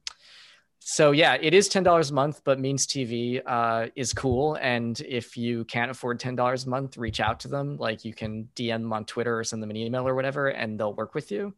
so 0.80 1.12
yeah, 1.12 1.38
it 1.40 1.54
is 1.54 1.68
ten 1.68 1.84
dollars 1.84 2.12
a 2.12 2.14
month, 2.14 2.42
but 2.44 2.60
Means 2.60 2.88
TV 2.88 3.42
uh, 3.46 3.88
is 3.96 4.14
cool. 4.14 4.56
And 4.62 5.00
if 5.02 5.36
you 5.36 5.66
can't 5.66 5.92
afford 5.92 6.20
ten 6.20 6.36
dollars 6.36 6.66
a 6.66 6.70
month, 6.70 6.98
reach 6.98 7.20
out 7.20 7.40
to 7.42 7.48
them. 7.48 7.78
Like 7.78 8.06
you 8.06 8.14
can 8.14 8.48
DM 8.56 8.82
them 8.82 8.94
on 8.94 9.06
Twitter 9.06 9.38
or 9.38 9.44
send 9.44 9.62
them 9.62 9.70
an 9.70 9.76
email 9.76 10.08
or 10.08 10.16
whatever, 10.16 10.48
and 10.48 10.80
they'll 10.80 10.94
work 10.94 11.14
with 11.14 11.32
you. 11.32 11.54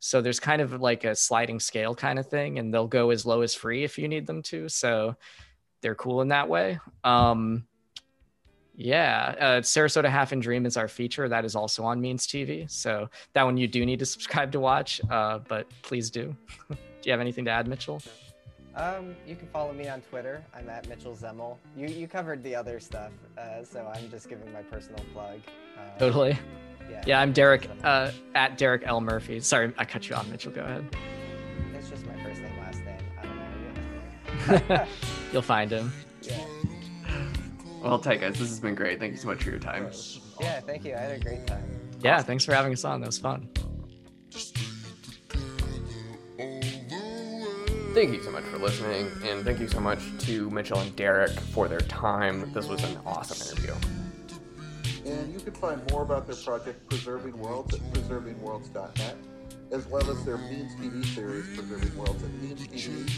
So 0.00 0.20
there's 0.20 0.38
kind 0.38 0.60
of 0.60 0.80
like 0.82 1.04
a 1.04 1.16
sliding 1.16 1.60
scale 1.60 1.94
kind 1.94 2.18
of 2.18 2.28
thing, 2.28 2.58
and 2.58 2.74
they'll 2.74 2.86
go 2.86 3.10
as 3.10 3.24
low 3.24 3.40
as 3.40 3.54
free 3.54 3.84
if 3.84 3.96
you 3.96 4.06
need 4.06 4.26
them 4.26 4.42
to. 4.42 4.68
So 4.68 5.16
they're 5.80 5.94
cool 5.94 6.20
in 6.20 6.28
that 6.28 6.48
way. 6.48 6.78
Um, 7.04 7.66
yeah, 8.76 9.34
uh, 9.38 9.60
Sarasota 9.60 10.10
Half 10.10 10.32
and 10.32 10.42
Dream 10.42 10.66
is 10.66 10.76
our 10.76 10.88
feature. 10.88 11.28
That 11.28 11.44
is 11.44 11.54
also 11.54 11.84
on 11.84 12.00
Means 12.00 12.26
TV. 12.26 12.70
So 12.70 13.08
that 13.32 13.44
one 13.44 13.56
you 13.56 13.68
do 13.68 13.86
need 13.86 14.00
to 14.00 14.06
subscribe 14.06 14.52
to 14.52 14.60
watch, 14.60 15.00
uh, 15.10 15.38
but 15.38 15.68
please 15.82 16.10
do. 16.10 16.36
do 16.68 16.76
you 17.04 17.12
have 17.12 17.20
anything 17.20 17.44
to 17.44 17.50
add, 17.50 17.68
Mitchell? 17.68 18.02
Um, 18.76 19.14
you 19.26 19.36
can 19.36 19.46
follow 19.48 19.72
me 19.72 19.88
on 19.88 20.00
Twitter. 20.00 20.44
I'm 20.54 20.68
at 20.68 20.88
Mitchell 20.88 21.14
Zemil. 21.14 21.58
You 21.76 21.86
you 21.86 22.08
covered 22.08 22.42
the 22.42 22.56
other 22.56 22.80
stuff, 22.80 23.12
uh, 23.38 23.62
so 23.62 23.90
I'm 23.94 24.10
just 24.10 24.28
giving 24.28 24.52
my 24.52 24.62
personal 24.62 25.02
plug. 25.12 25.40
Uh, 25.78 25.98
totally. 25.98 26.36
Yeah. 26.90 27.02
Yeah, 27.06 27.20
I'm 27.20 27.32
Derek 27.32 27.68
uh, 27.84 28.10
at 28.34 28.58
Derek 28.58 28.82
L 28.84 29.00
Murphy. 29.00 29.40
Sorry, 29.40 29.72
I 29.78 29.84
cut 29.84 30.08
you 30.08 30.16
off, 30.16 30.28
Mitchell. 30.28 30.52
Go 30.52 30.62
ahead. 30.62 30.84
It's 31.74 31.88
just 31.88 32.04
my 32.06 32.20
first 32.22 32.42
name, 32.42 32.58
last 32.58 32.80
name. 32.84 32.98
I 33.20 34.48
don't 34.48 34.68
know. 34.68 34.86
You'll 35.32 35.42
find 35.42 35.70
him. 35.70 35.92
Yeah. 36.22 36.44
Well, 37.82 37.98
Ty, 37.98 38.16
guys, 38.16 38.38
this 38.38 38.48
has 38.48 38.60
been 38.60 38.74
great. 38.74 38.98
Thank 38.98 39.12
you 39.12 39.18
so 39.18 39.28
much 39.28 39.44
for 39.44 39.50
your 39.50 39.58
time. 39.58 39.90
Yeah, 40.40 40.60
thank 40.60 40.84
you. 40.84 40.94
I 40.94 40.98
had 41.00 41.20
a 41.20 41.22
great 41.22 41.46
time. 41.46 41.64
Yeah, 42.02 42.22
thanks 42.22 42.44
for 42.44 42.54
having 42.54 42.72
us 42.72 42.84
on. 42.84 43.00
That 43.00 43.06
was 43.06 43.18
fun. 43.18 43.48
Thank 47.94 48.12
you 48.12 48.22
so 48.24 48.32
much 48.32 48.42
for 48.42 48.58
listening, 48.58 49.08
and 49.22 49.44
thank 49.44 49.60
you 49.60 49.68
so 49.68 49.78
much 49.78 50.00
to 50.26 50.50
Mitchell 50.50 50.80
and 50.80 50.96
Derek 50.96 51.30
for 51.30 51.68
their 51.68 51.78
time. 51.78 52.52
This 52.52 52.66
was 52.66 52.82
an 52.82 52.98
awesome 53.06 53.56
interview. 53.56 53.72
And 55.06 55.32
you 55.32 55.38
can 55.38 55.52
find 55.52 55.80
more 55.92 56.02
about 56.02 56.26
their 56.26 56.34
project, 56.34 56.88
Preserving 56.88 57.38
Worlds, 57.38 57.72
at 57.72 57.80
preservingworlds.net, 57.92 59.16
as 59.70 59.86
well 59.86 60.10
as 60.10 60.24
their 60.24 60.38
Means 60.38 60.74
TV 60.74 61.04
series, 61.04 61.46
Preserving 61.56 61.96
Worlds, 61.96 62.20
at 62.24 62.32
Means 62.42 62.66
TV 62.66 63.08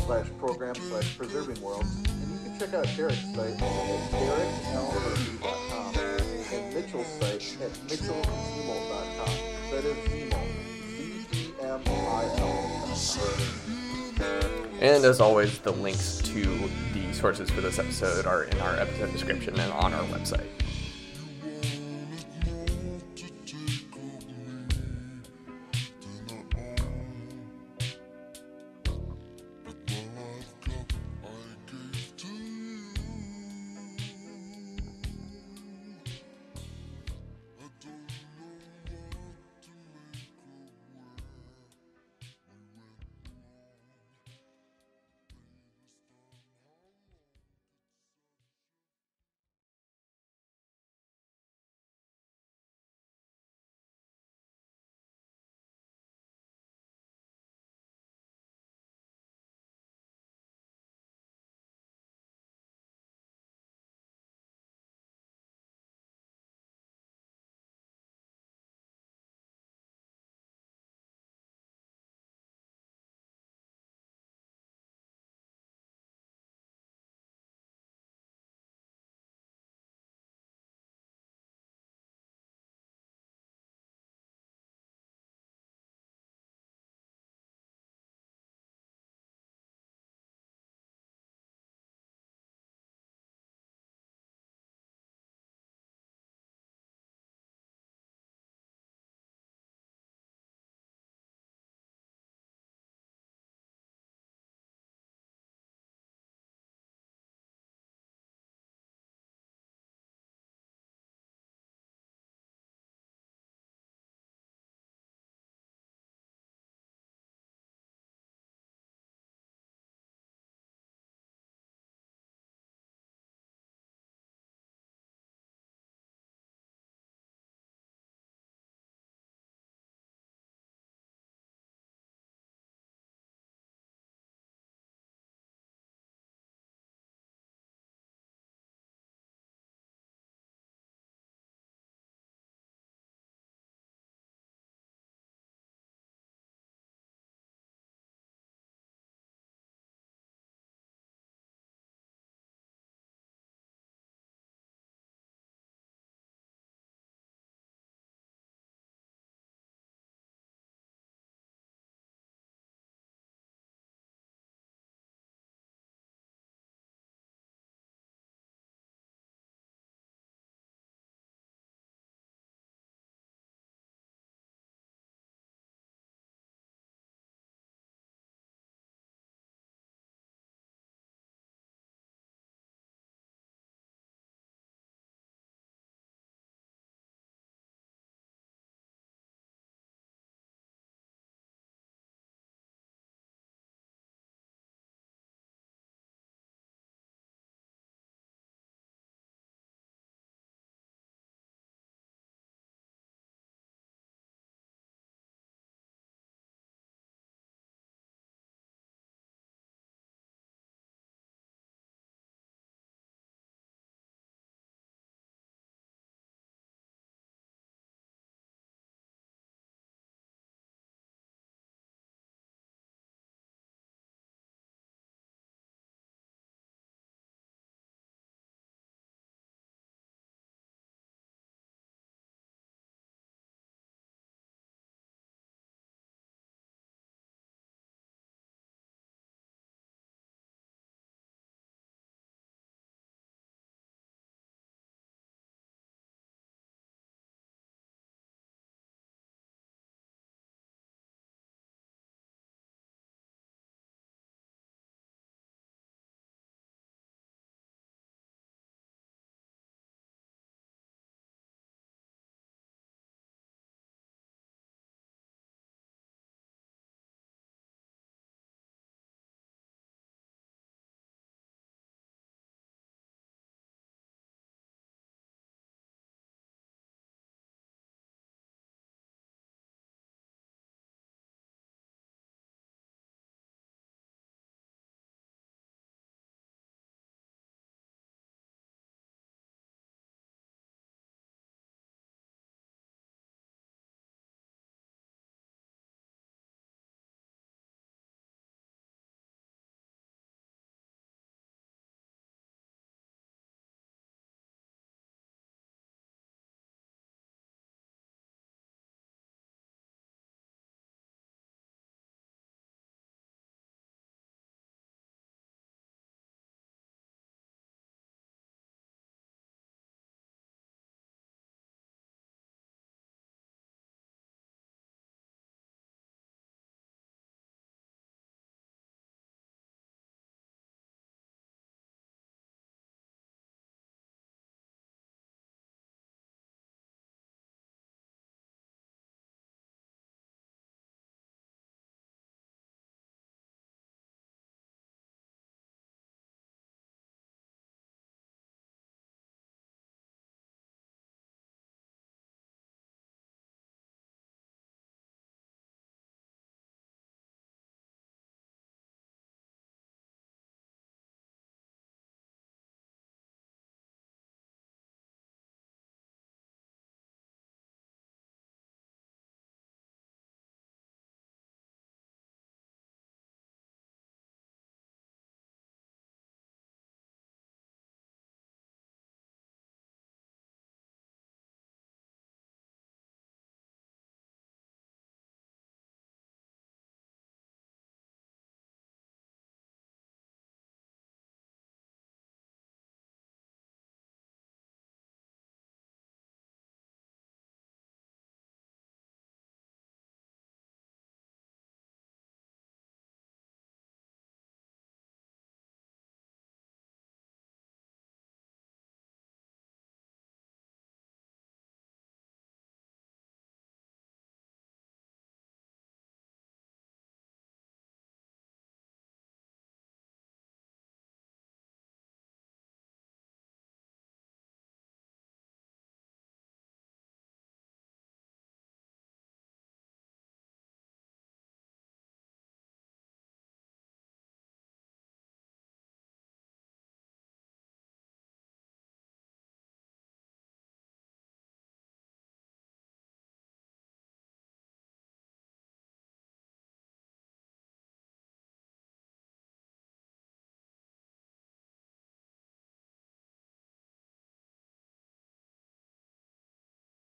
slash 0.00 0.26
program 0.38 0.74
slash 0.74 1.16
Preserving 1.16 1.62
Worlds. 1.62 2.02
And 2.06 2.32
you 2.32 2.38
can 2.50 2.58
check 2.58 2.74
out 2.74 2.84
Derek's 2.94 3.34
site 3.34 3.62
at 3.62 4.10
dereklmurphy.com 4.12 5.94
and 6.52 6.74
Mitchell's 6.74 7.06
site 7.18 7.56
at 7.62 7.72
mitchellzemil.com. 7.88 9.34
That 9.70 9.84
is 9.86 9.96
Zemil. 10.10 10.70
Z-E-M-I-L. 11.32 12.96
And 14.80 15.04
as 15.04 15.20
always, 15.20 15.58
the 15.58 15.72
links 15.72 16.18
to 16.18 16.42
the 16.94 17.12
sources 17.12 17.50
for 17.50 17.60
this 17.60 17.78
episode 17.78 18.26
are 18.26 18.44
in 18.44 18.58
our 18.60 18.76
episode 18.76 19.12
description 19.12 19.58
and 19.60 19.72
on 19.72 19.92
our 19.92 20.04
website. 20.04 20.46